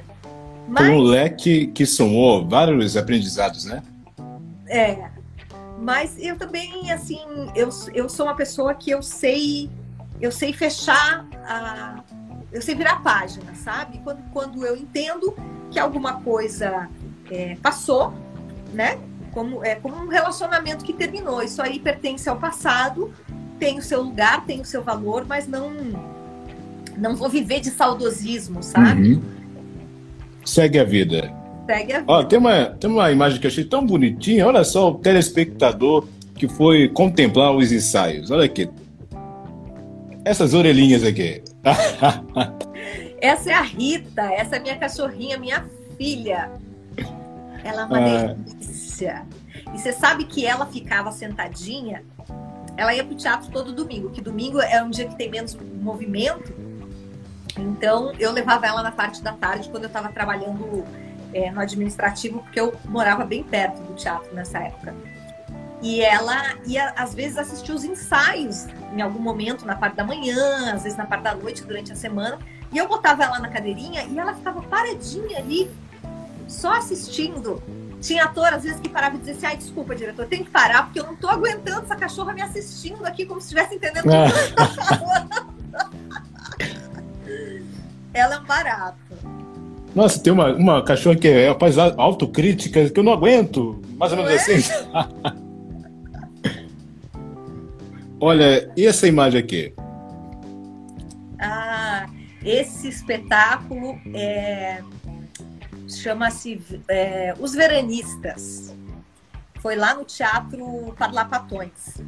Mas, 0.67 0.89
um 0.89 0.99
leque 0.99 1.67
que 1.67 1.85
somou 1.85 2.47
vários 2.47 2.97
aprendizados, 2.97 3.65
né? 3.65 3.83
É. 4.67 5.09
Mas 5.79 6.15
eu 6.17 6.37
também, 6.37 6.91
assim, 6.91 7.19
eu, 7.55 7.69
eu 7.93 8.09
sou 8.09 8.25
uma 8.25 8.35
pessoa 8.35 8.73
que 8.73 8.89
eu 8.89 9.03
sei, 9.03 9.69
eu 10.19 10.31
sei 10.31 10.51
fechar 10.53 11.27
a, 11.45 12.01
eu 12.55 12.61
sei 12.61 12.73
virar 12.73 13.03
página, 13.03 13.53
sabe? 13.53 13.99
Quando, 14.01 14.23
quando 14.31 14.65
eu 14.65 14.77
entendo 14.77 15.35
que 15.69 15.77
alguma 15.77 16.21
coisa 16.21 16.89
é, 17.29 17.57
passou, 17.61 18.13
né? 18.73 18.97
Como, 19.33 19.61
é, 19.61 19.75
como 19.75 19.97
um 19.97 20.07
relacionamento 20.07 20.85
que 20.85 20.93
terminou. 20.93 21.43
Isso 21.43 21.61
aí 21.61 21.79
pertence 21.79 22.29
ao 22.29 22.37
passado, 22.37 23.11
tem 23.59 23.77
o 23.77 23.81
seu 23.81 24.01
lugar, 24.01 24.45
tem 24.45 24.61
o 24.61 24.65
seu 24.65 24.81
valor, 24.81 25.25
mas 25.27 25.49
não, 25.49 25.69
não 26.95 27.13
vou 27.13 27.27
viver 27.27 27.59
de 27.59 27.71
saudosismo, 27.71 28.63
sabe? 28.63 29.15
Uhum. 29.15 29.21
Segue 30.45 30.79
a 30.79 30.85
vida. 30.85 31.33
Segue 31.65 31.91
a 31.91 31.99
vida. 31.99 32.11
Ó, 32.13 32.23
tem, 32.23 32.39
uma, 32.39 32.67
tem 32.67 32.89
uma 32.89 33.11
imagem 33.11 33.37
que 33.37 33.47
eu 33.47 33.51
achei 33.51 33.65
tão 33.65 33.85
bonitinha. 33.85 34.47
Olha 34.47 34.63
só 34.63 34.91
o 34.91 34.95
telespectador 34.95 36.07
que 36.35 36.47
foi 36.47 36.87
contemplar 36.87 37.53
os 37.53 37.73
ensaios. 37.73 38.31
Olha 38.31 38.45
aqui. 38.45 38.69
Essas 40.23 40.53
orelhinhas 40.53 41.03
aqui. 41.03 41.43
essa 43.21 43.51
é 43.51 43.53
a 43.53 43.61
Rita, 43.61 44.21
essa 44.21 44.55
é 44.55 44.59
minha 44.59 44.77
cachorrinha, 44.77 45.37
minha 45.37 45.65
filha. 45.97 46.51
Ela 47.63 47.81
é 47.81 47.85
uma 47.85 47.97
ah. 47.97 48.33
delícia. 48.33 49.25
E 49.73 49.79
você 49.79 49.91
sabe 49.91 50.25
que 50.25 50.45
ela 50.45 50.65
ficava 50.67 51.11
sentadinha, 51.11 52.03
ela 52.77 52.93
ia 52.93 53.03
pro 53.03 53.15
teatro 53.15 53.49
todo 53.51 53.73
domingo, 53.73 54.11
que 54.11 54.21
domingo 54.21 54.59
é 54.61 54.81
um 54.83 54.89
dia 54.89 55.07
que 55.07 55.15
tem 55.15 55.29
menos 55.29 55.55
movimento. 55.55 56.53
Então 57.57 58.13
eu 58.19 58.31
levava 58.31 58.67
ela 58.67 58.83
na 58.83 58.91
parte 58.91 59.21
da 59.21 59.33
tarde 59.33 59.69
quando 59.69 59.83
eu 59.83 59.87
estava 59.87 60.09
trabalhando 60.09 60.83
é, 61.33 61.49
no 61.51 61.59
administrativo, 61.59 62.39
porque 62.39 62.59
eu 62.59 62.73
morava 62.85 63.25
bem 63.25 63.43
perto 63.43 63.81
do 63.81 63.93
teatro 63.93 64.33
nessa 64.35 64.59
época. 64.59 64.93
E 65.81 66.01
ela 66.01 66.55
ia, 66.65 66.93
às 66.95 67.13
vezes, 67.13 67.37
assistir 67.37 67.71
os 67.71 67.83
ensaios 67.83 68.67
em 68.93 69.01
algum 69.01 69.19
momento, 69.19 69.65
na 69.65 69.75
parte 69.75 69.95
da 69.95 70.03
manhã, 70.03 70.73
às 70.73 70.83
vezes 70.83 70.97
na 70.97 71.05
parte 71.05 71.23
da 71.23 71.35
noite, 71.35 71.63
durante 71.63 71.91
a 71.91 71.95
semana. 71.95 72.39
E 72.71 72.77
eu 72.77 72.87
botava 72.87 73.23
ela 73.23 73.39
na 73.39 73.49
cadeirinha 73.49 74.03
e 74.03 74.17
ela 74.17 74.33
ficava 74.33 74.61
paradinha 74.61 75.37
ali, 75.37 75.69
só 76.47 76.73
assistindo. 76.73 77.61
Tinha 78.01 78.25
ator, 78.25 78.53
às 78.53 78.63
vezes, 78.63 78.79
que 78.79 78.89
parava 78.89 79.15
e 79.15 79.19
dizia 79.19 79.33
assim: 79.33 79.45
ai, 79.45 79.57
desculpa, 79.57 79.95
diretor, 79.95 80.25
tem 80.25 80.43
que 80.43 80.49
parar, 80.49 80.83
porque 80.83 80.99
eu 80.99 81.05
não 81.05 81.15
tô 81.15 81.27
aguentando 81.27 81.81
essa 81.81 81.95
cachorra 81.95 82.33
me 82.33 82.41
assistindo 82.41 83.05
aqui 83.05 83.25
como 83.25 83.39
se 83.39 83.47
estivesse 83.47 83.75
entendendo 83.75 84.03
tudo 84.03 84.15
eu 84.15 84.55
tô 84.55 84.83
falando. 84.83 85.55
ela 88.13 88.35
é 88.35 88.39
um 88.39 88.45
barato. 88.45 88.97
Nossa, 89.93 90.19
tem 90.19 90.33
uma, 90.33 90.53
uma 90.53 90.83
cachorra 90.83 91.15
que 91.15 91.27
é, 91.27 91.57
faz 91.57 91.77
autocrítica 91.77 92.89
que 92.89 92.99
eu 92.99 93.03
não 93.03 93.13
aguento, 93.13 93.81
mais 93.95 94.11
ou 94.11 94.17
menos 94.17 94.31
é? 94.31 94.35
assim. 94.35 95.35
Olha, 98.27 98.73
e 98.75 98.87
essa 98.87 99.07
imagem 99.07 99.39
aqui? 99.39 99.71
Ah, 101.39 102.07
esse 102.43 102.87
espetáculo 102.87 103.99
é, 104.15 104.81
chama-se 105.87 106.59
é, 106.87 107.35
Os 107.39 107.53
Veranistas. 107.53 108.75
Foi 109.61 109.75
lá 109.75 109.93
no 109.93 110.03
Teatro 110.03 110.91
Parlapatões. 110.97 112.01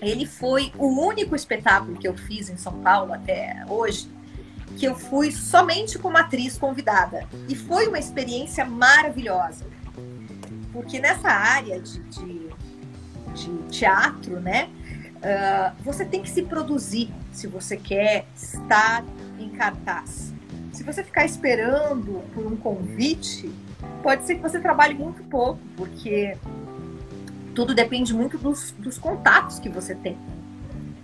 Ele 0.00 0.24
foi 0.24 0.72
o 0.78 0.86
único 1.06 1.36
espetáculo 1.36 1.98
que 1.98 2.08
eu 2.08 2.16
fiz 2.16 2.48
em 2.48 2.56
São 2.56 2.80
Paulo 2.80 3.12
até 3.12 3.62
hoje 3.68 4.08
que 4.78 4.86
eu 4.86 4.94
fui 4.94 5.30
somente 5.30 5.98
como 5.98 6.16
atriz 6.16 6.56
convidada. 6.56 7.28
E 7.46 7.54
foi 7.54 7.88
uma 7.88 7.98
experiência 7.98 8.64
maravilhosa. 8.64 9.66
Porque 10.72 10.98
nessa 10.98 11.28
área 11.28 11.78
de, 11.78 12.00
de, 12.04 12.48
de 13.34 13.68
teatro, 13.68 14.40
né? 14.40 14.70
Uh, 15.26 15.74
você 15.82 16.04
tem 16.04 16.22
que 16.22 16.30
se 16.30 16.42
produzir 16.42 17.12
se 17.32 17.48
você 17.48 17.76
quer 17.76 18.26
estar 18.36 19.04
em 19.40 19.48
cartaz. 19.48 20.32
Se 20.72 20.84
você 20.84 21.02
ficar 21.02 21.24
esperando 21.24 22.22
por 22.32 22.46
um 22.46 22.56
convite, 22.56 23.52
pode 24.04 24.24
ser 24.24 24.36
que 24.36 24.42
você 24.42 24.60
trabalhe 24.60 24.94
muito 24.94 25.24
pouco, 25.24 25.58
porque 25.76 26.36
tudo 27.56 27.74
depende 27.74 28.14
muito 28.14 28.38
dos, 28.38 28.70
dos 28.78 28.98
contatos 28.98 29.58
que 29.58 29.68
você 29.68 29.96
tem. 29.96 30.16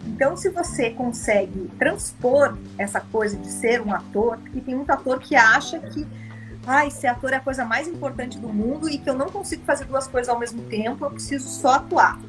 Então, 0.06 0.36
se 0.36 0.50
você 0.50 0.90
consegue 0.90 1.68
transpor 1.76 2.56
essa 2.78 3.00
coisa 3.00 3.36
de 3.36 3.50
ser 3.50 3.80
um 3.80 3.92
ator, 3.92 4.38
porque 4.38 4.60
tem 4.60 4.76
muito 4.76 4.90
ator 4.90 5.18
que 5.18 5.34
acha 5.34 5.80
que 5.80 6.06
ai, 6.64 6.92
ser 6.92 7.08
ator 7.08 7.32
é 7.32 7.36
a 7.36 7.40
coisa 7.40 7.64
mais 7.64 7.88
importante 7.88 8.38
do 8.38 8.48
mundo 8.48 8.88
e 8.88 8.98
que 8.98 9.10
eu 9.10 9.14
não 9.14 9.26
consigo 9.26 9.64
fazer 9.64 9.84
duas 9.86 10.06
coisas 10.06 10.28
ao 10.28 10.38
mesmo 10.38 10.62
tempo, 10.62 11.04
eu 11.04 11.10
preciso 11.10 11.48
só 11.48 11.74
atuar 11.74 12.20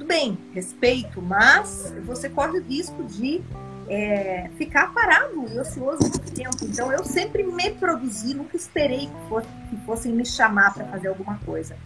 tudo 0.00 0.06
bem, 0.06 0.38
respeito, 0.54 1.20
mas 1.20 1.92
você 2.06 2.30
corre 2.30 2.58
o 2.58 2.62
risco 2.62 3.04
de 3.04 3.42
é, 3.86 4.48
ficar 4.56 4.94
parado 4.94 5.44
e 5.46 5.58
ocioso 5.58 6.00
muito 6.00 6.32
tempo. 6.32 6.56
Então 6.62 6.90
eu 6.90 7.04
sempre 7.04 7.42
me 7.42 7.70
produzi, 7.72 8.32
nunca 8.32 8.56
esperei 8.56 9.08
que, 9.08 9.28
fosse, 9.28 9.48
que 9.68 9.76
fossem 9.84 10.12
me 10.12 10.24
chamar 10.24 10.72
para 10.72 10.86
fazer 10.86 11.08
alguma 11.08 11.38
coisa. 11.44 11.76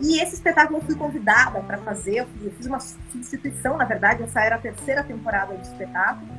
E 0.00 0.20
esse 0.20 0.34
espetáculo 0.34 0.78
eu 0.78 0.82
fui 0.84 0.94
convidada 0.94 1.60
para 1.62 1.78
fazer, 1.78 2.18
eu 2.40 2.52
fiz 2.52 2.66
uma 2.66 2.78
substituição, 2.78 3.76
na 3.76 3.84
verdade, 3.84 4.22
essa 4.22 4.40
era 4.40 4.54
a 4.54 4.58
terceira 4.58 5.02
temporada 5.02 5.52
do 5.52 5.62
espetáculo. 5.62 6.30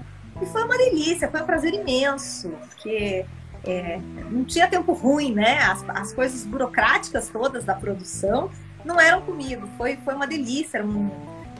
E 0.41 0.45
foi 0.45 0.63
uma 0.63 0.77
delícia, 0.77 1.29
foi 1.29 1.41
um 1.41 1.45
prazer 1.45 1.73
imenso, 1.73 2.49
porque 2.69 3.25
é, 3.65 3.99
não 4.31 4.45
tinha 4.45 4.69
tempo 4.69 4.93
ruim, 4.93 5.33
né? 5.33 5.57
As, 5.59 5.83
as 5.89 6.13
coisas 6.13 6.45
burocráticas 6.45 7.27
todas 7.27 7.65
da 7.65 7.75
produção 7.75 8.49
não 8.85 8.99
eram 8.99 9.21
comigo. 9.21 9.67
Foi, 9.77 9.97
foi 9.97 10.13
uma 10.13 10.27
delícia, 10.27 10.77
era 10.77 10.87
um, 10.87 11.09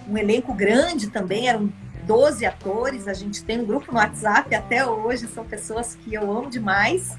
um 0.10 0.18
elenco 0.18 0.54
grande 0.54 1.10
também, 1.10 1.48
eram 1.48 1.72
12 2.06 2.46
atores, 2.46 3.08
a 3.08 3.14
gente 3.14 3.44
tem 3.44 3.62
um 3.62 3.66
grupo 3.66 3.92
no 3.92 3.98
WhatsApp 3.98 4.54
até 4.54 4.86
hoje, 4.86 5.28
são 5.28 5.46
pessoas 5.46 5.96
que 5.96 6.14
eu 6.14 6.32
amo 6.32 6.50
demais. 6.50 7.18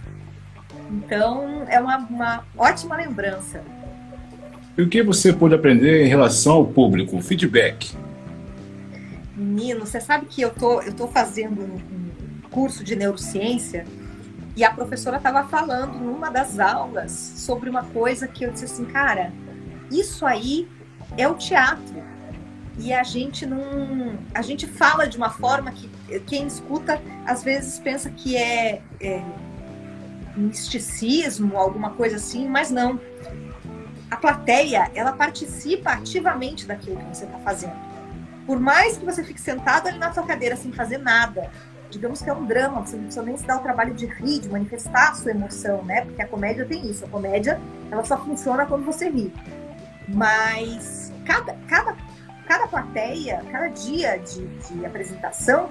Então, 0.91 1.65
é 1.69 1.81
uma, 1.81 1.99
uma 1.99 2.45
ótima 2.57 2.97
lembrança. 2.97 3.63
E 4.77 4.83
o 4.83 4.89
que 4.89 5.03
você 5.03 5.33
pôde 5.33 5.55
aprender 5.55 6.05
em 6.05 6.09
relação 6.09 6.55
ao 6.55 6.67
público, 6.67 7.21
feedback? 7.23 7.97
Menino, 9.37 9.87
você 9.87 10.01
sabe 10.01 10.27
que 10.27 10.43
eu 10.43 10.51
tô, 10.51 10.81
eu 10.83 10.93
tô 10.93 11.07
fazendo 11.09 11.63
um 11.63 12.49
curso 12.51 12.85
de 12.85 12.95
neurociência 12.95 13.85
e 14.57 14.63
a 14.65 14.71
professora 14.71 15.17
estava 15.17 15.45
falando 15.45 15.99
numa 15.99 16.31
das 16.31 16.59
aulas 16.59 17.11
sobre 17.13 17.69
uma 17.69 17.85
coisa 17.85 18.29
que 18.29 18.45
eu 18.45 18.53
disse 18.53 18.67
assim, 18.67 18.85
cara, 18.85 19.33
isso 19.99 20.26
aí 20.26 20.68
é 21.16 21.28
o 21.28 21.34
teatro. 21.34 22.03
E 22.78 22.92
a 22.92 23.05
gente 23.05 23.47
não. 23.47 24.18
A 24.34 24.42
gente 24.42 24.66
fala 24.66 25.07
de 25.07 25.16
uma 25.16 25.30
forma 25.30 25.70
que 25.70 25.88
quem 26.20 26.47
escuta 26.47 27.01
às 27.24 27.45
vezes 27.45 27.78
pensa 27.78 28.11
que 28.11 28.36
é, 28.36 28.82
é 29.01 29.22
misticismo, 30.36 31.57
alguma 31.57 31.90
coisa 31.90 32.16
assim, 32.16 32.49
mas 32.49 32.70
não. 32.70 33.01
A 34.11 34.16
plateia, 34.16 34.90
ela 34.95 35.12
participa 35.12 35.92
ativamente 35.92 36.66
daquilo 36.66 36.97
que 36.97 37.16
você 37.16 37.24
está 37.24 37.38
fazendo. 37.38 37.74
Por 38.47 38.61
mais 38.61 38.99
que 38.99 39.05
você 39.05 39.24
fique 39.24 39.40
sentado 39.40 39.88
ali 39.88 39.99
na 39.99 40.12
sua 40.12 40.24
cadeira 40.24 40.57
sem 40.57 40.70
fazer 40.72 40.99
nada, 40.99 41.51
digamos 41.90 42.20
que 42.20 42.28
é 42.28 42.32
um 42.32 42.45
drama, 42.45 42.84
você 42.84 42.97
não 42.97 43.05
precisa 43.05 43.24
nem 43.24 43.36
se 43.36 43.47
dar 43.47 43.57
o 43.57 43.61
trabalho 43.61 43.95
de 43.95 44.07
rir, 44.07 44.40
de 44.40 44.49
manifestar 44.49 45.11
a 45.11 45.14
sua 45.14 45.30
emoção, 45.30 45.82
né? 45.84 46.03
Porque 46.03 46.20
a 46.20 46.26
comédia 46.26 46.64
tem 46.66 46.88
isso, 46.90 47.05
a 47.05 47.09
comédia 47.09 47.61
ela 47.90 48.05
só 48.05 48.18
funciona 48.18 48.66
quando 48.66 48.84
você 48.84 49.09
ri. 49.09 49.32
Mas 50.09 51.13
cada, 51.25 51.55
cada, 51.69 51.97
cada 52.47 52.69
plateia, 52.69 53.43
cada 53.51 53.69
dia 53.69 54.19
de, 54.19 54.47
de 54.47 54.85
apresentação 54.85 55.71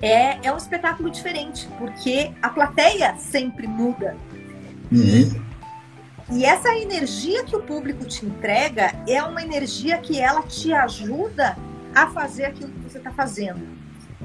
é, 0.00 0.46
é 0.46 0.52
um 0.52 0.56
espetáculo 0.56 1.10
diferente, 1.10 1.68
porque 1.78 2.32
a 2.42 2.48
plateia 2.48 3.16
sempre 3.18 3.66
muda. 3.66 4.16
Uhum. 4.90 4.98
E, 4.98 5.42
e 6.38 6.44
essa 6.44 6.74
energia 6.76 7.44
que 7.44 7.54
o 7.54 7.62
público 7.62 8.04
te 8.04 8.26
entrega 8.26 8.92
é 9.08 9.22
uma 9.22 9.42
energia 9.42 9.98
que 9.98 10.18
ela 10.18 10.42
te 10.42 10.72
ajuda 10.72 11.56
a 11.94 12.08
fazer 12.08 12.46
aquilo 12.46 12.70
que 12.70 12.90
você 12.90 12.98
está 12.98 13.12
fazendo. 13.12 13.60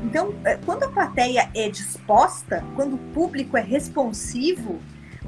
Então, 0.03 0.33
é, 0.43 0.55
quando 0.57 0.83
a 0.83 0.89
plateia 0.89 1.49
é 1.55 1.69
disposta, 1.69 2.63
quando 2.75 2.95
o 2.95 2.99
público 3.13 3.57
é 3.57 3.61
responsivo, 3.61 4.79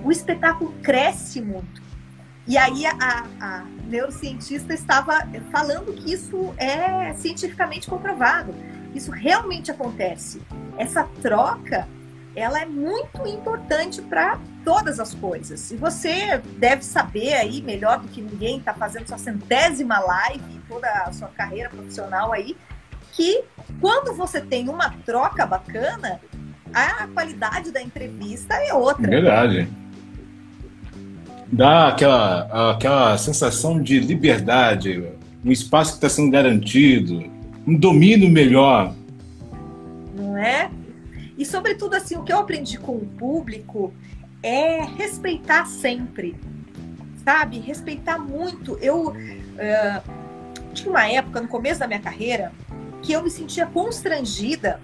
o 0.03 0.11
espetáculo 0.11 0.73
cresce 0.81 1.41
muito. 1.41 1.88
E 2.49 2.57
aí 2.57 2.83
a, 2.87 3.27
a, 3.39 3.63
neurocientista 3.85 4.73
estava 4.73 5.19
falando 5.51 5.93
que 5.93 6.11
isso 6.11 6.51
é 6.57 7.13
cientificamente 7.13 7.87
comprovado. 7.87 8.55
Isso 8.95 9.11
realmente 9.11 9.69
acontece. 9.69 10.41
Essa 10.75 11.03
troca, 11.21 11.87
ela 12.35 12.59
é 12.59 12.65
muito 12.65 13.27
importante 13.27 14.01
para 14.01 14.39
todas 14.65 14.99
as 14.99 15.13
coisas. 15.13 15.69
E 15.69 15.75
você 15.75 16.39
deve 16.57 16.83
saber 16.83 17.33
aí 17.35 17.61
melhor 17.61 17.99
do 17.99 18.07
que 18.07 18.19
ninguém, 18.19 18.57
está 18.57 18.73
fazendo 18.73 19.07
sua 19.07 19.19
centésima 19.19 19.99
live, 19.99 20.59
toda 20.67 20.87
a 20.87 21.13
sua 21.13 21.27
carreira 21.27 21.69
profissional 21.69 22.33
aí, 22.33 22.57
que 23.11 23.43
quando 23.79 24.11
você 24.15 24.41
tem 24.41 24.69
uma 24.69 24.89
troca 25.05 25.45
bacana, 25.45 26.19
a 26.73 27.05
qualidade 27.09 27.71
da 27.71 27.79
entrevista 27.79 28.55
é 28.55 28.73
outra. 28.73 29.07
Verdade 29.07 29.69
dá 31.51 31.87
aquela, 31.87 32.71
aquela 32.71 33.17
sensação 33.17 33.81
de 33.81 33.99
liberdade, 33.99 35.03
um 35.43 35.51
espaço 35.51 35.91
que 35.91 35.97
está 35.97 36.09
sendo 36.09 36.31
garantido, 36.31 37.23
um 37.65 37.75
domínio 37.75 38.29
melhor. 38.29 38.93
Não 40.15 40.37
é? 40.37 40.69
E, 41.37 41.45
sobretudo, 41.45 41.95
assim, 41.95 42.17
o 42.17 42.23
que 42.23 42.31
eu 42.31 42.39
aprendi 42.39 42.77
com 42.77 42.93
o 42.93 43.05
público 43.05 43.93
é 44.43 44.83
respeitar 44.97 45.65
sempre, 45.65 46.35
sabe? 47.23 47.59
Respeitar 47.59 48.19
muito. 48.19 48.77
Eu 48.81 49.09
uh, 49.09 50.73
tinha 50.73 50.89
uma 50.89 51.07
época, 51.07 51.41
no 51.41 51.47
começo 51.47 51.79
da 51.79 51.87
minha 51.87 51.99
carreira, 51.99 52.51
que 53.01 53.13
eu 53.13 53.23
me 53.23 53.29
sentia 53.29 53.65
constrangida. 53.65 54.79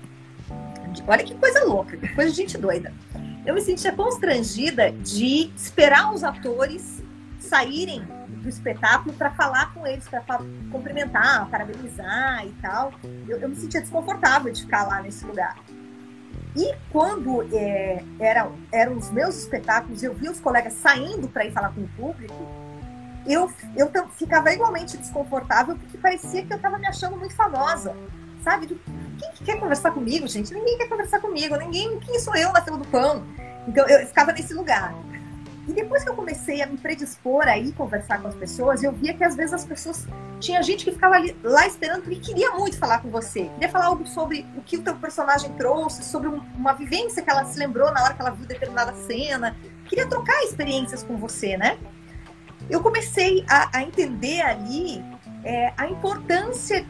Olha 1.05 1.23
que 1.23 1.35
coisa 1.35 1.65
louca, 1.65 1.97
que 1.97 2.07
coisa 2.07 2.31
de 2.31 2.37
gente 2.37 2.57
doida 2.57 2.93
eu 3.45 3.53
me 3.53 3.61
sentia 3.61 3.91
constrangida 3.91 4.91
de 4.91 5.51
esperar 5.55 6.13
os 6.13 6.23
atores 6.23 7.03
saírem 7.39 8.01
do 8.27 8.49
espetáculo 8.49 9.13
para 9.15 9.31
falar 9.31 9.73
com 9.73 9.85
eles, 9.85 10.07
para 10.07 10.21
cumprimentar, 10.71 11.47
parabenizar 11.49 12.45
e 12.45 12.51
tal. 12.61 12.91
Eu, 13.27 13.39
eu, 13.39 13.49
me 13.49 13.55
sentia 13.55 13.81
desconfortável 13.81 14.51
de 14.51 14.61
ficar 14.61 14.87
lá 14.87 15.01
nesse 15.01 15.25
lugar. 15.25 15.57
E 16.55 16.73
quando 16.91 17.47
é, 17.53 18.03
era, 18.19 18.49
eram 18.71 18.97
os 18.97 19.11
meus 19.11 19.37
espetáculos, 19.37 20.01
eu 20.01 20.13
via 20.13 20.31
os 20.31 20.39
colegas 20.39 20.73
saindo 20.73 21.27
para 21.27 21.45
ir 21.45 21.51
falar 21.51 21.73
com 21.73 21.81
o 21.81 21.87
público, 21.89 22.47
eu, 23.27 23.51
eu 23.75 24.07
ficava 24.09 24.53
igualmente 24.53 24.97
desconfortável 24.97 25.75
porque 25.75 25.97
parecia 25.97 26.45
que 26.45 26.53
eu 26.53 26.57
estava 26.57 26.77
me 26.77 26.87
achando 26.87 27.17
muito 27.17 27.35
famosa, 27.35 27.95
sabe? 28.45 28.67
Quem 28.67 29.31
que 29.33 29.43
quer 29.43 29.59
conversar 29.59 29.91
comigo, 29.91 30.27
gente? 30.27 30.53
Ninguém 30.53 30.77
quer 30.77 30.87
conversar 30.87 31.19
comigo, 31.19 31.55
ninguém. 31.55 31.99
Quem 31.99 32.19
sou 32.19 32.35
eu 32.35 32.53
na 32.53 32.61
fila 32.61 32.77
do 32.77 32.87
pão? 32.87 33.23
Então 33.67 33.87
eu 33.87 34.05
ficava 34.05 34.31
nesse 34.31 34.53
lugar. 34.53 34.93
E 35.67 35.73
depois 35.73 36.03
que 36.03 36.09
eu 36.09 36.15
comecei 36.15 36.61
a 36.61 36.67
me 36.67 36.77
predispor 36.77 37.47
a 37.47 37.57
ir 37.57 37.71
conversar 37.71 38.21
com 38.21 38.27
as 38.27 38.35
pessoas, 38.35 38.83
eu 38.83 38.91
via 38.91 39.15
que 39.15 39.23
às 39.23 39.35
vezes 39.35 39.53
as 39.53 39.65
pessoas. 39.65 40.05
Tinha 40.39 40.61
gente 40.61 40.85
que 40.85 40.91
ficava 40.91 41.15
ali, 41.15 41.35
lá 41.41 41.65
esperando 41.65 42.11
e 42.11 42.17
queria 42.17 42.51
muito 42.51 42.77
falar 42.77 42.99
com 42.99 43.09
você. 43.09 43.45
Queria 43.45 43.69
falar 43.69 43.85
algo 43.85 44.05
sobre 44.05 44.45
o 44.55 44.61
que 44.61 44.77
o 44.77 44.83
teu 44.83 44.95
personagem 44.95 45.51
trouxe, 45.53 46.03
sobre 46.03 46.27
uma 46.27 46.73
vivência 46.73 47.23
que 47.23 47.29
ela 47.31 47.45
se 47.45 47.57
lembrou 47.57 47.91
na 47.91 48.03
hora 48.03 48.13
que 48.13 48.21
ela 48.21 48.31
viu 48.31 48.45
determinada 48.45 48.93
cena. 48.93 49.55
Queria 49.85 50.05
trocar 50.07 50.43
experiências 50.43 51.01
com 51.01 51.17
você, 51.17 51.57
né? 51.57 51.79
Eu 52.69 52.81
comecei 52.83 53.43
a, 53.49 53.77
a 53.77 53.81
entender 53.81 54.41
ali 54.41 55.03
é, 55.43 55.73
a 55.77 55.87
importância 55.87 56.85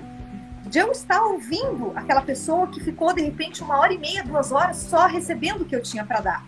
de 0.66 0.80
eu 0.80 0.92
estar 0.92 1.22
ouvindo 1.22 1.92
aquela 1.96 2.22
pessoa 2.22 2.68
que 2.68 2.80
ficou 2.80 3.14
de 3.14 3.22
repente 3.22 3.62
uma 3.62 3.80
hora 3.80 3.94
e 3.94 3.98
meia, 3.98 4.24
duas 4.24 4.52
horas 4.52 4.78
só 4.78 5.06
recebendo 5.08 5.62
o 5.62 5.66
que 5.66 5.76
eu 5.76 5.82
tinha 5.82 6.04
para 6.04 6.22
dar. 6.22 6.46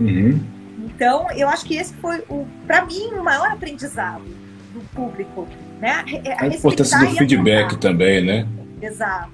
Uhum. 0.00 0.40
Então, 0.78 1.30
eu 1.32 1.48
acho 1.48 1.64
que 1.64 1.76
esse 1.76 1.92
foi, 1.94 2.22
o, 2.28 2.46
para 2.66 2.84
mim, 2.84 3.08
o 3.12 3.22
maior 3.22 3.50
aprendizado 3.50 4.24
do 4.72 4.80
público. 4.94 5.48
Né? 5.80 5.90
A, 6.38 6.44
a 6.44 6.46
importância 6.46 6.98
do 6.98 7.06
feedback 7.16 7.76
também, 7.78 8.24
né? 8.24 8.46
Exato. 8.80 9.30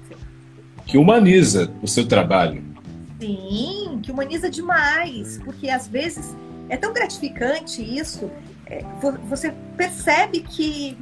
Que 0.85 0.97
humaniza 0.97 1.71
o 1.81 1.87
seu 1.87 2.07
trabalho. 2.07 2.63
Sim, 3.19 3.99
que 4.01 4.11
humaniza 4.11 4.49
demais, 4.49 5.39
porque 5.43 5.69
às 5.69 5.87
vezes 5.87 6.35
é 6.69 6.77
tão 6.77 6.93
gratificante 6.93 7.81
isso. 7.81 8.31
É, 8.65 8.83
você 9.27 9.53
percebe 9.75 10.41
que 10.41 10.97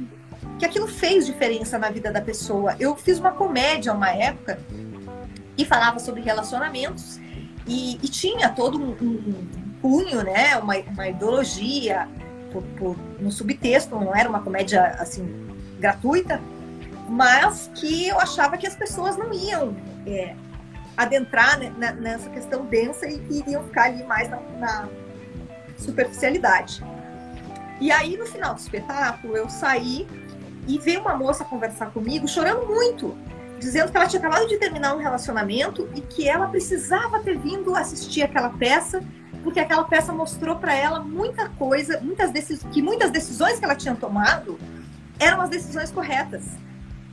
que 0.58 0.66
aquilo 0.66 0.88
fez 0.88 1.24
diferença 1.26 1.78
na 1.78 1.90
vida 1.90 2.12
da 2.12 2.20
pessoa. 2.20 2.76
Eu 2.78 2.96
fiz 2.96 3.18
uma 3.18 3.30
comédia 3.30 3.92
uma 3.92 4.10
época 4.10 4.58
e 5.56 5.64
falava 5.64 5.98
sobre 5.98 6.20
relacionamentos 6.20 7.18
e, 7.66 7.96
e 7.96 8.08
tinha 8.08 8.48
todo 8.48 8.78
um, 8.80 9.36
um, 9.82 10.22
né, 10.22 10.56
uma, 10.56 10.76
uma 10.76 11.08
ideologia 11.08 12.08
por, 12.52 12.62
por, 12.78 12.96
no 13.20 13.30
subtexto, 13.30 13.94
não 13.94 14.14
era 14.14 14.28
uma 14.28 14.40
comédia 14.40 14.82
assim 14.98 15.48
gratuita, 15.78 16.40
mas 17.08 17.70
que 17.74 18.08
eu 18.08 18.18
achava 18.18 18.56
que 18.56 18.66
as 18.66 18.74
pessoas 18.74 19.16
não 19.16 19.32
iam 19.32 19.76
é, 20.06 20.34
adentrar 20.96 21.58
né, 21.58 21.92
nessa 21.92 22.28
questão 22.30 22.64
densa 22.64 23.06
e 23.06 23.20
iriam 23.30 23.62
ficar 23.64 23.84
ali 23.84 24.02
mais 24.04 24.28
na, 24.28 24.40
na 24.58 24.88
superficialidade. 25.76 26.82
E 27.80 27.92
aí, 27.92 28.16
no 28.16 28.26
final 28.26 28.54
do 28.54 28.60
espetáculo, 28.60 29.36
eu 29.36 29.48
saí 29.48 30.06
e 30.68 30.78
veio 30.78 31.00
uma 31.00 31.16
moça 31.16 31.44
conversar 31.44 31.86
comigo 31.86 32.28
chorando 32.28 32.66
muito, 32.66 33.16
dizendo 33.58 33.90
que 33.90 33.96
ela 33.96 34.06
tinha 34.06 34.20
acabado 34.20 34.46
de 34.46 34.56
terminar 34.58 34.94
um 34.94 34.98
relacionamento 34.98 35.88
e 35.94 36.00
que 36.00 36.28
ela 36.28 36.46
precisava 36.46 37.18
ter 37.20 37.36
vindo 37.38 37.74
assistir 37.74 38.22
aquela 38.22 38.50
peça 38.50 39.02
porque 39.42 39.60
aquela 39.60 39.84
peça 39.84 40.12
mostrou 40.12 40.56
para 40.56 40.74
ela 40.74 41.00
muita 41.00 41.48
coisa, 41.48 42.00
muitas 42.00 42.30
decis... 42.30 42.62
que 42.70 42.82
muitas 42.82 43.10
decisões 43.10 43.58
que 43.58 43.64
ela 43.64 43.74
tinha 43.74 43.94
tomado 43.94 44.58
eram 45.18 45.40
as 45.40 45.48
decisões 45.48 45.90
corretas. 45.90 46.44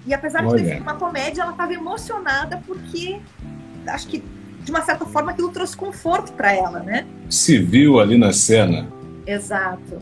E 0.06 0.14
apesar 0.14 0.45
Olha. 0.45 0.58
de 0.58 0.64
ter 0.64 0.74
sido 0.74 0.82
uma 0.82 0.95
comédia, 0.95 1.41
ela 1.41 1.51
estava 1.51 1.74
emocionada 1.74 2.62
porque 2.66 3.20
acho 3.88 4.08
que 4.08 4.24
de 4.64 4.72
uma 4.72 4.82
certa 4.82 5.06
forma 5.06 5.32
aquilo 5.32 5.49
trouxe 5.49 5.78
conforto 5.78 6.34
para 6.34 6.53
ela, 6.53 6.80
né? 6.80 7.06
Se 7.30 7.60
viu 7.60 7.99
ali 7.99 8.18
na 8.18 8.34
cena. 8.34 8.88
Exato. 9.26 9.99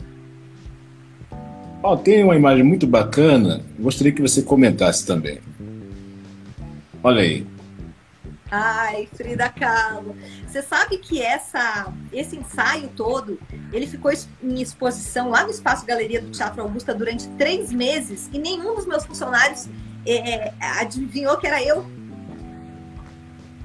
Oh, 1.86 1.98
tem 1.98 2.24
uma 2.24 2.34
imagem 2.34 2.64
muito 2.64 2.86
bacana, 2.86 3.60
gostaria 3.78 4.10
que 4.10 4.22
você 4.22 4.40
comentasse 4.40 5.06
também. 5.06 5.38
Olha 7.02 7.20
aí. 7.20 7.46
Ai, 8.50 9.06
Frida 9.14 9.50
Kahlo. 9.50 10.16
Você 10.46 10.62
sabe 10.62 10.96
que 10.96 11.20
essa, 11.20 11.92
esse 12.10 12.36
ensaio 12.36 12.88
todo, 12.96 13.38
ele 13.70 13.86
ficou 13.86 14.10
em 14.42 14.62
exposição 14.62 15.28
lá 15.28 15.44
no 15.44 15.50
Espaço 15.50 15.84
Galeria 15.84 16.22
do 16.22 16.30
Teatro 16.30 16.62
Augusta 16.62 16.94
durante 16.94 17.28
três 17.36 17.70
meses 17.70 18.30
e 18.32 18.38
nenhum 18.38 18.74
dos 18.74 18.86
meus 18.86 19.04
funcionários 19.04 19.68
é, 20.06 20.54
adivinhou 20.80 21.36
que 21.36 21.46
era 21.46 21.62
eu. 21.62 21.84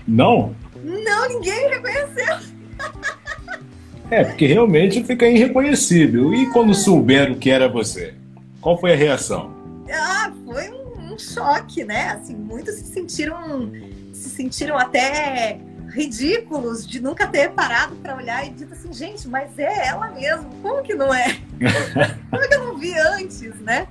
Não? 0.06 0.54
Não, 0.84 1.30
ninguém 1.30 1.70
reconheceu. 1.70 2.60
É, 4.12 4.24
porque 4.24 4.48
realmente 4.48 5.04
fica 5.04 5.28
irreconhecível. 5.28 6.34
E 6.34 6.48
quando 6.48 6.74
souberam 6.74 7.36
que 7.36 7.50
era 7.50 7.70
você? 7.70 8.14
Qual 8.60 8.80
foi 8.80 8.94
a 8.94 8.96
reação? 8.96 9.54
Ah, 9.92 10.32
foi 10.46 10.70
um, 10.70 11.14
um 11.14 11.20
choque, 11.20 11.84
né? 11.84 12.10
Assim, 12.10 12.36
muitos 12.36 12.76
se 12.76 12.86
sentiram 12.86 13.72
se 14.12 14.30
sentiram 14.30 14.78
até 14.78 15.60
ridículos 15.90 16.86
de 16.86 17.00
nunca 17.00 17.26
ter 17.28 17.50
parado 17.52 17.96
para 17.96 18.16
olhar 18.16 18.46
e 18.46 18.50
dito 18.50 18.74
assim, 18.74 18.92
gente, 18.94 19.28
mas 19.28 19.58
é 19.58 19.88
ela 19.88 20.12
mesmo, 20.12 20.50
como 20.62 20.84
que 20.84 20.94
não 20.94 21.14
é? 21.14 21.40
como 22.30 22.48
que 22.48 22.54
eu 22.54 22.66
não 22.66 22.78
vi 22.78 22.98
antes, 22.98 23.60
né? 23.62 23.88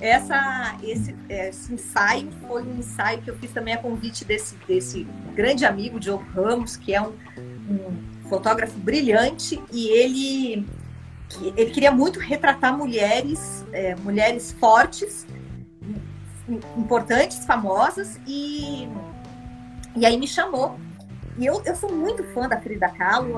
Essa, 0.00 0.76
esse, 0.82 1.14
esse 1.28 1.72
ensaio 1.72 2.28
foi 2.46 2.62
um 2.62 2.78
ensaio 2.78 3.22
que 3.22 3.30
eu 3.30 3.36
fiz 3.36 3.50
também 3.50 3.74
a 3.74 3.78
convite 3.78 4.24
desse, 4.24 4.54
desse 4.68 5.06
grande 5.34 5.64
amigo, 5.64 5.98
Diogo 5.98 6.24
Ramos, 6.34 6.76
que 6.76 6.94
é 6.94 7.00
um, 7.00 7.14
um 7.70 8.15
fotógrafo 8.28 8.78
brilhante, 8.78 9.62
e 9.72 9.88
ele, 9.88 10.66
ele 11.56 11.70
queria 11.70 11.90
muito 11.90 12.18
retratar 12.18 12.76
mulheres, 12.76 13.64
é, 13.72 13.94
mulheres 13.96 14.52
fortes, 14.52 15.26
importantes, 16.76 17.44
famosas, 17.44 18.20
e, 18.26 18.88
e 19.96 20.06
aí 20.06 20.16
me 20.16 20.26
chamou. 20.26 20.78
E 21.38 21.44
eu, 21.44 21.60
eu 21.64 21.76
sou 21.76 21.92
muito 21.92 22.24
fã 22.32 22.48
da 22.48 22.58
Frida 22.60 22.88
Kahlo, 22.88 23.34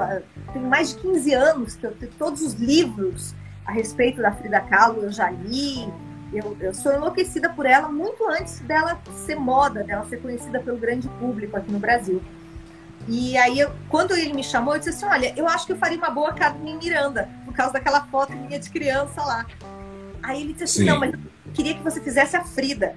tem 0.52 0.62
mais 0.62 0.90
de 0.90 1.00
15 1.00 1.34
anos 1.34 1.74
que 1.74 1.84
eu 1.84 1.92
tenho 1.92 2.12
todos 2.12 2.42
os 2.42 2.54
livros 2.54 3.34
a 3.64 3.72
respeito 3.72 4.22
da 4.22 4.32
Frida 4.32 4.60
Kahlo, 4.60 5.02
eu 5.02 5.12
já 5.12 5.30
li, 5.30 5.92
eu, 6.32 6.56
eu 6.60 6.74
sou 6.74 6.92
enlouquecida 6.92 7.48
por 7.48 7.66
ela 7.66 7.88
muito 7.88 8.26
antes 8.28 8.60
dela 8.60 9.00
ser 9.26 9.36
moda, 9.36 9.82
dela 9.82 10.04
ser 10.06 10.18
conhecida 10.20 10.60
pelo 10.60 10.76
grande 10.76 11.08
público 11.20 11.56
aqui 11.56 11.72
no 11.72 11.78
Brasil. 11.78 12.22
E 13.08 13.36
aí, 13.38 13.58
eu, 13.58 13.72
quando 13.88 14.14
ele 14.14 14.34
me 14.34 14.44
chamou, 14.44 14.74
eu 14.74 14.78
disse 14.78 14.90
assim: 14.90 15.06
Olha, 15.06 15.32
eu 15.34 15.48
acho 15.48 15.66
que 15.66 15.72
eu 15.72 15.78
faria 15.78 15.96
uma 15.96 16.10
boa 16.10 16.34
Carmen 16.34 16.76
Miranda, 16.76 17.28
por 17.44 17.54
causa 17.54 17.72
daquela 17.72 18.04
foto 18.06 18.32
minha 18.34 18.58
de 18.58 18.68
criança 18.68 19.22
lá. 19.22 19.46
Aí 20.22 20.42
ele 20.42 20.52
disse 20.52 20.64
assim: 20.64 20.80
Sim. 20.80 20.84
Não, 20.86 21.00
mas 21.00 21.14
queria 21.54 21.74
que 21.74 21.82
você 21.82 22.00
fizesse 22.00 22.36
a 22.36 22.44
Frida. 22.44 22.94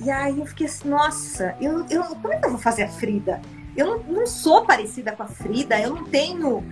E 0.00 0.10
aí 0.10 0.38
eu 0.38 0.46
fiquei 0.46 0.66
assim, 0.66 0.88
nossa, 0.88 1.54
eu, 1.60 1.84
eu, 1.90 2.02
como 2.04 2.32
é 2.32 2.38
que 2.38 2.46
eu 2.46 2.50
vou 2.50 2.58
fazer 2.58 2.84
a 2.84 2.88
Frida? 2.88 3.40
Eu 3.76 3.86
não, 3.86 3.98
não 4.04 4.26
sou 4.26 4.64
parecida 4.64 5.12
com 5.12 5.22
a 5.22 5.26
Frida, 5.26 5.78
eu 5.78 5.94
não 5.94 6.04
tenho 6.04 6.64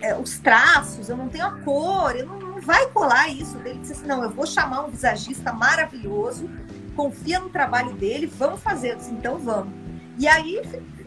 é, 0.00 0.16
os 0.16 0.38
traços, 0.38 1.08
eu 1.10 1.16
não 1.16 1.28
tenho 1.28 1.46
a 1.46 1.52
cor, 1.60 2.16
eu 2.16 2.26
não, 2.26 2.38
não 2.38 2.60
vai 2.62 2.86
colar 2.88 3.28
isso. 3.28 3.58
Ele 3.58 3.78
disse 3.78 3.92
assim, 3.92 4.06
não, 4.06 4.22
eu 4.22 4.30
vou 4.30 4.46
chamar 4.46 4.86
um 4.86 4.90
visagista 4.90 5.52
maravilhoso, 5.52 6.48
confia 6.96 7.38
no 7.38 7.50
trabalho 7.50 7.92
dele, 7.92 8.26
vamos 8.26 8.62
fazer. 8.62 8.92
Eu 8.92 8.96
disse, 8.96 9.10
então 9.10 9.38
vamos. 9.38 9.74
E 10.18 10.26
aí 10.26 10.62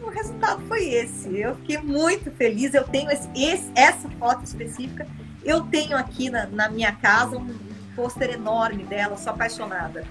o 0.06 0.10
resultado 0.10 0.62
foi 0.68 0.88
esse. 0.88 1.38
Eu 1.38 1.56
fiquei 1.56 1.78
muito 1.78 2.30
feliz. 2.30 2.72
Eu 2.74 2.84
tenho 2.84 3.10
esse, 3.10 3.28
esse, 3.34 3.70
essa 3.74 4.08
foto 4.18 4.44
específica. 4.44 5.06
Eu 5.44 5.62
tenho 5.62 5.96
aqui 5.96 6.30
na, 6.30 6.46
na 6.46 6.68
minha 6.68 6.92
casa 6.92 7.36
um 7.36 7.46
pôster 7.94 8.30
enorme 8.30 8.84
dela, 8.84 9.16
sou 9.16 9.32
apaixonada. 9.32 10.04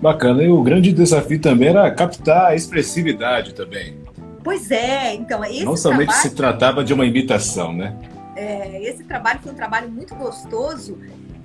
Bacana. 0.00 0.42
E 0.42 0.48
o 0.48 0.62
grande 0.62 0.92
desafio 0.92 1.40
também 1.40 1.68
era 1.68 1.90
captar 1.90 2.50
a 2.50 2.54
expressividade 2.54 3.54
também. 3.54 4.00
Pois 4.42 4.70
é, 4.72 5.14
então 5.14 5.44
esse 5.44 5.64
Não 5.64 5.76
somente 5.76 6.06
trabalho, 6.06 6.22
se 6.22 6.34
tratava 6.34 6.84
de 6.84 6.92
uma 6.92 7.06
imitação, 7.06 7.72
né? 7.72 7.96
É, 8.34 8.82
esse 8.82 9.04
trabalho 9.04 9.38
foi 9.40 9.52
um 9.52 9.54
trabalho 9.54 9.88
muito 9.88 10.16
gostoso 10.16 10.98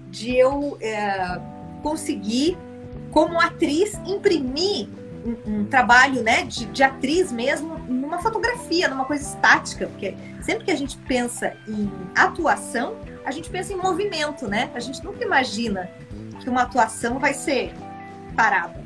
de 0.10 0.36
eu 0.36 0.78
é, 0.82 1.40
conseguir, 1.84 2.58
como 3.12 3.40
atriz, 3.40 3.94
imprimir 4.08 4.88
um, 5.28 5.60
um 5.60 5.66
trabalho 5.66 6.24
né, 6.24 6.44
de, 6.44 6.66
de, 6.68 6.84
atriz 6.84 7.32
mesmo 7.32 7.78
numa 7.80 8.20
fotografia, 8.20 8.88
numa 8.88 9.06
coisa 9.06 9.24
estática, 9.24 9.88
porque 9.88 10.16
sempre 10.42 10.66
que 10.66 10.72
a 10.72 10.76
gente 10.76 10.98
pensa 11.00 11.54
em 11.68 11.92
atuação, 12.16 12.96
a 13.26 13.32
gente 13.32 13.50
pensa 13.50 13.74
em 13.74 13.76
movimento, 13.76 14.48
né? 14.48 14.72
A 14.74 14.80
gente 14.80 15.04
nunca 15.04 15.24
imagina 15.24 15.90
que 16.40 16.50
uma 16.50 16.62
atuação 16.62 17.20
vai 17.20 17.34
ser 17.34 17.74
parada. 18.36 18.82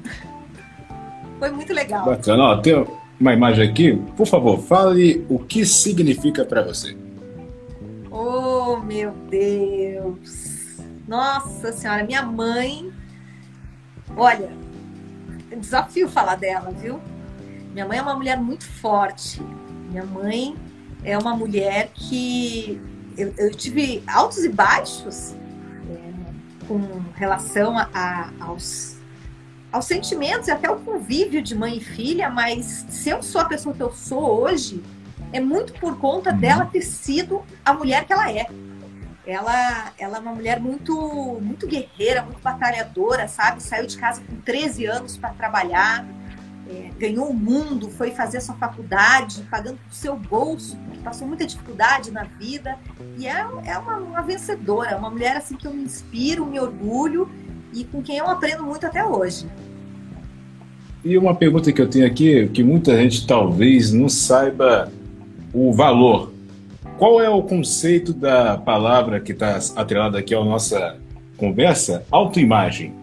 Foi 1.38 1.52
muito 1.52 1.74
legal. 1.74 2.06
Bacana. 2.06 2.44
Ó, 2.44 2.58
tem 2.58 2.86
uma 3.20 3.34
imagem 3.34 3.70
aqui. 3.70 3.96
Por 4.18 4.26
favor, 4.26 4.60
fale 4.62 5.26
o 5.30 5.38
que 5.38 5.66
significa 5.66 6.44
para 6.44 6.64
você. 6.64 6.98
Oh, 8.10 8.78
meu 8.78 9.12
Deus. 9.30 10.78
Nossa 11.08 11.72
Senhora, 11.72 12.04
minha 12.04 12.24
mãe. 12.24 12.92
Olha, 14.16 14.50
desafio 15.60 16.10
falar 16.10 16.36
dela, 16.36 16.72
viu? 16.72 17.00
Minha 17.74 17.86
mãe 17.86 17.98
é 17.98 18.02
uma 18.02 18.16
mulher 18.16 18.38
muito 18.38 18.66
forte. 18.66 19.42
Minha 19.90 20.06
mãe 20.06 20.56
é 21.04 21.18
uma 21.18 21.36
mulher 21.36 21.92
que 21.94 22.80
eu, 23.18 23.34
eu 23.38 23.52
tive 23.52 24.04
altos 24.08 24.44
e 24.44 24.50
baixos 24.50 25.36
é, 25.90 26.68
com 26.68 26.80
relação 27.16 27.78
a, 27.78 27.90
a, 27.94 28.30
aos, 28.40 28.98
aos 29.72 29.86
sentimentos 29.86 30.48
e 30.48 30.52
até 30.52 30.70
o 30.70 30.78
convívio 30.80 31.42
de 31.42 31.56
mãe 31.56 31.78
e 31.78 31.82
filha, 31.82 32.30
mas 32.30 32.86
se 32.90 33.10
eu 33.10 33.22
sou 33.22 33.42
a 33.42 33.46
pessoa 33.46 33.76
que 33.76 33.82
eu 33.82 33.92
sou 33.92 34.42
hoje, 34.42 34.82
é 35.34 35.40
muito 35.40 35.74
por 35.74 35.98
conta 35.98 36.32
uhum. 36.32 36.40
dela 36.40 36.66
ter 36.66 36.82
sido 36.82 37.42
a 37.64 37.74
mulher 37.74 38.06
que 38.06 38.14
ela 38.14 38.32
é. 38.32 38.48
Ela, 39.26 39.92
ela 40.00 40.18
é 40.18 40.20
uma 40.20 40.34
mulher 40.34 40.60
muito, 40.60 41.40
muito 41.42 41.68
guerreira, 41.68 42.24
muito 42.24 42.42
batalhadora, 42.42 43.28
sabe? 43.28 43.62
Saiu 43.62 43.86
de 43.86 43.98
casa 43.98 44.22
com 44.22 44.36
13 44.38 44.86
anos 44.86 45.16
para 45.18 45.30
trabalhar, 45.30 46.06
é, 46.68 46.90
ganhou 46.98 47.30
o 47.30 47.34
mundo, 47.34 47.90
foi 47.90 48.12
fazer 48.12 48.42
sua 48.42 48.56
faculdade, 48.56 49.46
pagando 49.50 49.78
o 49.90 49.94
seu 49.94 50.16
bolso, 50.16 50.78
passou 51.04 51.28
muita 51.28 51.46
dificuldade 51.46 52.12
na 52.12 52.24
vida. 52.24 52.78
E 53.18 53.28
é, 53.28 53.46
é 53.66 53.78
uma, 53.78 53.98
uma 53.98 54.22
vencedora, 54.22 54.98
uma 54.98 55.10
mulher 55.10 55.38
assim 55.38 55.56
que 55.56 55.68
eu 55.68 55.74
me 55.74 55.84
inspiro, 55.84 56.46
me 56.46 56.60
orgulho 56.60 57.30
e 57.74 57.84
com 57.84 58.02
quem 58.02 58.18
eu 58.18 58.28
aprendo 58.28 58.64
muito 58.64 58.86
até 58.86 59.04
hoje. 59.06 59.46
E 61.04 61.18
uma 61.18 61.34
pergunta 61.36 61.72
que 61.72 61.82
eu 61.82 61.90
tenho 61.90 62.06
aqui, 62.06 62.48
que 62.50 62.64
muita 62.64 62.96
gente 62.96 63.26
talvez 63.26 63.92
não 63.92 64.08
saiba 64.08 64.92
o 65.54 65.74
valor. 65.74 66.32
Qual 67.02 67.20
é 67.20 67.28
o 67.28 67.42
conceito 67.42 68.14
da 68.14 68.60
palavra 68.60 69.20
que 69.20 69.32
está 69.32 69.58
atrelada 69.76 70.20
aqui 70.20 70.36
à 70.36 70.46
nossa 70.46 71.00
conversa? 71.36 72.06
Autoimagem. 72.12 72.94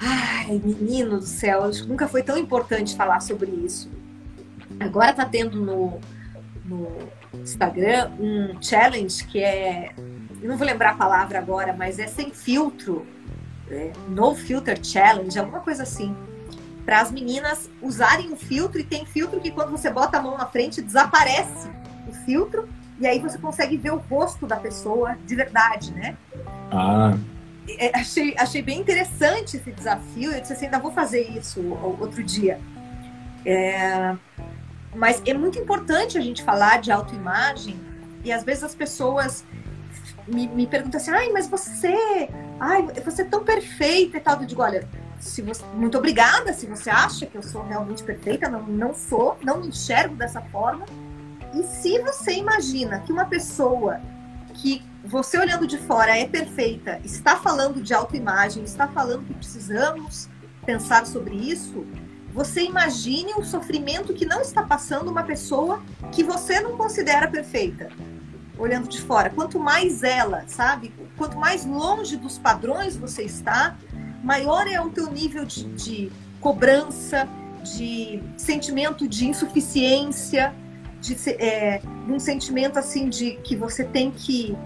Ai, 0.00 0.60
menino 0.64 1.20
do 1.20 1.26
céu, 1.26 1.62
acho 1.62 1.84
que 1.84 1.88
nunca 1.88 2.08
foi 2.08 2.24
tão 2.24 2.36
importante 2.36 2.96
falar 2.96 3.20
sobre 3.20 3.52
isso. 3.52 3.88
Agora 4.80 5.12
está 5.12 5.24
tendo 5.24 5.60
no, 5.60 6.00
no 6.64 6.88
Instagram 7.34 8.10
um 8.18 8.60
challenge 8.60 9.24
que 9.28 9.40
é. 9.40 9.92
Eu 10.42 10.48
não 10.48 10.56
vou 10.56 10.66
lembrar 10.66 10.90
a 10.90 10.96
palavra 10.96 11.38
agora, 11.38 11.72
mas 11.72 12.00
é 12.00 12.08
sem 12.08 12.32
filtro. 12.32 13.06
É, 13.70 13.92
no 14.08 14.34
Filter 14.34 14.84
Challenge, 14.84 15.38
alguma 15.38 15.60
coisa 15.60 15.84
assim. 15.84 16.12
Para 16.84 17.00
as 17.00 17.12
meninas 17.12 17.70
usarem 17.80 18.32
o 18.32 18.36
filtro, 18.36 18.80
e 18.80 18.82
tem 18.82 19.06
filtro 19.06 19.38
que 19.38 19.52
quando 19.52 19.70
você 19.70 19.88
bota 19.88 20.18
a 20.18 20.20
mão 20.20 20.36
na 20.36 20.46
frente 20.46 20.82
desaparece 20.82 21.83
o 22.08 22.12
filtro, 22.12 22.68
e 22.98 23.06
aí 23.06 23.18
você 23.18 23.38
consegue 23.38 23.76
ver 23.76 23.92
o 23.92 23.96
rosto 23.96 24.46
da 24.46 24.56
pessoa 24.56 25.16
de 25.26 25.34
verdade, 25.34 25.92
né? 25.92 26.16
Ah. 26.70 27.16
É, 27.78 27.98
achei, 27.98 28.34
achei 28.38 28.62
bem 28.62 28.80
interessante 28.80 29.56
esse 29.56 29.72
desafio. 29.72 30.32
Eu 30.32 30.40
disse 30.40 30.52
assim: 30.52 30.66
ainda 30.66 30.78
vou 30.78 30.92
fazer 30.92 31.22
isso 31.30 31.60
outro 31.98 32.22
dia. 32.22 32.60
É, 33.44 34.14
mas 34.94 35.20
é 35.26 35.34
muito 35.34 35.58
importante 35.58 36.16
a 36.16 36.20
gente 36.20 36.42
falar 36.42 36.80
de 36.80 36.92
autoimagem 36.92 37.78
e 38.22 38.32
às 38.32 38.42
vezes 38.44 38.64
as 38.64 38.74
pessoas 38.74 39.44
me, 40.26 40.46
me 40.48 40.66
perguntam 40.66 40.98
assim, 40.98 41.10
ai, 41.10 41.30
mas 41.30 41.46
você, 41.46 42.28
ai, 42.58 42.82
você 43.04 43.22
é 43.22 43.24
tão 43.24 43.44
perfeita 43.44 44.16
e 44.16 44.20
tal. 44.20 44.40
Eu 44.40 44.46
digo, 44.46 44.62
olha, 44.62 44.88
se 45.18 45.42
você, 45.42 45.62
muito 45.74 45.98
obrigada 45.98 46.52
se 46.52 46.66
você 46.66 46.90
acha 46.90 47.26
que 47.26 47.36
eu 47.36 47.42
sou 47.42 47.62
realmente 47.64 48.02
perfeita, 48.02 48.48
não, 48.48 48.62
não 48.62 48.94
sou, 48.94 49.36
não 49.42 49.60
me 49.60 49.68
enxergo 49.68 50.14
dessa 50.14 50.40
forma. 50.40 50.86
E 51.54 51.62
se 51.62 51.98
você 52.00 52.32
imagina 52.34 53.00
que 53.00 53.12
uma 53.12 53.26
pessoa 53.26 54.00
que 54.54 54.82
você 55.04 55.38
olhando 55.38 55.66
de 55.66 55.78
fora 55.78 56.18
é 56.18 56.26
perfeita, 56.26 57.00
está 57.04 57.36
falando 57.36 57.82
de 57.82 57.94
autoimagem, 57.94 58.64
está 58.64 58.88
falando 58.88 59.24
que 59.26 59.34
precisamos 59.34 60.28
pensar 60.64 61.06
sobre 61.06 61.36
isso, 61.36 61.86
você 62.32 62.62
imagine 62.62 63.32
o 63.34 63.44
sofrimento 63.44 64.12
que 64.12 64.26
não 64.26 64.40
está 64.40 64.62
passando 64.62 65.08
uma 65.08 65.22
pessoa 65.22 65.80
que 66.10 66.24
você 66.24 66.60
não 66.60 66.76
considera 66.76 67.28
perfeita, 67.28 67.88
olhando 68.58 68.88
de 68.88 69.00
fora. 69.00 69.30
Quanto 69.30 69.60
mais 69.60 70.02
ela, 70.02 70.44
sabe? 70.48 70.92
Quanto 71.16 71.38
mais 71.38 71.64
longe 71.64 72.16
dos 72.16 72.38
padrões 72.38 72.96
você 72.96 73.22
está, 73.22 73.76
maior 74.24 74.66
é 74.66 74.80
o 74.80 74.90
teu 74.90 75.12
nível 75.12 75.44
de, 75.44 75.64
de 75.74 76.12
cobrança, 76.40 77.28
de 77.62 78.20
sentimento 78.36 79.06
de 79.06 79.26
insuficiência, 79.26 80.52
de, 81.04 81.30
é, 81.32 81.82
um 82.08 82.18
sentimento 82.18 82.78
assim 82.78 83.10
de 83.10 83.32
que 83.44 83.54
você 83.54 83.84
tem 83.84 84.10
que 84.10 84.56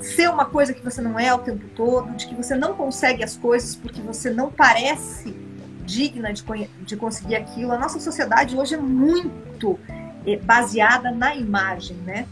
ser 0.00 0.30
uma 0.30 0.44
coisa 0.44 0.72
que 0.72 0.82
você 0.82 1.02
não 1.02 1.18
é 1.18 1.34
o 1.34 1.38
tempo 1.38 1.66
todo, 1.74 2.12
de 2.12 2.28
que 2.28 2.34
você 2.34 2.54
não 2.54 2.74
consegue 2.74 3.24
as 3.24 3.36
coisas 3.36 3.74
porque 3.74 4.00
você 4.00 4.30
não 4.30 4.50
parece 4.50 5.36
digna 5.84 6.32
de, 6.32 6.44
de 6.82 6.96
conseguir 6.96 7.34
aquilo. 7.34 7.72
A 7.72 7.78
nossa 7.78 7.98
sociedade 7.98 8.56
hoje 8.56 8.74
é 8.74 8.78
muito 8.78 9.78
é, 10.24 10.36
baseada 10.36 11.10
na 11.10 11.34
imagem, 11.34 11.96
né? 11.98 12.26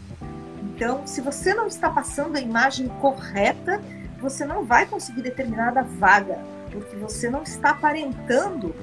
Então, 0.63 1.05
se 1.05 1.19
você 1.19 1.53
não 1.53 1.67
está 1.67 1.89
passando 1.89 2.37
a 2.37 2.39
imagem 2.39 2.87
correta, 3.01 3.81
você 4.21 4.45
não 4.45 4.63
vai 4.63 4.85
conseguir 4.85 5.21
determinada 5.21 5.83
vaga, 5.83 6.39
porque 6.71 6.95
você 6.95 7.29
não 7.29 7.43
está 7.43 7.71
aparentando 7.71 8.73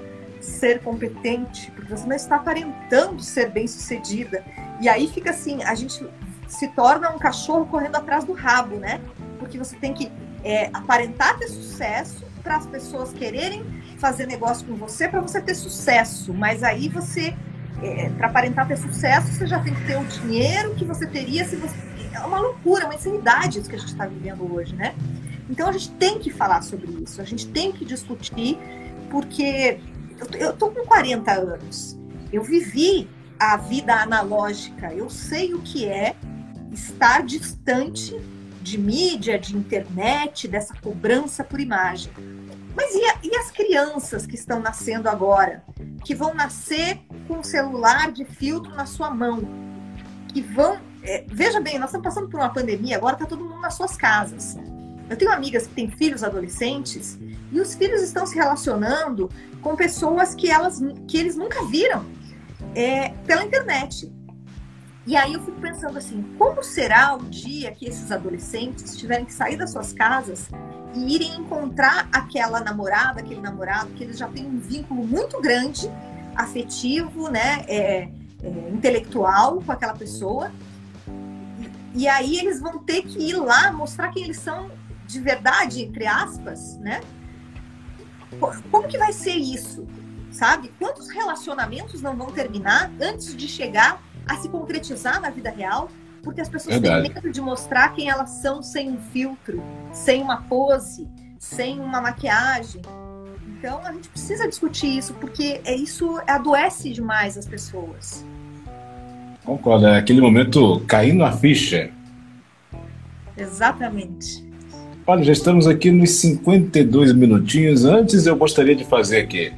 ser 0.41 0.81
competente, 0.81 1.71
porque 1.73 1.95
você 1.95 2.07
não 2.07 2.17
está 2.17 2.37
aparentando 2.37 3.23
ser 3.23 3.51
bem-sucedida. 3.51 4.45
E 4.81 4.89
aí 4.89 5.09
fica 5.09 5.31
assim, 5.31 5.63
a 5.63 5.75
gente 5.75 6.05
se 6.49 6.69
torna 6.69 7.11
um 7.11 7.19
cachorro 7.19 7.67
correndo 7.67 7.97
atrás 7.97 8.25
do 8.25 8.33
rabo, 8.33 8.77
né? 8.77 9.01
Porque 9.39 9.59
você 9.59 9.77
tem 9.77 9.93
que 9.93 10.11
é, 10.45 10.71
aparentar 10.73 11.39
ter 11.39 11.49
sucesso 11.49 12.25
para 12.43 12.57
as 12.57 12.67
pessoas 12.67 13.13
quererem 13.13 13.65
fazer 13.99 14.27
negócio 14.27 14.67
com 14.67 14.77
você 14.77 15.09
para 15.09 15.21
você 15.21 15.41
ter 15.41 15.55
sucesso. 15.55 16.33
Mas 16.33 16.63
aí 16.63 16.89
você, 16.89 17.35
é, 17.83 18.11
para 18.11 18.29
aparentar 18.29 18.69
ter 18.69 18.77
sucesso, 18.77 19.33
você 19.33 19.47
já 19.47 19.61
tem 19.61 19.75
que 19.75 19.85
ter 19.85 19.97
o 19.97 20.05
dinheiro 20.05 20.75
que 20.75 20.85
você 20.85 21.07
teria 21.07 21.45
se 21.45 21.57
você. 21.57 21.75
É 22.13 22.21
uma 22.21 22.39
loucura, 22.39 22.87
uma 22.87 22.95
insanidade 22.95 23.59
isso 23.59 23.69
que 23.69 23.77
a 23.77 23.79
gente 23.79 23.91
está 23.91 24.07
vivendo 24.07 24.51
hoje, 24.55 24.75
né? 24.75 24.95
Então 25.51 25.69
a 25.69 25.73
gente 25.73 25.91
tem 25.93 26.19
que 26.19 26.31
falar 26.31 26.63
sobre 26.63 26.91
isso, 27.03 27.21
a 27.21 27.25
gente 27.25 27.47
tem 27.49 27.73
que 27.73 27.85
discutir, 27.85 28.59
porque 29.11 29.79
eu 30.39 30.53
tô 30.57 30.71
com 30.71 30.85
40 30.85 31.33
anos, 31.33 31.99
eu 32.33 32.43
vivi 32.43 33.09
a 33.39 33.57
vida 33.57 33.95
analógica, 33.95 34.93
eu 34.93 35.11
sei 35.11 35.55
o 35.55 35.61
que 35.61 35.87
é 35.87 36.17
estar 36.73 37.23
distante 37.23 38.15
de 38.61 38.79
mídia, 38.79 39.39
de 39.39 39.57
internet, 39.57 40.49
dessa 40.49 40.75
cobrança 40.75 41.45
por 41.45 41.61
imagem. 41.61 42.13
Mas 42.75 42.95
e, 42.95 43.05
a, 43.05 43.19
e, 43.23 43.37
as 43.37 43.51
crianças 43.51 44.27
que 44.27 44.35
estão 44.35 44.61
nascendo 44.61 45.09
agora? 45.09 45.65
Que 46.05 46.15
vão 46.15 46.35
nascer 46.35 47.01
com 47.27 47.39
um 47.39 47.43
celular 47.43 48.13
de 48.13 48.25
filtro 48.25 48.75
na 48.75 48.85
sua 48.85 49.11
mão? 49.11 49.41
Que 50.33 50.43
vão. 50.43 50.79
É, 51.03 51.25
veja 51.29 51.61
bem, 51.61 51.79
nós 51.79 51.89
estamos 51.89 52.05
passando 52.05 52.29
por 52.29 52.41
uma 52.41 52.51
pandemia, 52.51 52.97
agora 52.97 53.15
está 53.15 53.25
todo 53.25 53.45
mundo 53.45 53.61
nas 53.61 53.75
suas 53.75 53.97
casas. 53.97 54.59
Eu 55.09 55.17
tenho 55.17 55.33
amigas 55.33 55.67
que 55.67 55.75
têm 55.75 55.91
filhos 55.91 56.25
adolescentes 56.25 57.19
e 57.53 57.61
os 57.61 57.75
filhos 57.75 58.03
estão 58.03 58.27
se 58.27 58.35
relacionando 58.35 59.31
com 59.63 59.77
pessoas 59.77 60.35
que, 60.35 60.51
elas, 60.51 60.81
que 61.07 61.17
eles 61.17 61.37
nunca 61.37 61.65
viram 61.67 62.05
é, 62.75 63.11
pela 63.27 63.45
internet. 63.45 64.13
E 65.07 65.17
aí 65.17 65.35
eu 65.35 65.41
fico 65.45 65.61
pensando 65.61 65.97
assim, 65.97 66.21
como 66.37 66.65
será 66.65 67.15
o 67.15 67.23
dia 67.23 67.71
que 67.71 67.87
esses 67.87 68.11
adolescentes 68.11 68.97
tiverem 68.97 69.25
que 69.25 69.33
sair 69.33 69.57
das 69.57 69.71
suas 69.71 69.93
casas 69.93 70.49
e 70.93 71.15
irem 71.15 71.37
encontrar 71.37 72.09
aquela 72.13 72.59
namorada, 72.61 73.21
aquele 73.21 73.41
namorado, 73.41 73.91
que 73.93 74.03
eles 74.03 74.19
já 74.19 74.27
têm 74.27 74.45
um 74.45 74.59
vínculo 74.59 75.07
muito 75.07 75.41
grande, 75.41 75.89
afetivo, 76.35 77.31
né, 77.31 77.65
é, 77.69 78.09
é, 78.43 78.49
intelectual 78.73 79.63
com 79.63 79.71
aquela 79.71 79.95
pessoa. 79.95 80.51
E, 81.95 82.03
e 82.03 82.09
aí 82.09 82.39
eles 82.39 82.61
vão 82.61 82.79
ter 82.79 83.03
que 83.03 83.31
ir 83.31 83.37
lá 83.37 83.71
mostrar 83.71 84.11
quem 84.11 84.25
eles 84.25 84.41
são 84.41 84.71
de 85.07 85.21
verdade, 85.21 85.83
entre 85.83 86.07
aspas, 86.07 86.77
né? 86.79 87.01
Como 88.71 88.89
que 88.89 88.99
vai 88.99 89.13
ser 89.13 89.35
isso? 89.35 89.87
Sabe? 90.31 90.71
Quantos 90.79 91.09
relacionamentos 91.09 92.03
não 92.03 92.17
vão 92.17 92.31
terminar 92.31 92.91
antes 93.01 93.35
de 93.35 93.49
chegar 93.49 94.03
a 94.29 94.37
se 94.37 94.49
concretizar 94.49 95.21
na 95.21 95.31
vida 95.31 95.51
real, 95.51 95.89
porque 96.23 96.41
as 96.41 96.49
pessoas 96.49 96.79
Verdade. 96.79 97.05
têm 97.05 97.15
medo 97.15 97.33
de 97.33 97.41
mostrar 97.41 97.91
quem 97.91 98.11
elas 98.11 98.31
são 98.31 98.61
sem 98.63 98.91
um 98.91 98.99
filtro, 98.99 99.63
sem 99.93 100.21
uma 100.21 100.43
pose, 100.43 101.09
sem 101.39 101.79
uma 101.79 102.01
maquiagem. 102.01 102.83
Então 103.47 103.81
a 103.85 103.93
gente 103.93 104.09
precisa 104.09 104.49
discutir 104.49 104.99
isso, 104.99 105.15
porque 105.15 105.61
é 105.65 105.75
isso 105.75 106.21
adoece 106.27 106.93
demais 106.93 107.39
as 107.39 107.47
pessoas. 107.47 108.25
Concordo, 109.45 109.87
é 109.87 109.97
aquele 109.97 110.21
momento 110.21 110.81
caindo 110.89 111.25
a 111.25 111.31
ficha. 111.31 111.91
Exatamente. 113.37 114.46
Olha, 115.09 115.23
já 115.23 115.33
estamos 115.33 115.69
aqui 115.69 115.93
nos 115.93 116.11
52 116.11 117.13
minutinhos. 117.13 117.85
Antes 117.85 118.27
eu 118.27 118.35
gostaria 118.35 118.75
de 118.75 118.85
fazer 118.85 119.19
aqui 119.19 119.53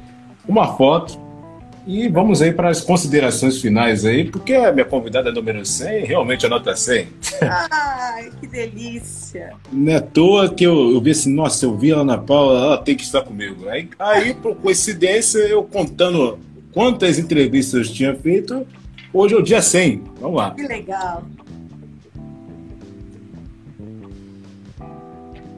uma 0.47 0.75
foto 0.77 1.19
e 1.87 2.07
vamos 2.07 2.39
aí 2.39 2.53
para 2.53 2.69
as 2.69 2.81
considerações 2.81 3.59
finais 3.59 4.05
aí, 4.05 4.29
porque 4.29 4.53
a 4.53 4.71
minha 4.71 4.85
convidada 4.85 5.31
número 5.31 5.65
100 5.65 6.05
realmente 6.05 6.45
anota 6.45 6.75
100. 6.75 7.07
Ai, 7.41 8.29
que 8.39 8.45
delícia! 8.45 9.53
Não 9.71 9.91
é 9.91 9.95
à 9.95 10.01
toa 10.01 10.53
que 10.53 10.63
eu, 10.63 10.91
eu 10.91 11.01
vi 11.01 11.09
assim, 11.09 11.33
nossa, 11.33 11.65
eu 11.65 11.75
vi 11.75 11.91
a 11.91 11.97
Ana 11.97 12.19
Paula, 12.19 12.65
ela 12.65 12.77
tem 12.77 12.95
que 12.95 13.01
estar 13.01 13.23
comigo. 13.23 13.67
Aí, 13.69 13.89
aí 13.97 14.35
por 14.35 14.55
coincidência, 14.55 15.39
eu 15.39 15.63
contando 15.63 16.37
quantas 16.71 17.17
entrevistas 17.17 17.87
eu 17.87 17.93
tinha 17.93 18.15
feito, 18.15 18.67
hoje 19.11 19.33
é 19.33 19.37
o 19.39 19.41
dia 19.41 19.63
100. 19.63 20.03
Vamos 20.21 20.37
lá. 20.37 20.51
Que 20.51 20.67
legal! 20.67 21.23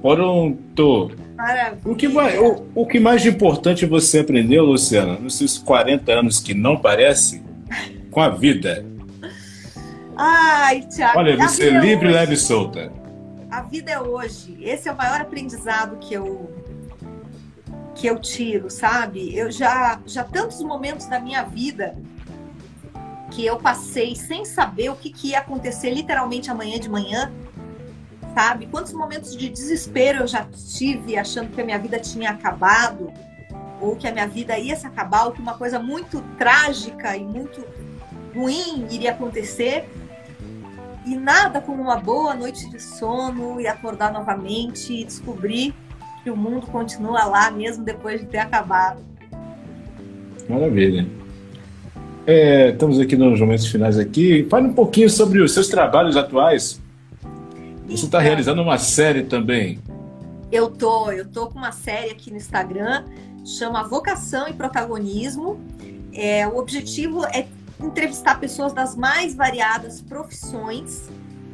Pronto! 0.02 1.12
Maravilha. 1.36 1.82
O 1.86 1.96
que, 1.96 2.08
mais, 2.08 2.40
o, 2.40 2.66
o 2.76 2.86
que 2.86 3.00
mais 3.00 3.22
de 3.22 3.30
importante 3.30 3.86
você 3.86 4.20
aprendeu, 4.20 4.64
Luciana, 4.66 5.18
nos 5.18 5.38
seus 5.38 5.58
40 5.58 6.12
anos 6.12 6.40
que 6.40 6.54
não 6.54 6.78
parece, 6.78 7.42
com 8.12 8.22
a 8.22 8.30
vida? 8.30 8.86
Ai, 10.16 10.82
Tiago. 10.82 11.18
Olha, 11.18 11.36
você 11.38 11.70
é 11.70 11.80
livre, 11.80 12.08
hoje. 12.08 12.16
leve 12.16 12.34
e 12.34 12.38
solta. 12.38 12.92
A 13.50 13.62
vida 13.62 13.92
é 13.92 14.00
hoje. 14.00 14.58
Esse 14.62 14.88
é 14.88 14.92
o 14.92 14.98
maior 14.98 15.22
aprendizado 15.22 15.98
que 15.98 16.14
eu 16.14 16.50
que 17.94 18.08
eu 18.08 18.18
tiro, 18.20 18.70
sabe? 18.70 19.36
Eu 19.36 19.52
já 19.52 20.00
já 20.06 20.24
tantos 20.24 20.62
momentos 20.62 21.06
da 21.08 21.20
minha 21.20 21.44
vida 21.44 21.96
que 23.32 23.46
eu 23.46 23.58
passei 23.58 24.16
sem 24.16 24.46
saber 24.46 24.90
o 24.90 24.96
que, 24.96 25.10
que 25.10 25.30
ia 25.30 25.40
acontecer 25.40 25.90
literalmente 25.90 26.50
amanhã 26.50 26.80
de 26.80 26.90
manhã 26.90 27.32
sabe? 28.34 28.68
Quantos 28.68 28.94
momentos 28.94 29.36
de 29.36 29.50
desespero 29.50 30.20
eu 30.20 30.28
já 30.28 30.46
tive 30.78 31.18
achando 31.18 31.50
que 31.50 31.62
a 31.62 31.66
minha 31.66 31.80
vida 31.80 32.00
tinha 32.00 32.32
acabado, 32.32 33.12
ou 33.80 33.96
que 33.96 34.08
a 34.08 34.12
minha 34.12 34.28
vida 34.28 34.58
ia 34.58 34.76
se 34.76 34.86
acabar, 34.86 35.26
ou 35.26 35.32
que 35.32 35.42
uma 35.42 35.56
coisa 35.56 35.80
muito 35.80 36.22
trágica 36.38 37.16
e 37.16 37.24
muito 37.24 37.66
ruim 38.34 38.86
iria 38.90 39.12
acontecer. 39.12 39.90
E 41.06 41.16
nada 41.16 41.60
como 41.60 41.82
uma 41.82 41.98
boa 41.98 42.36
noite 42.36 42.70
de 42.70 42.80
sono 42.80 43.60
e 43.60 43.68
acordar 43.68 44.14
novamente 44.14 44.94
e 44.94 45.04
descobrir 45.04 45.74
que 46.24 46.30
o 46.30 46.38
mundo 46.38 46.68
continua 46.68 47.26
lá 47.26 47.50
mesmo 47.50 47.84
depois 47.84 48.22
de 48.22 48.28
ter 48.28 48.38
acabado. 48.38 49.00
Maravilha. 50.48 51.08
É, 52.26 52.70
estamos 52.70 53.00
aqui 53.00 53.16
nos 53.16 53.40
momentos 53.40 53.66
finais 53.66 53.98
aqui. 53.98 54.46
Fale 54.50 54.68
um 54.68 54.74
pouquinho 54.74 55.10
sobre 55.10 55.42
os 55.42 55.54
seus 55.54 55.68
trabalhos 55.68 56.16
atuais. 56.16 56.81
Você 57.92 58.06
está 58.06 58.20
realizando 58.20 58.62
uma 58.62 58.78
série 58.78 59.24
também. 59.24 59.78
Eu 60.50 60.70
tô, 60.70 61.12
eu 61.12 61.28
tô 61.28 61.48
com 61.48 61.60
uma 61.60 61.74
série 61.74 62.10
aqui 62.10 62.32
no 62.32 62.38
Instagram, 62.38 63.04
chama 63.46 63.84
Vocação 63.84 64.48
e 64.48 64.54
Protagonismo. 64.54 65.60
É, 66.14 66.48
o 66.48 66.58
objetivo 66.58 67.26
é 67.26 67.46
entrevistar 67.82 68.40
pessoas 68.40 68.72
das 68.72 68.96
mais 68.96 69.36
variadas 69.36 70.02
profissões 70.02 71.10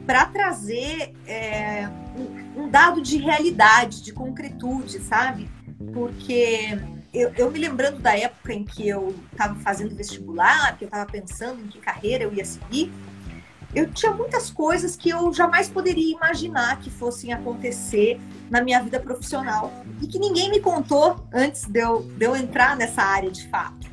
para 0.06 0.28
trazer 0.28 1.16
é, 1.26 1.90
um, 2.16 2.64
um, 2.64 2.70
dado 2.70 3.02
de 3.02 3.18
realidade, 3.18 4.04
de 4.04 4.14
concretude, 4.14 5.00
sabe? 5.00 5.50
Porque 5.92 6.78
eu, 7.12 7.34
eu, 7.36 7.50
me 7.50 7.58
lembrando 7.58 8.00
da 8.00 8.16
época 8.16 8.54
em 8.54 8.64
que 8.64 8.88
eu 8.88 9.16
estava 9.32 9.56
fazendo 9.56 9.96
vestibular, 9.96 10.78
que 10.78 10.86
eu 10.86 10.88
estava 10.88 11.12
pensando 11.12 11.64
em 11.64 11.68
que 11.68 11.80
carreira 11.80 12.26
eu 12.26 12.34
ia 12.34 12.46
seguir, 12.46 12.92
eu 13.76 13.92
tinha 13.92 14.12
muitas 14.14 14.50
coisas 14.50 14.96
que 14.96 15.10
eu 15.10 15.34
jamais 15.34 15.70
poderia 15.70 16.16
imaginar 16.16 16.80
que 16.80 16.90
fossem 16.90 17.34
acontecer 17.34 18.20
na 18.50 18.62
minha 18.62 18.82
vida 18.82 19.00
profissional 19.00 19.72
e 20.02 20.08
que 20.08 20.18
ninguém 20.18 20.50
me 20.50 20.60
contou 20.60 21.28
antes 21.34 21.66
de 21.66 21.80
eu, 21.80 22.02
de 22.02 22.26
eu 22.26 22.36
entrar 22.36 22.76
nessa 22.78 23.02
área 23.02 23.30
de 23.30 23.48
fato. 23.50 23.88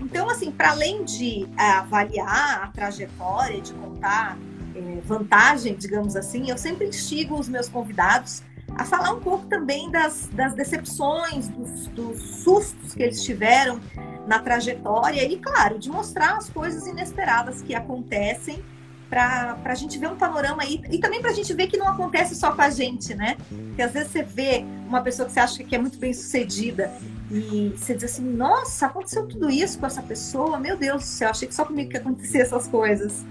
Então, 0.00 0.30
assim, 0.30 0.50
para 0.50 0.70
além 0.70 1.04
de 1.04 1.48
é, 1.58 1.70
avaliar 1.70 2.62
a 2.62 2.68
trajetória, 2.68 3.60
de 3.60 3.72
contar 3.74 4.38
é, 4.74 5.00
vantagem, 5.04 5.74
digamos 5.74 6.14
assim, 6.14 6.48
eu 6.50 6.56
sempre 6.56 6.86
instigo 6.86 7.36
os 7.38 7.48
meus 7.48 7.68
convidados 7.68 8.42
a 8.76 8.84
falar 8.84 9.12
um 9.12 9.20
pouco 9.20 9.46
também 9.46 9.90
das, 9.90 10.28
das 10.32 10.54
decepções, 10.54 11.48
dos, 11.48 11.88
dos 11.88 12.22
sustos 12.44 12.94
que 12.94 13.02
eles 13.02 13.24
tiveram 13.24 13.80
na 14.26 14.38
trajetória 14.38 15.24
e, 15.24 15.36
claro, 15.38 15.78
de 15.78 15.90
mostrar 15.90 16.36
as 16.36 16.48
coisas 16.48 16.86
inesperadas 16.86 17.60
que 17.60 17.74
acontecem 17.74 18.62
para 19.08 19.58
a 19.64 19.74
gente 19.74 19.98
ver 19.98 20.08
um 20.08 20.16
panorama 20.16 20.62
aí 20.62 20.82
e 20.90 20.98
também 20.98 21.20
para 21.20 21.30
a 21.30 21.34
gente 21.34 21.52
ver 21.54 21.66
que 21.66 21.76
não 21.76 21.88
acontece 21.88 22.34
só 22.34 22.52
com 22.52 22.60
a 22.60 22.68
gente, 22.68 23.14
né? 23.14 23.36
Porque 23.48 23.80
às 23.80 23.92
vezes 23.92 24.12
você 24.12 24.22
vê 24.22 24.64
uma 24.86 25.00
pessoa 25.00 25.26
que 25.26 25.32
você 25.32 25.40
acha 25.40 25.64
que 25.64 25.74
é 25.74 25.78
muito 25.78 25.98
bem 25.98 26.12
sucedida 26.12 26.92
e 27.30 27.72
você 27.76 27.94
diz 27.94 28.04
assim, 28.04 28.22
nossa, 28.22 28.86
aconteceu 28.86 29.26
tudo 29.26 29.50
isso 29.50 29.78
com 29.78 29.86
essa 29.86 30.02
pessoa, 30.02 30.58
meu 30.58 30.76
Deus 30.76 31.02
do 31.02 31.06
céu, 31.06 31.30
achei 31.30 31.48
que 31.48 31.54
só 31.54 31.64
comigo 31.64 31.90
que 31.90 31.96
acontecia 31.96 32.42
essas 32.42 32.68
coisas. 32.68 33.24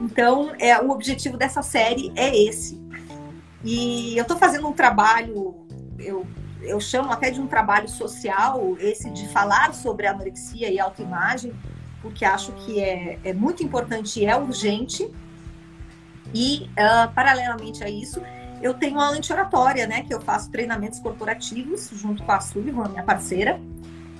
Então, 0.00 0.52
é, 0.58 0.80
o 0.80 0.90
objetivo 0.90 1.36
dessa 1.36 1.62
série 1.62 2.12
é 2.16 2.36
esse. 2.36 2.80
E 3.64 4.16
eu 4.16 4.22
estou 4.22 4.36
fazendo 4.36 4.66
um 4.66 4.72
trabalho, 4.72 5.66
eu, 5.98 6.26
eu 6.62 6.80
chamo 6.80 7.12
até 7.12 7.30
de 7.30 7.40
um 7.40 7.46
trabalho 7.46 7.88
social, 7.88 8.76
esse 8.78 9.10
de 9.10 9.28
falar 9.28 9.74
sobre 9.74 10.06
anorexia 10.06 10.70
e 10.70 10.80
autoimagem, 10.80 11.52
porque 12.02 12.24
acho 12.24 12.52
que 12.52 12.80
é, 12.80 13.18
é 13.24 13.32
muito 13.32 13.62
importante 13.62 14.20
e 14.20 14.26
é 14.26 14.36
urgente. 14.36 15.10
E, 16.32 16.70
uh, 16.72 17.12
paralelamente 17.12 17.82
a 17.82 17.90
isso, 17.90 18.20
eu 18.62 18.74
tenho 18.74 19.00
a 19.00 19.08
anti-oratória, 19.08 19.86
né? 19.86 20.02
Que 20.02 20.14
eu 20.14 20.20
faço 20.20 20.50
treinamentos 20.50 20.98
corporativos 21.00 21.90
junto 21.92 22.22
com 22.22 22.32
a 22.32 22.40
Sullivan, 22.40 22.88
minha 22.88 23.02
parceira. 23.02 23.60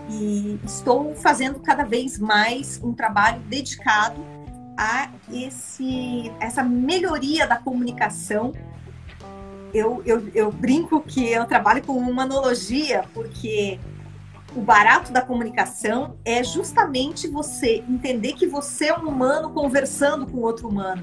E 0.08 0.58
estou 0.64 1.14
fazendo 1.14 1.60
cada 1.60 1.84
vez 1.84 2.18
mais 2.18 2.80
um 2.82 2.92
trabalho 2.92 3.40
dedicado 3.42 4.20
a 4.76 5.10
esse, 5.32 6.32
essa 6.40 6.62
melhoria 6.64 7.46
da 7.46 7.56
comunicação. 7.56 8.52
Eu, 9.72 10.02
eu, 10.04 10.28
eu 10.34 10.50
brinco 10.50 11.00
que 11.00 11.30
eu 11.30 11.44
trabalho 11.44 11.82
com 11.84 11.92
uma 11.92 12.24
analogia, 12.24 13.04
porque 13.14 13.78
o 14.54 14.60
barato 14.60 15.12
da 15.12 15.20
comunicação 15.20 16.16
é 16.24 16.42
justamente 16.42 17.28
você 17.28 17.84
entender 17.88 18.32
que 18.32 18.46
você 18.46 18.86
é 18.86 18.98
um 18.98 19.08
humano 19.08 19.50
conversando 19.50 20.26
com 20.26 20.38
outro 20.38 20.68
humano. 20.68 21.02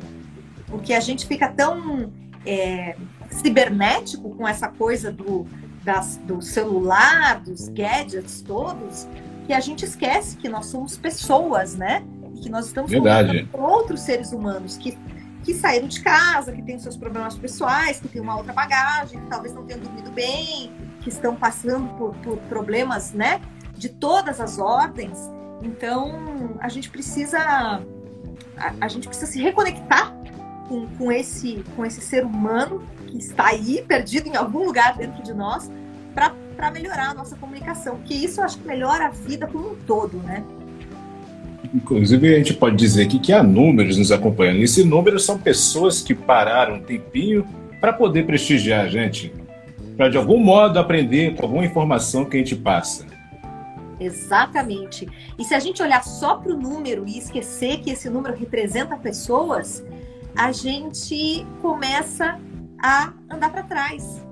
Porque 0.67 0.93
a 0.93 0.99
gente 0.99 1.25
fica 1.25 1.47
tão 1.47 2.11
é, 2.45 2.95
cibernético 3.29 4.35
com 4.35 4.47
essa 4.47 4.67
coisa 4.67 5.11
do, 5.11 5.47
das, 5.83 6.17
do 6.17 6.41
celular, 6.41 7.39
dos 7.39 7.69
gadgets 7.69 8.41
todos, 8.41 9.07
que 9.45 9.53
a 9.53 9.59
gente 9.61 9.85
esquece 9.85 10.35
que 10.35 10.49
nós 10.49 10.65
somos 10.65 10.97
pessoas, 10.97 11.75
né? 11.75 12.03
E 12.35 12.41
que 12.41 12.49
nós 12.49 12.67
estamos 12.67 12.91
Verdade. 12.91 13.47
com 13.49 13.61
outros 13.61 14.01
seres 14.01 14.33
humanos 14.33 14.75
que, 14.75 14.97
que 15.43 15.53
saíram 15.53 15.87
de 15.87 16.01
casa, 16.01 16.51
que 16.51 16.61
têm 16.61 16.77
seus 16.77 16.97
problemas 16.97 17.37
pessoais, 17.37 18.01
que 18.01 18.09
têm 18.09 18.21
uma 18.21 18.35
outra 18.35 18.51
bagagem, 18.51 19.21
que 19.21 19.27
talvez 19.27 19.53
não 19.53 19.65
tenham 19.65 19.79
dormido 19.81 20.11
bem, 20.11 20.73
que 21.07 21.13
estão 21.13 21.35
passando 21.35 21.87
por, 21.95 22.13
por 22.17 22.37
problemas, 22.49 23.13
né? 23.13 23.39
De 23.73 23.87
todas 23.87 24.41
as 24.41 24.59
ordens. 24.59 25.17
Então, 25.61 26.57
a 26.59 26.67
gente 26.67 26.89
precisa 26.89 27.39
a, 28.57 28.73
a 28.81 28.87
gente 28.89 29.07
precisa 29.07 29.31
se 29.31 29.41
reconectar 29.41 30.13
com, 30.67 30.85
com, 30.97 31.11
esse, 31.11 31.63
com 31.75 31.85
esse 31.85 32.01
ser 32.01 32.25
humano 32.25 32.83
que 33.07 33.17
está 33.17 33.47
aí, 33.47 33.81
perdido 33.87 34.27
em 34.27 34.35
algum 34.35 34.65
lugar 34.65 34.97
dentro 34.97 35.23
de 35.23 35.33
nós, 35.33 35.71
para 36.13 36.71
melhorar 36.71 37.11
a 37.11 37.13
nossa 37.13 37.37
comunicação. 37.37 37.95
Porque 37.97 38.13
isso 38.13 38.41
eu 38.41 38.45
acho 38.45 38.57
que 38.57 38.67
melhora 38.67 39.05
a 39.05 39.09
vida 39.09 39.47
como 39.47 39.71
um 39.71 39.75
todo, 39.75 40.17
né? 40.17 40.43
Inclusive, 41.73 42.33
a 42.33 42.37
gente 42.37 42.53
pode 42.53 42.75
dizer 42.75 43.03
aqui 43.03 43.19
que 43.19 43.31
há 43.31 43.41
números 43.41 43.97
nos 43.97 44.11
acompanhando. 44.11 44.61
Esse 44.61 44.83
número 44.83 45.19
são 45.19 45.37
pessoas 45.37 46.01
que 46.01 46.13
pararam 46.13 46.75
um 46.75 46.81
tempinho 46.81 47.47
para 47.79 47.93
poder 47.93 48.25
prestigiar 48.25 48.85
a 48.85 48.87
gente, 48.89 49.33
para 49.97 50.09
de 50.09 50.17
algum 50.17 50.39
modo 50.39 50.77
aprender 50.77 51.35
com 51.35 51.43
alguma 51.43 51.65
informação 51.65 52.23
que 52.23 52.37
a 52.37 52.39
gente 52.39 52.55
passa. 52.55 53.05
Exatamente. 53.99 55.07
E 55.37 55.43
se 55.43 55.55
a 55.55 55.59
gente 55.59 55.81
olhar 55.81 56.03
só 56.03 56.35
para 56.35 56.53
o 56.53 56.57
número 56.57 57.03
e 57.07 57.17
esquecer 57.17 57.79
que 57.79 57.89
esse 57.89 58.09
número 58.09 58.35
representa 58.35 58.95
pessoas, 58.95 59.83
a 60.35 60.51
gente 60.51 61.45
começa 61.61 62.39
a 62.79 63.11
andar 63.29 63.49
para 63.49 63.63
trás. 63.63 64.23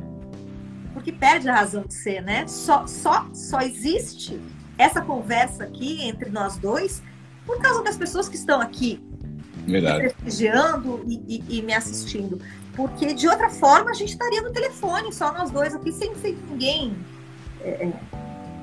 Porque 0.94 1.12
perde 1.12 1.50
a 1.50 1.56
razão 1.56 1.84
de 1.84 1.96
ser, 1.96 2.22
né? 2.22 2.48
Só, 2.48 2.86
só, 2.86 3.28
só 3.34 3.60
existe 3.62 4.40
essa 4.78 5.02
conversa 5.02 5.64
aqui 5.64 6.04
entre 6.04 6.30
nós 6.30 6.58
dois 6.58 7.02
por 7.46 7.60
causa 7.60 7.84
das 7.84 7.98
pessoas 7.98 8.30
que 8.30 8.36
estão 8.36 8.62
aqui 8.62 9.02
Verdade. 9.66 10.04
me 10.04 10.10
prestigiando 10.10 11.04
e, 11.08 11.22
e, 11.28 11.58
e, 11.58 11.62
me 11.62 11.74
assistindo. 11.74 12.40
Porque 12.76 13.14
de 13.14 13.28
outra 13.28 13.50
forma 13.50 13.92
a 13.92 13.94
gente 13.94 14.10
estaria 14.10 14.42
no 14.42 14.52
telefone, 14.52 15.14
só 15.14 15.32
nós 15.32 15.50
dois 15.50 15.74
aqui, 15.74 15.92
sem, 15.92 16.14
sem 16.16 16.36
ninguém 16.50 16.96
é, 17.62 17.70
é 17.70 17.94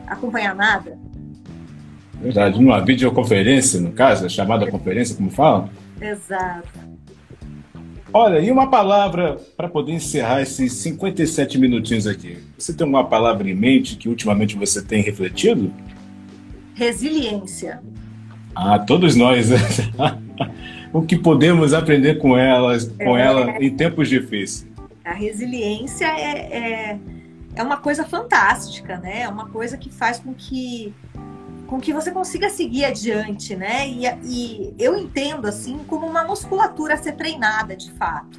acompanhar 0.07 0.55
nada. 0.55 0.99
Verdade, 2.21 2.61
numa 2.61 2.81
videoconferência, 2.81 3.81
no 3.81 3.93
caso, 3.93 4.29
chamada 4.29 4.71
conferência, 4.71 5.17
como 5.17 5.31
fala? 5.31 5.69
Exato. 6.01 6.69
Olha, 8.13 8.39
e 8.41 8.51
uma 8.51 8.69
palavra 8.69 9.39
para 9.57 9.69
poder 9.69 9.93
encerrar 9.93 10.43
esses 10.43 10.75
57 10.75 11.59
minutinhos 11.59 12.07
aqui. 12.07 12.39
Você 12.59 12.75
tem 12.75 12.87
uma 12.87 13.05
palavra 13.05 13.49
em 13.49 13.55
mente 13.55 13.97
que 13.97 14.09
ultimamente 14.09 14.55
você 14.55 14.83
tem 14.83 15.03
refletido? 15.03 15.73
Resiliência. 16.75 17.83
Ah, 18.55 18.79
todos 18.79 19.17
nós. 19.17 19.49
O 20.93 21.03
que 21.03 21.17
podemos 21.17 21.73
aprender 21.73 22.17
com 22.17 22.37
elas, 22.37 22.85
com 23.03 23.17
é, 23.17 23.27
ela 23.27 23.51
em 23.63 23.75
tempos 23.75 24.09
difíceis. 24.09 24.67
A 25.05 25.15
resiliência 25.15 26.07
é, 26.07 26.93
é, 26.93 26.99
é 27.57 27.63
uma 27.63 27.79
coisa 27.79 28.05
fantástica, 28.05 28.99
né? 28.99 29.23
É 29.23 29.29
uma 29.29 29.49
coisa 29.49 29.77
que 29.77 29.91
faz 29.91 30.21
com 30.21 30.35
que 30.35 30.93
com 31.67 31.81
que 31.81 31.91
você 31.91 32.11
consiga 32.11 32.51
seguir 32.51 32.85
adiante, 32.85 33.57
né? 33.57 33.89
E, 33.89 34.05
e, 34.25 34.75
eu 34.79 34.95
entendo 34.95 35.47
assim 35.47 35.79
como 35.87 36.07
uma 36.07 36.23
musculatura 36.23 36.93
a 36.93 36.97
ser 36.99 37.13
treinada 37.13 37.75
de 37.75 37.91
fato. 37.93 38.39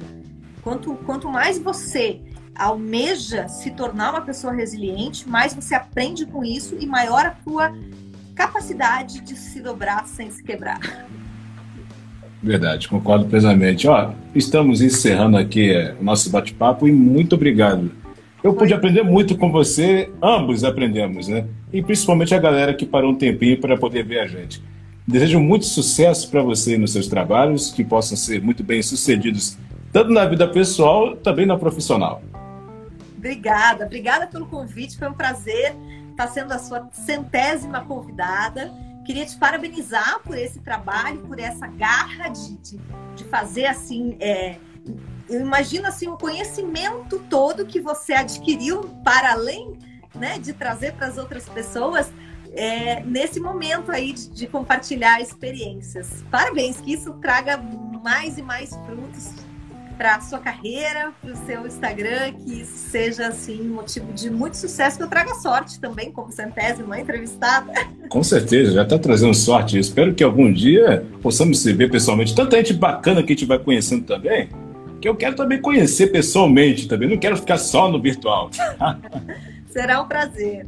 Quanto, 0.62 0.94
quanto 1.04 1.28
mais 1.28 1.58
você 1.58 2.20
almeja 2.54 3.48
se 3.48 3.72
tornar 3.72 4.12
uma 4.12 4.20
pessoa 4.20 4.52
resiliente, 4.52 5.28
mais 5.28 5.52
você 5.52 5.74
aprende 5.74 6.24
com 6.26 6.44
isso 6.44 6.76
e 6.78 6.86
maior 6.86 7.26
a 7.26 7.30
tua 7.30 7.74
capacidade 8.36 9.20
de 9.20 9.34
se 9.34 9.60
dobrar 9.60 10.06
sem 10.06 10.30
se 10.30 10.40
quebrar. 10.40 10.78
Verdade, 12.44 12.88
concordo 12.88 13.24
plenamente. 13.24 13.88
Ó, 13.88 14.10
estamos 14.34 14.82
encerrando 14.82 15.36
aqui 15.36 15.72
é, 15.72 15.94
o 16.00 16.04
nosso 16.04 16.30
bate-papo 16.30 16.86
e 16.86 16.92
muito 16.92 17.34
obrigado 17.34 17.90
eu 18.44 18.52
pude 18.52 18.74
aprender 18.74 19.02
muito 19.02 19.38
com 19.38 19.50
você, 19.50 20.12
ambos 20.22 20.64
aprendemos, 20.64 21.28
né? 21.28 21.46
E 21.72 21.82
principalmente 21.82 22.34
a 22.34 22.38
galera 22.38 22.74
que 22.74 22.84
parou 22.84 23.12
um 23.12 23.14
tempinho 23.14 23.58
para 23.58 23.74
poder 23.74 24.04
ver 24.04 24.20
a 24.20 24.26
gente. 24.26 24.62
Desejo 25.08 25.40
muito 25.40 25.64
sucesso 25.64 26.30
para 26.30 26.42
você 26.42 26.76
nos 26.76 26.92
seus 26.92 27.08
trabalhos, 27.08 27.72
que 27.72 27.82
possam 27.82 28.18
ser 28.18 28.42
muito 28.42 28.62
bem 28.62 28.82
sucedidos, 28.82 29.56
tanto 29.90 30.10
na 30.10 30.26
vida 30.26 30.46
pessoal, 30.46 31.16
também 31.16 31.46
na 31.46 31.56
profissional. 31.56 32.22
Obrigada, 33.16 33.86
obrigada 33.86 34.26
pelo 34.26 34.44
convite, 34.44 34.98
foi 34.98 35.08
um 35.08 35.14
prazer 35.14 35.74
estar 36.10 36.28
sendo 36.28 36.52
a 36.52 36.58
sua 36.58 36.86
centésima 36.92 37.80
convidada. 37.80 38.70
Queria 39.04 39.26
te 39.26 39.36
parabenizar 39.36 40.20
por 40.20 40.36
esse 40.36 40.60
trabalho, 40.60 41.20
por 41.20 41.38
essa 41.38 41.66
garra 41.66 42.28
de, 42.28 42.56
de, 42.58 42.80
de 43.14 43.24
fazer 43.24 43.66
assim. 43.66 44.16
É, 44.20 44.58
eu 45.28 45.40
imagino 45.40 45.86
assim 45.86 46.08
o 46.08 46.16
conhecimento 46.16 47.18
todo 47.30 47.66
que 47.66 47.80
você 47.80 48.12
adquiriu 48.14 48.82
para 49.04 49.32
além 49.32 49.78
né, 50.14 50.38
de 50.38 50.52
trazer 50.52 50.92
para 50.94 51.06
as 51.06 51.18
outras 51.18 51.48
pessoas 51.48 52.10
é, 52.52 53.02
nesse 53.02 53.40
momento 53.40 53.90
aí 53.90 54.12
de, 54.12 54.30
de, 54.30 54.46
compartilhar 54.46 55.20
experiências. 55.20 56.24
Parabéns, 56.30 56.80
que 56.80 56.92
isso 56.92 57.12
traga 57.14 57.56
mais 57.56 58.38
e 58.38 58.42
mais 58.42 58.70
frutos 58.86 59.32
para 59.96 60.16
a 60.16 60.20
sua 60.20 60.38
carreira, 60.38 61.12
para 61.20 61.32
o 61.32 61.36
seu 61.46 61.66
Instagram, 61.66 62.32
que 62.32 62.60
isso 62.62 62.90
seja 62.90 63.28
assim 63.28 63.62
motivo 63.62 64.12
de 64.12 64.30
muito 64.30 64.56
sucesso, 64.56 64.96
que 64.96 65.02
eu 65.02 65.08
traga 65.08 65.34
sorte 65.36 65.80
também 65.80 66.10
como 66.12 66.30
centésima 66.32 66.98
entrevistada. 66.98 67.72
Com 68.08 68.22
certeza, 68.22 68.72
já 68.72 68.82
está 68.82 68.98
trazendo 68.98 69.34
sorte. 69.34 69.78
Espero 69.78 70.14
que 70.14 70.24
algum 70.24 70.52
dia 70.52 71.04
possamos 71.22 71.60
se 71.60 71.72
ver 71.72 71.90
pessoalmente. 71.90 72.34
Tanta 72.34 72.56
gente 72.56 72.74
bacana 72.74 73.22
que 73.22 73.32
a 73.32 73.36
gente 73.36 73.46
vai 73.46 73.58
conhecendo 73.58 74.04
também 74.04 74.48
que 75.04 75.08
eu 75.08 75.14
quero 75.14 75.36
também 75.36 75.60
conhecer 75.60 76.06
pessoalmente 76.06 76.88
também, 76.88 77.06
não 77.06 77.18
quero 77.18 77.36
ficar 77.36 77.58
só 77.58 77.90
no 77.90 78.00
virtual. 78.00 78.48
Será 79.68 80.00
um 80.00 80.08
prazer. 80.08 80.66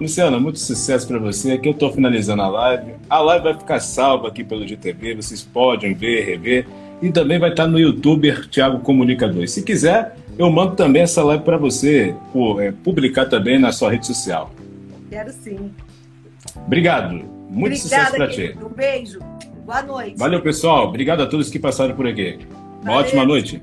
Luciana, 0.00 0.38
muito 0.38 0.60
sucesso 0.60 1.06
para 1.08 1.18
você. 1.18 1.50
Aqui 1.52 1.68
eu 1.68 1.72
estou 1.72 1.92
finalizando 1.92 2.42
a 2.42 2.48
live. 2.48 2.94
A 3.10 3.18
live 3.18 3.42
vai 3.42 3.54
ficar 3.58 3.80
salva 3.80 4.28
aqui 4.28 4.44
pelo 4.44 4.64
GTV, 4.64 5.16
vocês 5.16 5.42
podem 5.42 5.94
ver, 5.94 6.24
rever. 6.24 6.66
E 7.04 7.12
também 7.12 7.38
vai 7.38 7.50
estar 7.50 7.66
no 7.66 7.78
YouTuber 7.78 8.48
Thiago 8.48 8.78
Comunicador. 8.78 9.46
Se 9.46 9.62
quiser, 9.62 10.16
eu 10.38 10.50
mando 10.50 10.74
também 10.74 11.02
essa 11.02 11.22
live 11.22 11.44
para 11.44 11.58
você 11.58 12.14
é, 12.60 12.72
publicar 12.82 13.26
também 13.26 13.58
na 13.58 13.72
sua 13.72 13.90
rede 13.90 14.06
social. 14.06 14.50
Quero 15.10 15.30
sim. 15.30 15.70
Obrigado. 16.66 17.12
Muito 17.50 17.76
Obrigada, 17.76 17.78
sucesso 17.78 18.16
para 18.16 18.28
ti. 18.28 18.56
Um 18.58 18.70
beijo. 18.70 19.18
Boa 19.66 19.82
noite. 19.82 20.16
Valeu, 20.16 20.40
pessoal. 20.40 20.88
Obrigado 20.88 21.22
a 21.22 21.26
todos 21.26 21.50
que 21.50 21.58
passaram 21.58 21.94
por 21.94 22.06
aqui. 22.06 22.38
Uma 22.80 22.92
Valeu, 22.92 23.00
ótima 23.00 23.26
noite. 23.26 23.62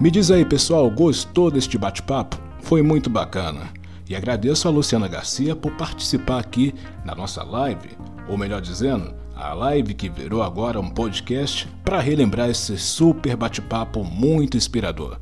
Me 0.00 0.10
diz 0.10 0.30
aí, 0.30 0.46
pessoal, 0.46 0.90
gostou 0.90 1.50
deste 1.50 1.76
bate-papo? 1.76 2.40
Foi 2.62 2.80
muito 2.80 3.10
bacana. 3.10 3.68
E 4.08 4.16
agradeço 4.16 4.66
a 4.66 4.70
Luciana 4.70 5.06
Garcia 5.06 5.54
por 5.54 5.72
participar 5.72 6.38
aqui 6.38 6.74
na 7.04 7.14
nossa 7.14 7.44
live, 7.44 7.90
ou 8.26 8.38
melhor 8.38 8.62
dizendo, 8.62 9.12
a 9.36 9.52
live 9.52 9.92
que 9.92 10.08
virou 10.08 10.42
agora 10.42 10.80
um 10.80 10.88
podcast 10.88 11.68
para 11.84 12.00
relembrar 12.00 12.48
esse 12.48 12.78
super 12.78 13.36
bate-papo 13.36 14.02
muito 14.02 14.56
inspirador. 14.56 15.18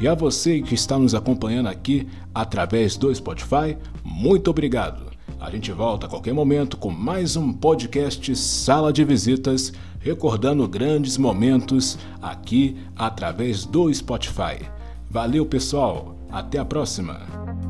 E 0.00 0.06
a 0.06 0.14
você 0.14 0.62
que 0.62 0.76
está 0.76 0.96
nos 0.96 1.12
acompanhando 1.12 1.68
aqui 1.68 2.06
através 2.32 2.96
do 2.96 3.12
Spotify, 3.12 3.76
muito 4.04 4.48
obrigado. 4.48 5.10
A 5.40 5.50
gente 5.50 5.72
volta 5.72 6.06
a 6.06 6.08
qualquer 6.08 6.34
momento 6.34 6.76
com 6.76 6.90
mais 6.90 7.34
um 7.34 7.52
podcast 7.52 8.36
Sala 8.36 8.92
de 8.92 9.02
Visitas, 9.02 9.72
recordando 10.00 10.66
grandes 10.66 11.16
momentos 11.16 11.98
aqui 12.20 12.76
através 12.96 13.64
do 13.64 13.92
Spotify. 13.92 14.66
Valeu, 15.08 15.46
pessoal! 15.46 16.16
Até 16.30 16.58
a 16.58 16.64
próxima! 16.64 17.69